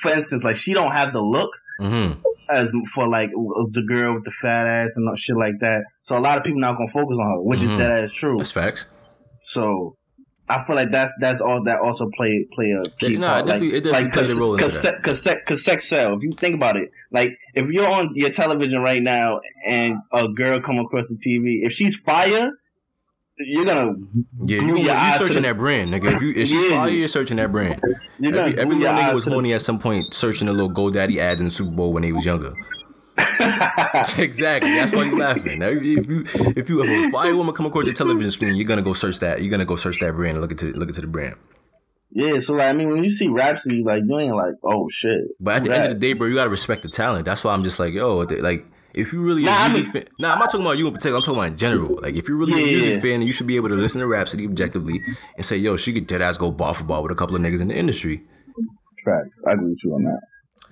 [0.00, 1.50] for instance, like she don't have the look
[1.80, 2.20] Mm-hmm.
[2.50, 5.84] as for like the girl with the fat ass and shit like that.
[6.02, 7.72] So a lot of people not gonna focus on her, which Mhm.
[7.72, 8.38] is dead ass true.
[8.38, 9.00] That's facts.
[9.44, 9.96] So
[10.48, 13.44] I feel like that's that's all that also play play a key part.
[13.44, 14.82] it definitely- like, it like played a cause, role cause, that.
[14.82, 16.14] se- cause, se- cause sex sell.
[16.16, 20.28] If you think about it, like if you're on your television right now and a
[20.28, 22.50] girl come across the TV, if she's fire,
[23.38, 23.94] you're gonna
[24.46, 26.14] Yeah, you, your you eye searching the- that brand, nigga.
[26.16, 26.76] If you if she's Yeah.
[26.78, 27.80] fire, you're searching that brand.
[28.18, 31.16] you're Every, every little nigga was to the- at some point, searching a little GoDaddy
[31.18, 32.52] ad in the Super Bowl when they was younger.
[34.18, 34.70] exactly.
[34.72, 35.58] That's why you laughing.
[35.58, 36.24] Now, If you
[36.56, 39.18] if you if a fire woman come across your television screen, you're gonna go search
[39.20, 39.42] that.
[39.42, 41.36] You're gonna go search that brand and look into look into the brand.
[42.10, 45.20] Yeah, so like I mean, when you see Rapsody, like you ain't like, oh shit.
[45.40, 47.24] But at the end of the day, bro, you gotta respect the talent.
[47.24, 50.04] That's why I'm just like, yo, like if you really Nah, a I music mean-
[50.04, 51.16] fan, nah, I'm not talking about you in particular.
[51.16, 51.98] I'm talking about in general.
[52.02, 53.00] Like if you're really Yeah, a music yeah.
[53.00, 55.02] fan, you should be able to listen to Rapsody objectively
[55.36, 57.42] and say, yo, she could dead ass go bar for bar with a couple of
[57.42, 58.22] niggas in the industry.
[59.04, 59.40] Facts.
[59.48, 60.20] I agree with you on that.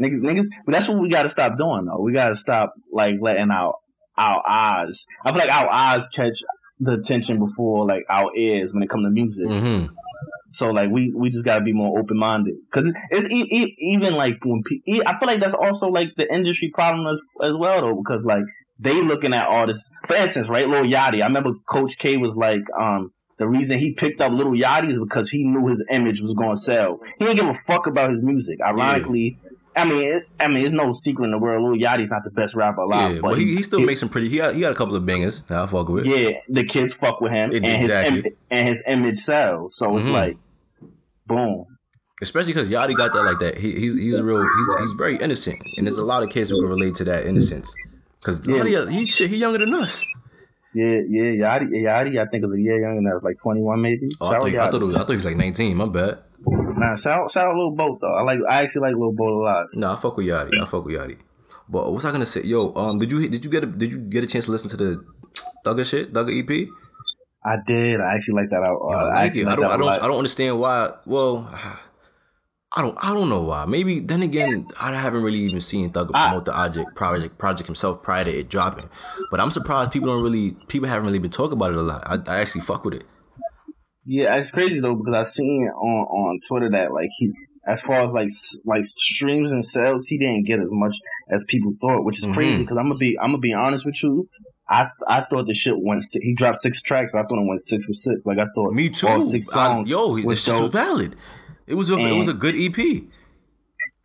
[0.00, 2.00] Niggas, niggas, but that's what we gotta stop doing though.
[2.00, 3.74] We gotta stop like letting our
[4.16, 5.04] our eyes.
[5.24, 6.42] I feel like our eyes catch
[6.78, 9.46] the attention before like our ears when it comes to music.
[9.46, 9.92] Mm-hmm.
[10.51, 13.76] So like we we just gotta be more open minded because it's, it's e- e-
[13.78, 17.20] even like when pe- e- I feel like that's also like the industry problem as
[17.42, 18.42] as well though because like
[18.78, 19.88] they looking at artists.
[20.07, 21.20] For instance, right, Lil Yachty.
[21.22, 24.98] I remember Coach K was like, um, the reason he picked up Little Yachty is
[24.98, 26.98] because he knew his image was going to sell.
[27.18, 28.59] He didn't give a fuck about his music.
[28.66, 29.38] Ironically,
[29.76, 31.62] I mean, it, I mean, it's no secret in the world.
[31.62, 34.08] Lil Yachty's not the best rapper alive, Yeah, but but he, he still makes some
[34.08, 34.28] pretty.
[34.28, 35.42] He got he got a couple of bangers.
[35.46, 36.06] that I fuck with.
[36.06, 38.16] yeah, the kids fuck with him, It- and exactly.
[38.16, 39.76] his im- and his image sells.
[39.76, 40.12] So it's Mhm.
[40.12, 40.36] like,
[41.26, 41.66] boom.
[42.22, 43.58] Especially because Yachty got that like that.
[43.58, 46.50] He, he's he's a real he's he's very innocent, and there's a lot of kids
[46.50, 47.72] who can relate to that innocence.
[48.20, 48.90] Because Yeah.
[48.90, 50.04] he shit he younger than us.
[50.74, 51.22] Yeah, yeah,
[51.58, 54.10] Yachty, Yachty, I think is a year younger than us, like twenty one maybe.
[54.20, 55.76] Oh, I, thought, I thought it was I thought he was like 19.
[55.76, 56.18] My bad.
[56.80, 58.14] Nah, shout out, shout out Lil Boat though.
[58.14, 59.66] I like I actually like Lil Boat a lot.
[59.74, 60.60] No, I fuck with Yachty.
[60.60, 61.18] I fuck with Yachty.
[61.68, 62.42] But what's I gonna say?
[62.42, 64.70] Yo, um, did you did you get a did you get a chance to listen
[64.70, 65.04] to the
[65.64, 66.68] Thugger shit, Thugger EP?
[67.44, 68.00] I did.
[68.00, 68.80] I actually like that out.
[68.82, 69.46] Uh, I I, like it.
[69.46, 69.88] I don't I don't.
[69.88, 70.92] I don't understand why.
[71.06, 71.48] Well,
[72.72, 73.66] I don't I don't know why.
[73.66, 77.66] Maybe then again, I haven't really even seen Thugger I- promote the project project project
[77.66, 78.86] himself prior to it dropping.
[79.30, 82.02] But I'm surprised people don't really people haven't really been talking about it a lot.
[82.04, 83.04] I, I actually fuck with it.
[84.05, 87.32] Yeah, it's crazy though because I seen it on on Twitter that like he,
[87.66, 88.28] as far as like
[88.64, 90.96] like streams and sales, he didn't get as much
[91.30, 92.34] as people thought, which is Mhm.
[92.34, 92.62] crazy.
[92.62, 94.28] Because I'm gonna be I'm gonna be honest with you.
[94.68, 96.05] I I thought the shit went.
[96.12, 97.14] He dropped six tracks.
[97.14, 98.24] I thought it went six for six.
[98.24, 98.72] Like I thought.
[98.72, 99.07] Me too.
[99.09, 101.14] All six I- yo, this was valid.
[101.66, 103.05] It was a it was a good EP.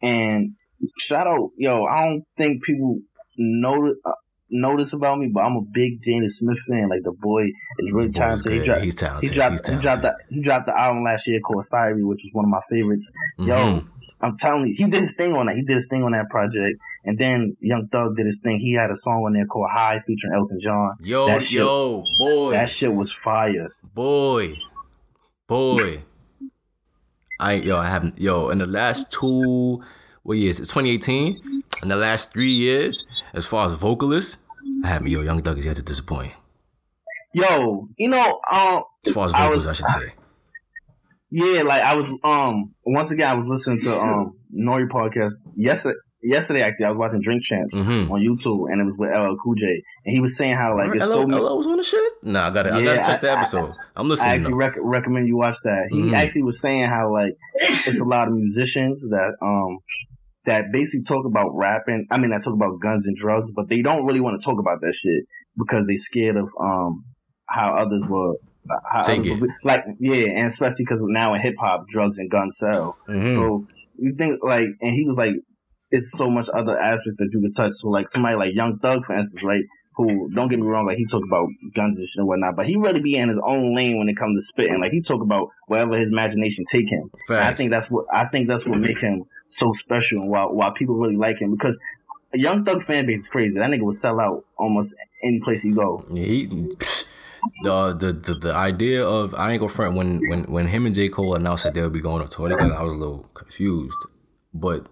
[0.02, 0.56] And
[1.00, 3.00] shout out, yo, I don't think people
[3.38, 3.96] know
[4.52, 6.90] uh, notice about me, but I'm a big Jaden Smith fan.
[6.90, 8.52] Like the boy is really talented.
[8.52, 9.30] He dropped, He's talented.
[9.30, 12.22] he dropped, He's he dropped that, he dropped the album last year called Syre, which
[12.24, 13.10] was one of my favorites.
[13.40, 13.88] Yo, Mhm.
[14.22, 15.56] I'm telling you, he did his thing on that.
[15.56, 18.60] He did his thing on that project, and then Young Thug did his thing.
[18.60, 20.92] He had a song on there called High featuring Elton John.
[21.02, 22.52] Yo, that shit- yo, boy.
[22.52, 23.68] That shit was fire.
[23.94, 24.58] Boy,
[25.48, 26.04] boy.
[27.40, 29.84] I yo, I haven't yo in the last two
[30.24, 30.60] what years?
[30.60, 31.64] It's 2018.
[31.84, 33.04] In the last three years,
[33.36, 34.38] as far as vocalists,
[34.84, 36.34] I haven't yo Young Thug is yet to disappoint.
[37.34, 40.14] Yo, you know, um, As far as I was- I, should say.
[41.32, 45.98] Yeah, like I was um once again I was listening to um Nore podcast yesterday.
[46.28, 48.10] Yesterday, actually, I was watching Drink Champs Mhm.
[48.10, 49.66] on YouTube, and it was with LL Cool J,
[50.06, 51.38] and he was saying how like it's Hello, so many.
[51.40, 52.14] hello was on the shit.
[52.24, 53.70] Nah, I gotta, I Yeah, gotta touch I- the episode.
[53.96, 54.32] I, am I listening.
[54.32, 55.88] actually rec- recommend you watch that.
[55.92, 56.14] He Mhm.
[56.16, 59.80] actually was saying how like it's a lot of musicians that um
[60.46, 62.08] that basically talk about rapping.
[62.12, 64.60] I mean, I talk about guns and drugs, but they don't really want to talk
[64.60, 65.24] about that shit
[65.58, 67.06] because they're scared of um
[67.48, 68.36] how others will.
[68.92, 69.42] How Take others it.
[69.42, 72.98] will be- like yeah, and especially because now in hip hop, drugs and guns sell.
[73.08, 73.36] Mhm.
[73.36, 73.68] So
[73.98, 75.34] you think like, and he was like,
[75.92, 77.74] it's so much other aspects that you could touch.
[77.76, 79.64] So like somebody like Young Thug, for instance, right?
[79.98, 82.66] Who don't get me wrong, like he talk about guns and shit and whatnot, but
[82.66, 84.82] he really be in his own lane when it comes to spitting.
[84.82, 87.10] Like he talk about wherever his imagination take him.
[87.30, 89.24] I think that's what I think that's what make him
[89.58, 91.80] so special and why why people really like him because
[92.34, 93.58] a Young Thug fan base is crazy.
[93.58, 94.94] That nigga will sell out almost
[95.24, 96.06] any place he go.
[96.12, 96.46] Yeah, he,
[97.64, 100.94] the, the the the idea of I ain't gonna front when when when him and
[100.94, 103.30] J Cole announced that they would be going on tour together, I was a little
[103.34, 103.98] confused,
[104.54, 104.88] but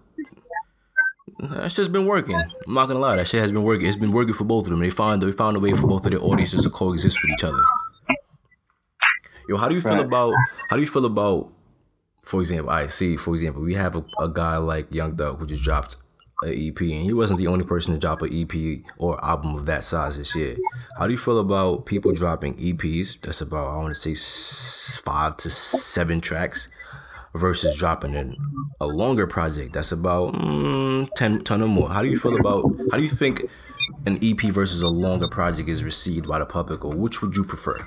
[1.40, 2.36] that's just been working.
[2.66, 3.86] I'm not gonna lie, that shit has been working.
[3.86, 4.80] It's been working for both of them.
[4.80, 7.44] They found they found a way for both of their audiences to coexist with each
[7.44, 7.60] other.
[9.48, 10.32] Yo, how do you feel about
[10.70, 11.52] how do you feel about,
[12.24, 15.46] for example, I see, for example, we have a, a guy like Young Thug who
[15.46, 15.96] just dropped
[16.42, 19.66] an EP, and he wasn't the only person to drop an EP or album of
[19.66, 20.56] that size this year.
[20.98, 23.20] How do you feel about people dropping EPs?
[23.20, 26.68] That's about I want to say five to seven tracks,
[27.34, 28.36] versus dropping an,
[28.80, 31.88] a longer project that's about mm, 10, 10 or more.
[31.90, 32.64] How do you feel about?
[32.90, 33.44] How do you think
[34.06, 37.44] an EP versus a longer project is received by the public, or which would you
[37.44, 37.86] prefer?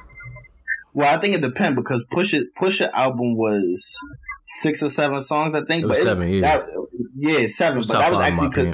[0.97, 3.85] Well, I think it depends because Pusha T Pusha T album was
[4.63, 5.83] six or seven songs, I think.
[5.83, 6.41] It was but seven, yeah.
[6.41, 6.67] that-
[7.15, 7.79] yeah, seven.
[7.81, 8.73] But that was five in my actually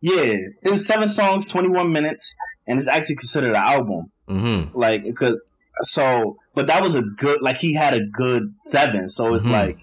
[0.00, 2.34] yeah, it was seven songs, twenty one minutes,
[2.66, 4.10] and it's actually considered an album.
[4.26, 4.78] Mm-hmm.
[4.78, 5.38] Like because
[5.82, 7.42] so, but that was a good.
[7.42, 9.52] Like he had a good seven, so it's Mhm.
[9.52, 9.78] like,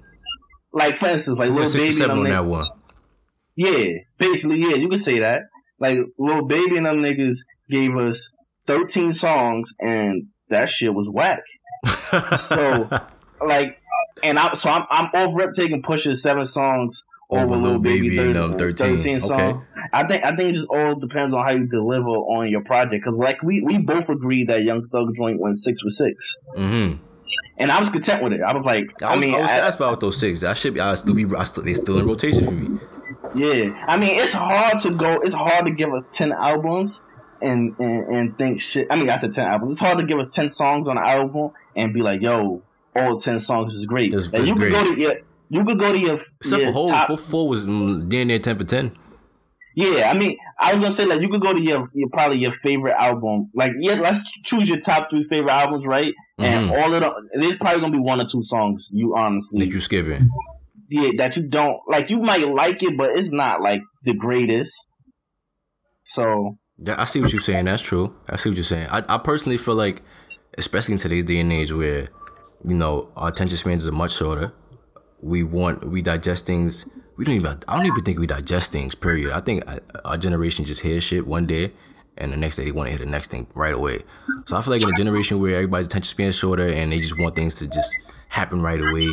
[0.74, 1.92] like for instance, like Lil Baby.
[1.92, 2.68] seven and on them that one.
[3.56, 3.86] Yeah,
[4.18, 5.44] basically, yeah, you can say that.
[5.80, 7.38] Like Lil Baby and them niggas
[7.70, 8.32] gave us
[8.66, 11.42] thirteen songs, and that shit was whack.
[12.38, 12.90] So,
[13.46, 13.80] like,
[14.24, 18.10] and I so I'm I'm off rep taking pushing seven songs over, Over Lil Baby,
[18.10, 18.98] Baby 30 um, 13.
[18.98, 19.28] 13 Okay.
[19.28, 19.66] songs.
[19.94, 23.04] I think I think it just all depends on how you deliver on your project.
[23.04, 27.02] Because like we we both agreed that Young Thug joint went six for six, mm-hmm.
[27.58, 28.42] and I was content with it.
[28.42, 30.44] I was like, I I, mean, I was I- satisfied with those six.
[30.44, 30.82] I should be.
[30.82, 31.26] I still be.
[31.36, 32.80] I still, they still in rotation for me.
[33.34, 35.22] Yeah, I mean, it's hard to go.
[35.22, 37.02] It's hard to give us ten albums
[37.42, 38.88] and and, and think shit.
[38.90, 39.74] I mean, I said ten albums.
[39.74, 42.62] It's hard to give us ten songs on an album and be like, "Yo,
[42.96, 44.74] all ten songs is great." It's- Like, it's you great.
[44.74, 45.14] could go to your,
[45.50, 48.58] you could go to your, Except your for whole top- four, was damn near ten
[48.58, 48.92] for ten.
[49.74, 52.40] Yeah, I mean, I was gonna say like you could go to your, your probably
[52.40, 53.50] your favorite album.
[53.56, 56.14] Like, yeah, let's choose your top three favorite albums, right?
[56.40, 56.82] And Mhm.
[56.82, 59.80] all of them, there's probably gonna be one or two songs you honestly, That you
[59.80, 60.28] skipping.
[60.90, 62.10] yeah, that you don't like.
[62.10, 64.74] You might like it, but it's not like the greatest.
[66.04, 66.58] So
[66.88, 67.66] I see what you're saying.
[67.66, 68.16] That's true.
[68.30, 68.88] I see what you're saying.
[68.90, 70.02] I, I personally feel like,
[70.58, 72.10] especially in today's day and age where,
[72.68, 74.52] you know, our attention spans are much shorter.
[75.22, 76.98] We want we digest things.
[77.18, 77.60] We don't even.
[77.68, 78.96] I don't even think we digest things.
[78.96, 79.32] Period.
[79.32, 79.64] I think
[80.04, 81.74] our generation just hears shit one day,
[82.18, 84.04] and the next day they want to hear the next thing right away.
[84.48, 87.00] So I feel like in a generation where everybody's attention span is shorter and they
[87.00, 89.10] just want things to just happen right away.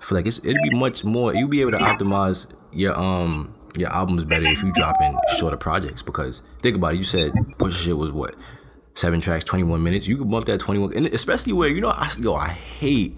[0.00, 1.34] I feel like it's, it'd be much more.
[1.34, 5.56] You'll be able to optimize your um your albums better if you drop in shorter
[5.56, 6.02] projects.
[6.02, 8.34] Because think about it, you said Pusha shit was what
[8.94, 10.06] seven tracks, twenty one minutes.
[10.06, 13.16] You could bump that twenty one, and especially where you know, I, yo, I hate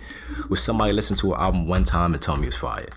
[0.48, 2.88] when somebody listen to an album one time and tell me it's fire.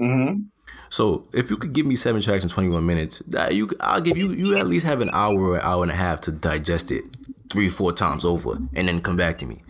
[0.00, 0.42] Mm-hmm.
[0.88, 4.16] So if you could give me seven tracks in 21 minutes, that you I'll give
[4.16, 6.92] you you at least have an hour or an hour and a half to digest
[6.92, 7.04] it
[7.50, 9.62] three four times over and then come back to me.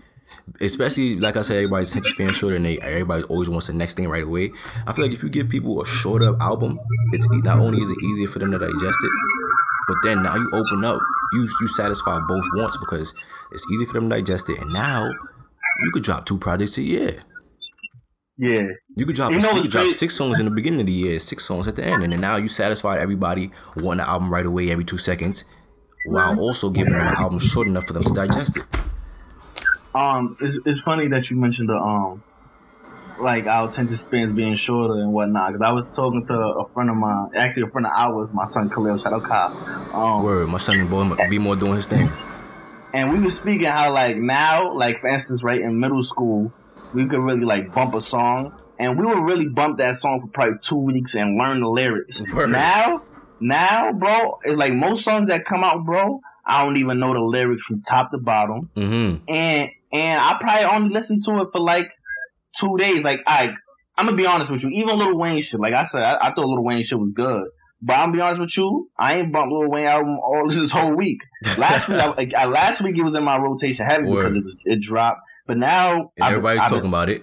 [0.60, 3.96] Especially like I said, everybody's attention span shorter and they everybody always wants the next
[3.96, 4.50] thing right away.
[4.86, 6.78] I feel like if you give people a shorter album,
[7.12, 9.10] it's not only is it easier for them to digest it,
[9.88, 11.00] but then now you open up,
[11.32, 13.14] you you satisfy both wants because
[13.52, 15.10] it's easy for them to digest it, and now
[15.84, 17.22] you could drop two projects a year.
[18.38, 18.62] Yeah.
[18.96, 20.86] You could drop, You a, know you could drop six songs in the beginning of
[20.86, 24.08] the year, six songs at the end, and then now you satisfied everybody wanting the
[24.08, 25.44] album right away every two seconds,
[26.06, 28.64] while also giving them an album short enough for them to digest it.
[29.94, 32.22] Um, it's, it's funny that you mentioned the um,
[33.20, 35.52] like our attention spans being shorter and whatnot.
[35.52, 38.46] Because I was talking to a friend of mine, actually a friend of ours, my
[38.46, 39.94] son Khalil, shout out Kyle.
[39.94, 42.10] Um, Word, my son boy be more doing his thing.
[42.92, 46.52] and we were speaking how like now, like for instance, right in middle school,
[46.94, 50.28] we could really like bump a song, and we would really bump that song for
[50.28, 52.22] probably two weeks and learn the lyrics.
[52.32, 52.50] Word.
[52.50, 53.02] Now,
[53.40, 56.20] now, bro, it's like most songs that come out, bro.
[56.44, 58.68] I don't even know the lyrics from top to bottom.
[58.74, 59.24] Mm-hmm.
[59.28, 61.88] and and I probably only listened to it for like
[62.58, 63.02] two days.
[63.04, 63.48] Like I,
[63.96, 64.70] I'm gonna be honest with you.
[64.70, 67.48] Even Lil Wayne shit, like I said, I, I thought Lil Wayne shit was good.
[67.84, 70.70] But I'm gonna be honest with you, I ain't bumped Lil Wayne album all this
[70.70, 71.22] whole week.
[71.58, 74.34] Last week, I, uh, last week it was in my rotation heavy Word.
[74.34, 75.20] because it, it dropped.
[75.46, 77.22] But now, I've- everybody's talking about it.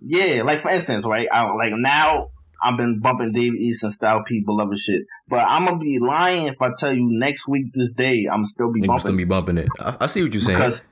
[0.00, 1.28] yeah, like for instance, right?
[1.30, 2.30] I, like now,
[2.60, 5.02] I've been bumping Dave East and Styles P, beloved shit.
[5.28, 8.72] But I'm gonna be lying if I tell you next week, this day, I'm still
[8.72, 9.68] be bumping gonna be bumping it.
[9.78, 10.58] I, I see what you're saying.
[10.58, 10.84] because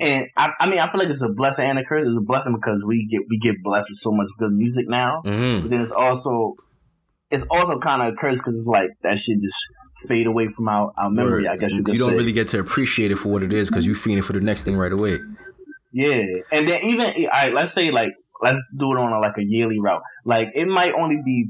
[0.00, 2.06] and I, I mean I feel like it's a blessing and a curse.
[2.06, 5.22] It's a blessing because we get we get blessed with so much good music now.
[5.24, 5.62] Mm-hmm.
[5.62, 6.54] But then it's also
[7.30, 9.56] it's also kind of a curse because it's like that shit just
[10.06, 11.48] fade away from our, our memory.
[11.48, 12.16] I guess you could don't say.
[12.16, 14.64] really get to appreciate it for what it is because you feeding for the next
[14.64, 15.18] thing right away.
[15.92, 16.22] yeah.
[16.52, 18.10] And then even all right, let's say like
[18.42, 20.02] let's do it on a, like a yearly route.
[20.24, 21.48] Like it might only be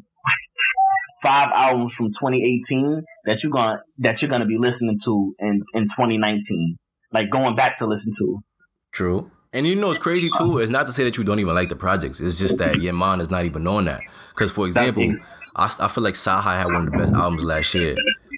[1.23, 5.85] five albums from 2018 that you're gonna that you're gonna be listening to in in
[5.85, 6.77] 2019.
[7.15, 8.43] Like going back to listen to.
[8.93, 9.31] True.
[9.53, 10.59] And you know it's crazy too.
[10.59, 12.21] It's not to say that you don't even like the projects.
[12.21, 14.01] It's just that your mind is not even on that.
[14.31, 15.09] Because for example,
[15.55, 17.95] I, I feel like CyHi had one of the best albums last year,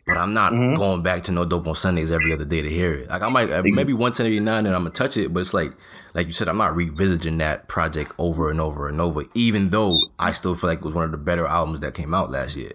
[0.06, 0.76] but I'm not Mhm.
[0.76, 3.08] going back to No Dope on Sundays every other day to hear it.
[3.08, 5.40] Like I might uh, maybe one ten eighty nine and I'm gonna touch it, but
[5.40, 5.70] it's like
[6.14, 9.24] like you said, I'm not revisiting that project over and over and over.
[9.32, 12.12] Even though I still feel like it was one of the better albums that came
[12.12, 12.72] out last year.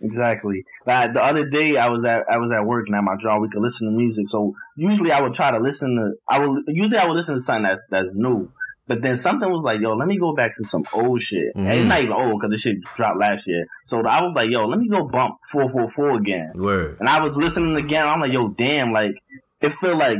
[0.00, 0.64] Exactly.
[0.86, 3.42] Like the other day, I was at I was at work and at my job.
[3.42, 4.28] We could listen to music.
[4.28, 6.12] So usually, I would try to listen to.
[6.28, 8.50] I would usually I would listen to something that's that's new.
[8.88, 11.54] But then something was like, yo, let me go back to some old shit.
[11.54, 13.64] And it's not even old because the shit dropped last year.
[13.86, 16.52] So I was like, yo, let me go bump four four four again.
[16.54, 16.96] Word.
[16.98, 18.06] And I was listening again.
[18.06, 19.14] I'm like, yo, damn, like
[19.60, 20.18] it feel like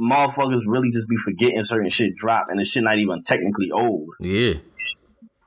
[0.00, 4.08] motherfuckers really just be forgetting certain shit drop and the shit not even technically old.
[4.20, 4.54] Yeah.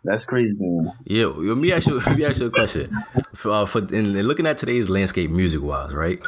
[0.03, 0.55] That's crazy.
[0.59, 0.93] Man.
[1.05, 1.99] Yeah, let me ask you.
[2.05, 2.88] Let me ask you a question.
[3.36, 6.20] For, uh, for in, in looking at today's landscape, music wise, right?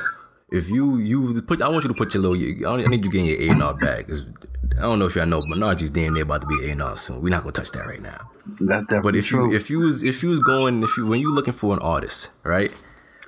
[0.52, 2.68] If you you put, I want you to put your little.
[2.74, 4.10] I, need you getting your A and R back.
[4.78, 6.82] I don't know if y'all know, but Najee damn near about to be A and
[6.82, 7.22] R soon.
[7.22, 8.18] We're not gonna touch that right now.
[8.60, 9.50] That's definitely But if true.
[9.52, 11.80] you if you was if you was going if you when you looking for an
[11.80, 12.70] artist, right?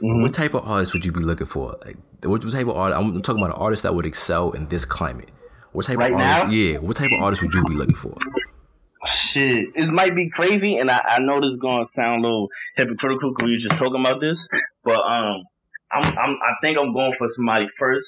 [0.02, 0.22] Mm-hmm.
[0.24, 1.78] What type of artist would you be looking for?
[1.86, 3.00] Like what type of artist?
[3.00, 5.32] I'm talking about an artist that would excel in this climate.
[5.74, 6.46] What type Right of artist?
[6.48, 6.52] now?
[6.52, 6.78] Yeah.
[6.80, 8.16] What type of artist would you be looking for?
[9.06, 12.50] Shit, it might be crazy, and I, I know this is gonna sound a little
[12.76, 14.48] hypocritical because we were just talking about this,
[14.84, 15.44] but um,
[15.94, 18.08] I'm, I'm I think I'm going for somebody first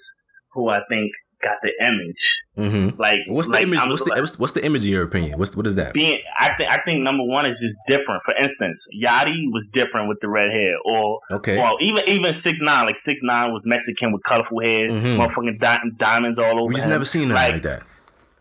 [0.54, 1.12] who I think
[1.42, 2.44] got the image.
[2.58, 3.02] Mm-hmm.
[3.02, 3.80] Like, What's the like, image?
[3.82, 5.38] I'm What's the like, what's, what's the image in your opinion?
[5.38, 5.94] What's what is that?
[5.94, 6.22] being?
[6.40, 8.22] I think I think number one is just different.
[8.24, 11.58] For instance, Yachty was different with the red hair, or Okay.
[11.58, 15.18] well, even even six nine, like six nine was Mexican with colorful hair, Mhm.
[15.18, 16.68] motherfucking di- diamonds all over.
[16.68, 16.92] we just him.
[16.92, 17.84] never seen nothing like, Like, that.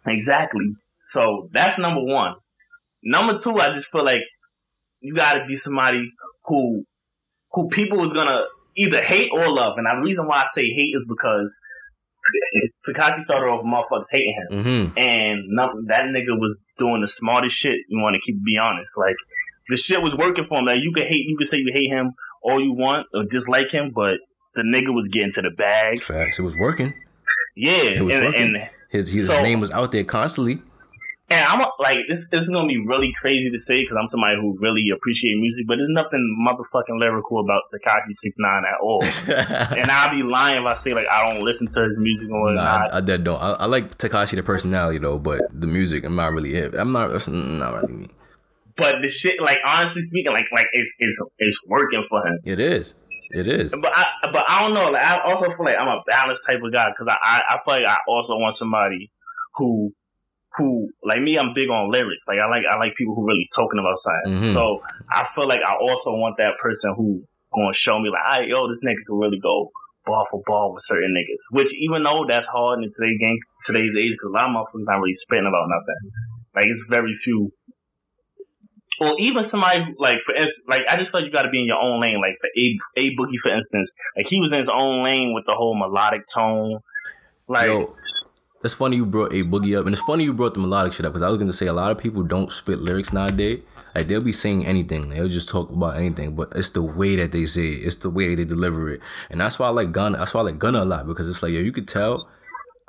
[0.07, 0.66] Exactly.
[1.03, 2.35] So that's number one.
[3.03, 4.21] Number two, I just feel like
[5.01, 6.09] you got to be somebody
[6.45, 6.85] who
[7.51, 8.43] who people is gonna
[8.77, 9.74] either hate or love.
[9.78, 11.55] And the reason why I say hate is because
[12.89, 14.99] Tekashi started off motherfuckers hating him, Mm-hmm.
[14.99, 17.77] and no, that nigga was doing the smartest shit.
[17.89, 19.16] You want to keep be honest, like
[19.69, 20.66] the shit was working for him.
[20.66, 22.12] Like you could hate, you could say you hate him
[22.43, 24.15] all you want or dislike him, but
[24.55, 26.03] the nigga was getting to the bag.
[26.03, 26.39] Facts.
[26.39, 26.93] It was working.
[27.57, 28.43] Yeah, It was and, working.
[28.57, 30.61] and His his So- name was out there constantly.
[31.33, 34.37] And I'm like, this, this is gonna be really crazy to say because I'm somebody
[34.37, 39.03] who really appreciate music, but there's nothing motherfucking lyrical about Tekashi Six Nine at all.
[39.77, 42.53] and I'll be lying if I say like I don't listen to his music or
[42.53, 42.93] Nah, not.
[42.93, 43.41] I, I dead don't.
[43.41, 46.77] I, I like Tekashi the personality though, but the music I'm not really it.
[46.77, 47.09] I'm not.
[47.09, 48.11] That's not really me.
[48.77, 52.39] but the shit, like honestly speaking, like like it's it's it's working for him.
[52.45, 52.95] It is.
[53.31, 53.71] It is.
[53.71, 54.91] But I but I don't know.
[54.91, 57.59] Like I also feel like I'm a balanced type of guy because I, I I
[57.65, 59.11] feel like I also want somebody
[59.57, 59.93] who
[60.57, 61.39] who like me.
[61.39, 62.27] I'm big on lyrics.
[62.29, 64.51] Like I like I like people who really talking about something.
[64.51, 64.53] Mhm.
[64.53, 67.24] So I feel like I also want that person who
[67.55, 69.70] gonna show me like, hey, yo, this nigga can really go
[70.05, 71.43] ball for ball with certain niggas.
[71.51, 74.85] Which even though that's hard in today's game, today's age, because a lot of motherfuckers
[74.87, 76.11] not really spitting about nothing.
[76.55, 77.53] Like it's very few.
[79.01, 81.51] Or even somebody who, like for instance, like I just feel like you got to
[81.51, 82.20] be in your own lane.
[82.20, 85.47] Like for a A Boogie, for instance, like he was in his own lane with
[85.47, 86.81] the whole melodic tone.
[87.49, 87.97] Like Yo,
[88.65, 91.05] it's funny you brought A Boogie up, and it's funny you brought the melodic shit
[91.05, 93.63] up because I was gonna say a lot of people don't spit lyrics nowadays.
[93.95, 97.33] Like they'll be saying anything, they'll just talk about anything, but it's the way that
[97.33, 100.19] they say it, it's the way they deliver it, and that's why I like Gunna.
[100.19, 102.29] That's why I like Gunna a lot because it's like yo, you could tell.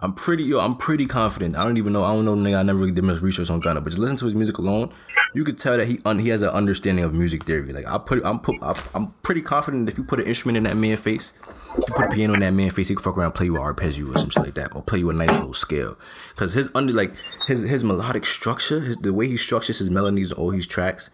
[0.04, 1.56] I'm pretty yo, I'm pretty confident.
[1.56, 2.04] I don't even know.
[2.04, 2.58] I don't know the nigga.
[2.60, 4.92] I never really did much research on Gunna, but just listen to his music alone,
[5.34, 7.72] you could tell that he un, he has an understanding of music theory.
[7.72, 10.64] Like I put, I'm put, I- I'm pretty confident if you put an instrument in
[10.64, 11.32] that man's face,
[11.78, 13.62] you put a piano in that man's face, he can fuck around play you an
[13.62, 15.98] arpeggio or some shit like that, or play you a nice little scale.
[16.36, 17.14] Cause his under like
[17.48, 21.10] his his melodic structure, his the way he structures his melodies all his tracks,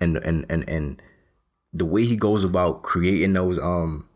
[0.00, 1.00] and and and and
[1.72, 4.08] the way he goes about creating those um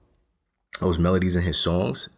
[0.80, 2.16] those melodies in his songs.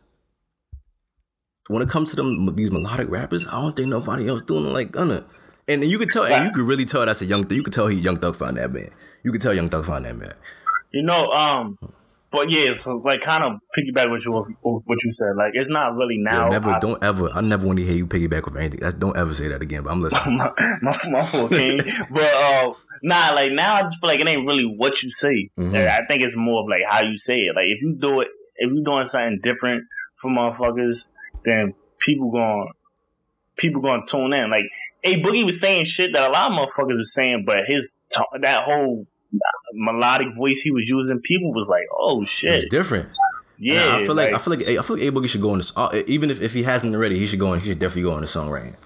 [1.69, 4.73] When it comes to them these melodic rappers, I don't think nobody else doing it
[4.73, 5.25] like Gunna.
[5.69, 7.45] And you could tell, and you could really tell that's a young.
[7.45, 7.57] Thing.
[7.57, 8.91] You could tell he Young Thug found that man.
[9.23, 10.35] You could tell Young Thug found that man.
[10.93, 11.79] You know, um,
[12.33, 15.37] but yeah, so like kind of piggyback with you what you said.
[15.37, 16.49] Like it's not really now.
[16.49, 17.31] never, I- don't ever.
[17.33, 18.81] I never want to hear you piggyback with anything.
[18.81, 19.85] That's, don't ever say that again.
[19.85, 20.39] But I'm listening.
[20.39, 20.51] my,
[20.83, 21.79] my, my fault, King.
[22.11, 22.73] but uh,
[23.05, 25.49] nah, like now I just feel like it ain't really what you say.
[25.57, 25.73] Mhm.
[25.75, 27.55] Like, I think it's more of like how you say it.
[27.55, 29.85] Like if you do it, if you are doing something different
[30.17, 31.13] for motherfuckers,
[31.45, 32.73] then people going
[33.57, 34.51] people going to tune in.
[34.51, 34.65] Like
[35.05, 38.39] A Boogie was saying shit that a lot of motherfuckers was saying, but his to-
[38.41, 39.07] that whole
[39.75, 42.55] melodic voice he was using, people was like, "Oh shit.
[42.65, 43.09] It's different.
[43.59, 45.51] yeah." And I feel like, I feel like I feel like A Boogie should go
[45.51, 45.73] on this.
[45.77, 47.61] Uh, even if, if he hasn't already, he should go on.
[47.61, 48.77] He should definitely go on the songwriting.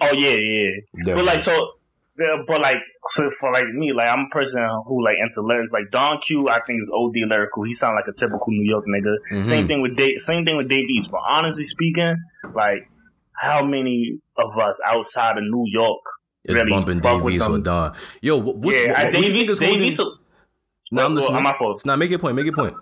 [0.00, 1.14] Oh yeah, yeah.
[1.14, 1.72] But like so,
[2.18, 2.78] yeah, but like
[3.08, 5.72] so for like me, like I'm a person who like into lyrics.
[5.72, 7.64] Like Don Q, I think is OD lyrical.
[7.64, 9.16] He sound like a typical New York nigga.
[9.32, 9.46] Mhm.
[9.48, 10.20] Same thing with Dave.
[10.20, 11.10] Same thing with Dave East.
[11.10, 12.16] But honestly speaking,
[12.54, 12.88] like
[13.34, 16.00] how many of us outside of New York?
[16.44, 17.58] It's really bumping fuck Dave with East or.
[17.58, 17.94] Don.
[18.20, 19.50] Yo, what's, yeah, what, what, Dave East.
[19.50, 19.80] is Dave?
[19.80, 20.00] East.
[20.90, 21.42] No, I'm listening.
[21.42, 21.84] my fault.
[21.86, 22.36] Nah, make your point.
[22.36, 22.74] Make your point.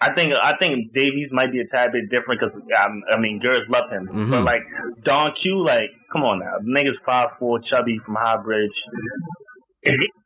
[0.00, 3.18] I think I think Dave East might be a tad bit different because um, I
[3.18, 4.30] mean girls love him, Mhm.
[4.30, 4.62] but like
[5.02, 8.76] Don Q, like come on now, niggas five four chubby from Highbridge,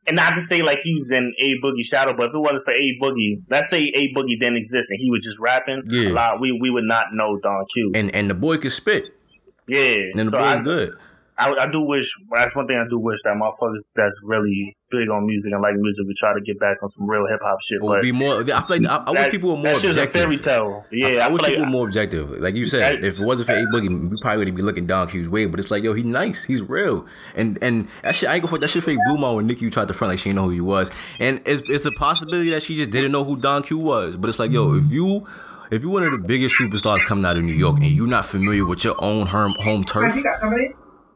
[0.05, 2.71] And not to say like he's in A Boogie shadow, but if it wasn't for
[2.73, 6.09] A Boogie, let's say A Boogie didn't exist and he was just rapping, Yeah.
[6.09, 7.91] a lot, we we would not know Don Q.
[7.95, 9.05] And and the boy could spit.
[9.67, 10.95] yeah, And the so boy's I, good.
[11.37, 15.09] I, I do wish that's one thing I do wish that motherfuckers that's really big
[15.09, 17.59] on music and like music would try to get back on some real hip hop
[17.61, 17.81] shit.
[17.81, 18.41] Or But be more.
[18.41, 20.21] I feel like I, I wish people were more that shit's a objective.
[20.21, 20.85] fairy tale.
[20.91, 22.29] Yeah, I, I, I, wish like people were more objective.
[22.39, 24.85] Like you said, That- if it wasn't for A Boogie, we probably would be looking
[24.85, 25.47] Don Q's way.
[25.47, 28.51] But it's like, yo, he nice, he's real, and and that shit, I ain't gonna
[28.51, 30.43] fuck that shit fake blew my when Nicki tried to front like she didn't know
[30.45, 33.63] who he was, and it's it's a possibility that she just didn't know who Don
[33.63, 34.17] Q was.
[34.17, 35.25] But it's like, yo, if you
[35.71, 38.25] if you're one of the biggest superstars coming out of New York and you're not
[38.25, 40.13] familiar with your own home home turf,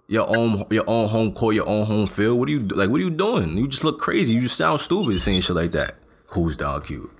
[0.07, 2.89] your own your own home court, your own home field, what do you like?
[2.89, 3.57] What are you doing?
[3.57, 4.33] You just look crazy.
[4.33, 5.95] You just sound stupid saying shit like that.
[6.27, 7.11] Who's Don Q?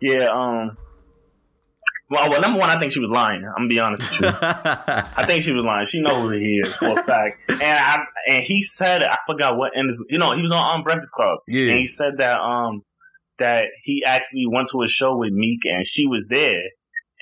[0.00, 0.76] Yeah, um.
[2.10, 3.44] Well, well, number one, I think she was lying.
[3.44, 4.36] I'm gonna be honest with you.
[4.40, 5.86] I think she was lying.
[5.86, 7.38] She knows who he is for a fact.
[7.50, 9.90] And I and he said I forgot what end.
[10.08, 11.40] You know, he was on um, Breakfast Club.
[11.46, 11.72] Yeah.
[11.72, 12.82] And he said that um
[13.38, 16.62] that he actually went to a show with Meek and she was there.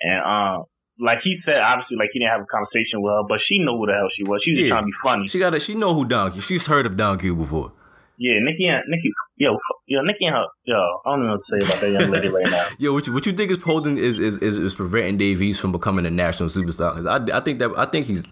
[0.03, 0.65] And um
[0.99, 3.77] like he said, obviously, like he didn't have a conversation with her, but she knew
[3.77, 4.43] who the hell she was.
[4.43, 4.75] She was just Yeah.
[4.75, 5.27] trying to be funny.
[5.29, 5.61] She got it.
[5.63, 6.41] She know who Don Q.
[6.41, 7.73] She's heard of Don Q before.
[8.19, 11.61] Yeah, Nicki and Nicki, yo, yo, Nicki and her, yo, I don't know what to
[11.61, 12.67] say about that young lady right now.
[12.79, 15.61] Yo, what you, what you think is holding is is, is, is preventing Dave East
[15.61, 16.95] from becoming a national superstar?
[16.97, 18.25] Because I, I think that I think he's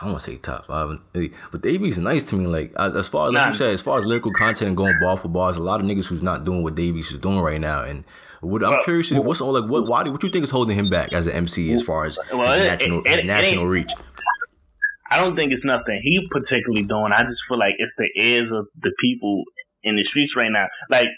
[0.04, 0.98] don't want to say top five,
[1.52, 2.46] but is nice to me.
[2.46, 3.48] Like as, as far as like Nah.
[3.48, 5.86] you said, as far as lyrical content and going ball for bars, a lot of
[5.86, 7.82] niggas who's not doing what Dave East is doing right now.
[7.82, 8.04] And
[8.46, 10.50] what I'm Well, curious, is what's all like what why do- what you think is
[10.50, 13.18] holding him back as an MC as far as Well, his it- national it- it-
[13.20, 13.92] it national ain't- reach?
[15.10, 17.12] I don't think it's nothing he particularly doing.
[17.12, 19.44] I just feel like it's the ears of the people
[19.84, 20.66] in the streets right now.
[20.90, 21.08] Like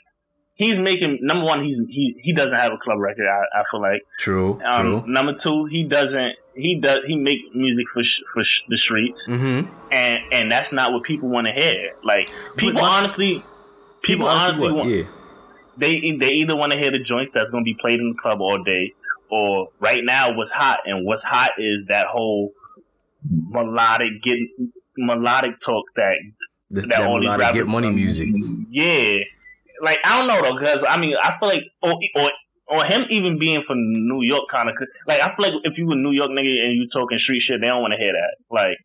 [0.54, 3.26] he's making number one, he's he he doesn't have a club record.
[3.26, 4.02] I, I feel like.
[4.18, 5.04] True, Um, true.
[5.06, 6.34] number two, he doesn't.
[6.54, 6.98] He does.
[7.06, 9.70] He make music for sh- for sh- the streets, Mm-hmm.
[9.92, 11.92] and and that's not what people want to hear.
[12.04, 13.42] Like people honestly,
[14.02, 14.74] people, honestly, what?
[14.84, 15.04] want, yeah.
[15.78, 18.18] They they either want to hear the joints that's going to be played in the
[18.20, 18.92] club all day,
[19.30, 22.52] or right now what's hot, and what's hot is that whole
[23.30, 24.48] melodic getting
[24.96, 26.14] melodic talk that
[26.70, 28.28] This, that, that all these rappers get money music.
[28.70, 29.18] Yeah,
[29.82, 32.30] like I don't know though, because I mean I feel like or or
[32.68, 34.76] or him even being from New York kind of
[35.06, 37.60] like I feel like if you a New York nigga and you talking street shit,
[37.60, 38.36] they don't want to hear that.
[38.50, 38.78] Like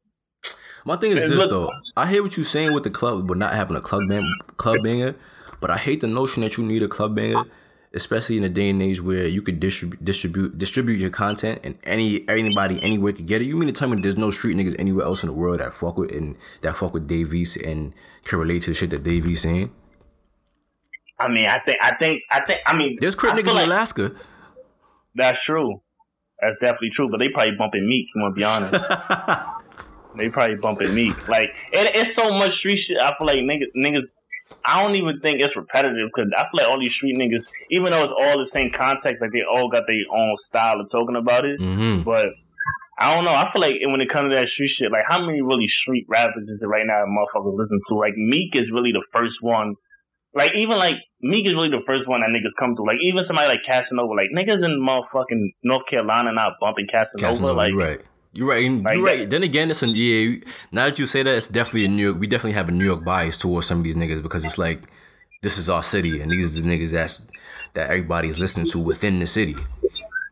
[0.85, 1.71] My thing is this look- though.
[1.97, 4.77] I hear what you're saying with the club, but not having a club bang, club
[4.83, 5.15] banger.
[5.63, 7.45] But I hate the notion that you need a club banger,
[7.93, 11.77] especially in a day and age where you could distribute distribute distribute your content and
[11.85, 13.45] any anybody anywhere could get it.
[13.45, 15.73] You mean to tell me there's no street niggas anywhere else in the world that
[15.73, 17.93] fuck with and that fuck with Dave East and
[18.25, 19.71] can relate to the shit that Dave East saying?
[21.17, 23.55] I mean I think I think I think I mean There's crit I niggas in
[23.55, 24.13] like Alaska.
[25.15, 25.81] That's true.
[26.41, 27.09] That's definitely true.
[27.09, 28.07] But they probably bumping Meek.
[28.17, 28.85] I'm gonna be honest.
[30.17, 31.29] they probably bumping Meek.
[31.29, 32.99] Like it, it's so much street shit.
[32.99, 34.07] I feel like niggas, niggas.
[34.65, 37.91] I don't even think it's repetitive because I feel like all these street niggas, even
[37.91, 41.15] though it's all the same context, like they all got their own style of talking
[41.15, 41.59] about it.
[41.59, 42.29] hmm But
[42.99, 43.31] I don't know.
[43.33, 46.05] I feel like when it comes to that street shit, like how many really street
[46.07, 47.03] rappers is it right now?
[47.03, 49.75] that Motherfuckers listen to like Meek is really the first one.
[50.35, 52.83] Like even like Meek is really the first one that niggas come to.
[52.83, 57.33] Like even somebody like Casanova, like niggas in motherfucking North Carolina not bumping Casanova.
[57.33, 58.01] Casanova, like right.
[58.33, 58.63] You're right.
[58.63, 59.29] You're that- right.
[59.29, 60.35] Then again, it's an yeah.
[60.71, 62.19] Now that you say that, it's definitely a New York.
[62.19, 64.81] We definitely have a New York bias towards some of these niggas because it's like
[65.41, 67.27] this is our city, and these are the niggas that's
[67.73, 69.55] that everybody is listening to within the city.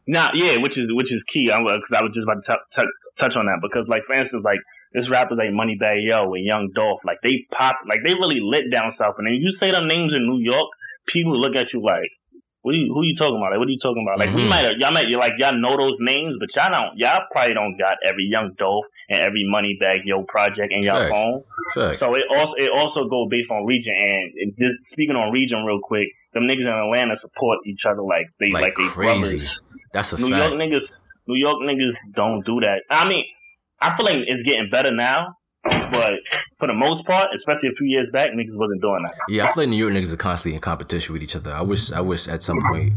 [0.08, 1.52] Nah, yeah, which is which is key.
[1.52, 2.88] I'm uh, Because I was just about to t- t-
[3.18, 4.60] touch on that because, like, for instance, like
[4.94, 8.72] this rappers like Moneybag Yo and Young Dolph, like they pop, like they really lit
[8.72, 9.16] down south.
[9.20, 10.68] And then you say them names in New York,
[11.06, 12.10] people look at you like,
[12.62, 12.74] "What?
[12.74, 13.52] Are you, who you talking about?
[13.52, 14.20] Like, what are you talking about?
[14.20, 14.50] Like, we Mhm.
[14.50, 16.98] might, have, y'all might, like, y'all know those names, but y'all don't.
[16.98, 21.12] Y'all probably don't got every Young Dolph and every Moneybag Yo project in y'all Facts.
[21.12, 21.44] phone.
[21.74, 22.00] Facts.
[22.00, 23.94] So it also it also go based on region.
[23.98, 28.02] And it- just speaking on region real quick, them niggas in Atlanta support each other
[28.04, 29.20] like they Like like, they crazy.
[29.22, 29.62] brothers.
[29.94, 30.52] that's a New fact.
[30.54, 30.86] York niggas,
[31.28, 32.84] New York niggas don't do that.
[32.90, 33.26] I mean,
[33.82, 35.34] I feel like it's getting better now,
[35.64, 36.14] but
[36.58, 39.14] for the most part, especially a few years back, niggas wasn't doing that.
[39.30, 41.52] Yeah, I feel like New York niggas are constantly in competition with each other.
[41.52, 42.94] I wish, I wish at some point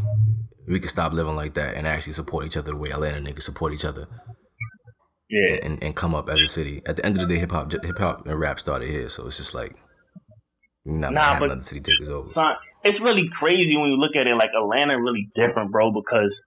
[0.66, 3.42] we could stop living like that and actually support each other the way Atlanta niggas
[3.42, 4.06] support each other
[5.28, 6.80] Yeah, and, and come up as a city.
[6.86, 9.26] At the end of the day, hip hop, hip hop and rap started here, so
[9.26, 9.74] it's just like
[10.86, 12.28] not Nah, but- another city take us over.
[12.28, 14.36] son, it's really crazy when you look at it.
[14.36, 16.42] Like Atlanta, really different, bro, because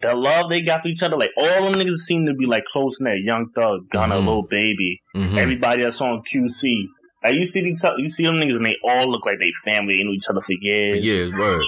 [0.00, 2.64] the love they got for each other, like all them niggas seem to be like
[2.64, 3.18] close knit.
[3.22, 4.26] Young Thug, Gunna, Mhm.
[4.26, 5.36] Lil Baby, Mhm.
[5.38, 6.86] everybody that's on QC.
[7.22, 9.96] Like you see these, you see them niggas, and they all look like they family.
[9.98, 10.92] They knew each other for years.
[11.00, 11.64] For years, word.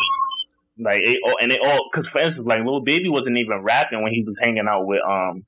[0.79, 4.03] Like they all, and they all, cause for instance, like Lil Baby wasn't even rapping
[4.03, 5.45] when he was hanging out with um,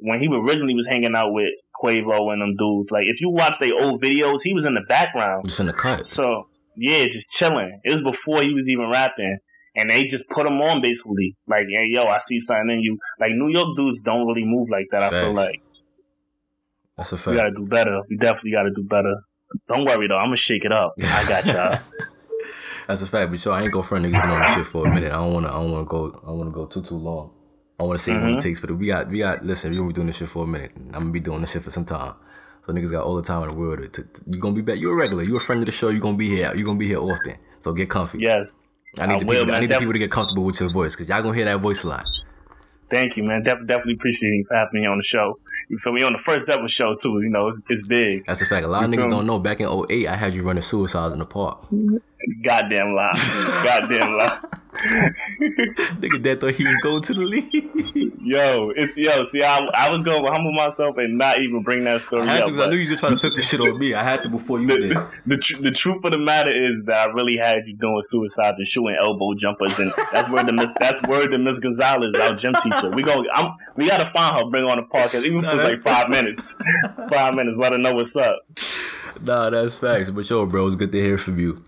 [0.00, 1.48] when he originally was hanging out with
[1.80, 2.90] Quavo and them dudes.
[2.90, 5.44] Like if you watch their old videos, he was in the background.
[5.46, 6.08] Just in the cut.
[6.08, 7.80] So yeah, just chilling.
[7.84, 9.38] It was before he was even rapping,
[9.76, 11.36] and they just put them on basically.
[11.46, 12.98] Like, hey, yo, I see something in you.
[13.20, 15.02] Like New York dudes don't really move like that.
[15.02, 15.60] I feel like
[16.96, 17.28] That's a fact.
[17.28, 18.00] we gotta do better.
[18.08, 19.14] We definitely gotta do better.
[19.68, 20.94] Don't worry though, I'm gonna shake it up.
[21.02, 21.78] I got y'all.
[22.88, 23.30] That's a fact.
[23.30, 25.12] But so I ain't go for niggas been on this shit for a minute.
[25.12, 27.32] I don't wanna I don't wanna go I don't wanna go too too long.
[27.78, 28.34] I wanna see what Mhm.
[28.36, 30.28] it takes for the we got we got listen, we gonna be doing this shit
[30.28, 30.72] for a minute.
[30.76, 32.14] I'm gonna be doing this shit for some time.
[32.64, 33.92] So niggas got all the time in the world.
[33.92, 34.78] To, to, you gonna be back.
[34.78, 35.22] You're a regular.
[35.22, 35.88] You're a friend of the show.
[35.90, 36.52] You're gonna be here.
[36.54, 37.34] You're gonna be here often.
[37.60, 38.18] So get comfy.
[38.20, 38.48] yes.
[38.98, 39.54] I need I the will, people.
[39.54, 41.60] I need the people to get comfortable with your voice because y'all gonna hear that
[41.60, 42.06] voice a lot.
[42.90, 43.42] Thank you, man.
[43.42, 45.38] Def- definitely appreciate you for having me on the show.
[45.68, 46.02] You feel me?
[46.04, 47.20] On the first ever show too.
[47.20, 48.24] You know, it's, it's big.
[48.26, 48.64] That's a fact.
[48.64, 49.10] A lot of niggas me?
[49.10, 49.38] don't know.
[49.40, 51.64] Back in 08, I had you running suicides in the park.
[52.42, 53.10] Goddamn lie.
[53.64, 54.40] Goddamn lie.
[56.00, 58.12] Nigga that thought he was going to the league.
[58.20, 59.24] Yo, it's yo.
[59.24, 62.26] See, I, I was going to humble myself and not even bring that I story
[62.26, 62.48] had up.
[62.52, 63.94] to I knew you were trying to flip the shit on me.
[63.94, 64.90] I had to before you the, did.
[64.90, 68.02] the, the, tr- the truth of the matter is that I really had you doing
[68.04, 72.34] suicides and shooting elbow jumpers, and that's where the that's where the Miss Gonzalez, our
[72.36, 72.90] gym teacher.
[72.90, 73.24] We go.
[73.32, 73.52] I'm.
[73.76, 74.44] We gotta find her.
[74.50, 76.58] Bring her on the podcast, even Nah, for like five minutes.
[77.12, 77.56] Five minutes.
[77.56, 78.40] Let her know what's up.
[79.22, 80.10] Nah, that's facts.
[80.10, 81.64] But yo, bro, it's good to hear from you.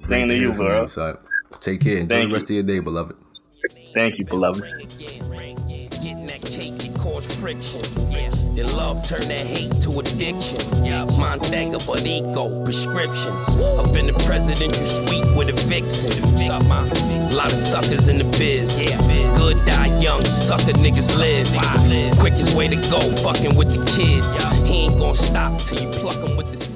[0.00, 0.86] Same to you, hear from bro.
[0.86, 1.18] son.
[1.60, 1.98] Take care.
[1.98, 3.16] Enjoy Thank the rest of your day, beloved.
[3.94, 4.74] Thank you, beloveds.
[4.98, 7.80] Getting that cake, it cause friction.
[8.54, 10.58] Then love turn that hate to addiction.
[11.20, 13.48] Mind dagger, but ego prescriptions.
[13.78, 16.10] Up in the president, you sweet with a vixen.
[16.50, 18.78] A Lot of suckers in the biz.
[19.38, 21.46] Good die young, sucker niggas live.
[22.18, 24.36] Quickest way to go, fucking with the kids.
[24.68, 26.71] He ain't gonna stop till you pluck him with the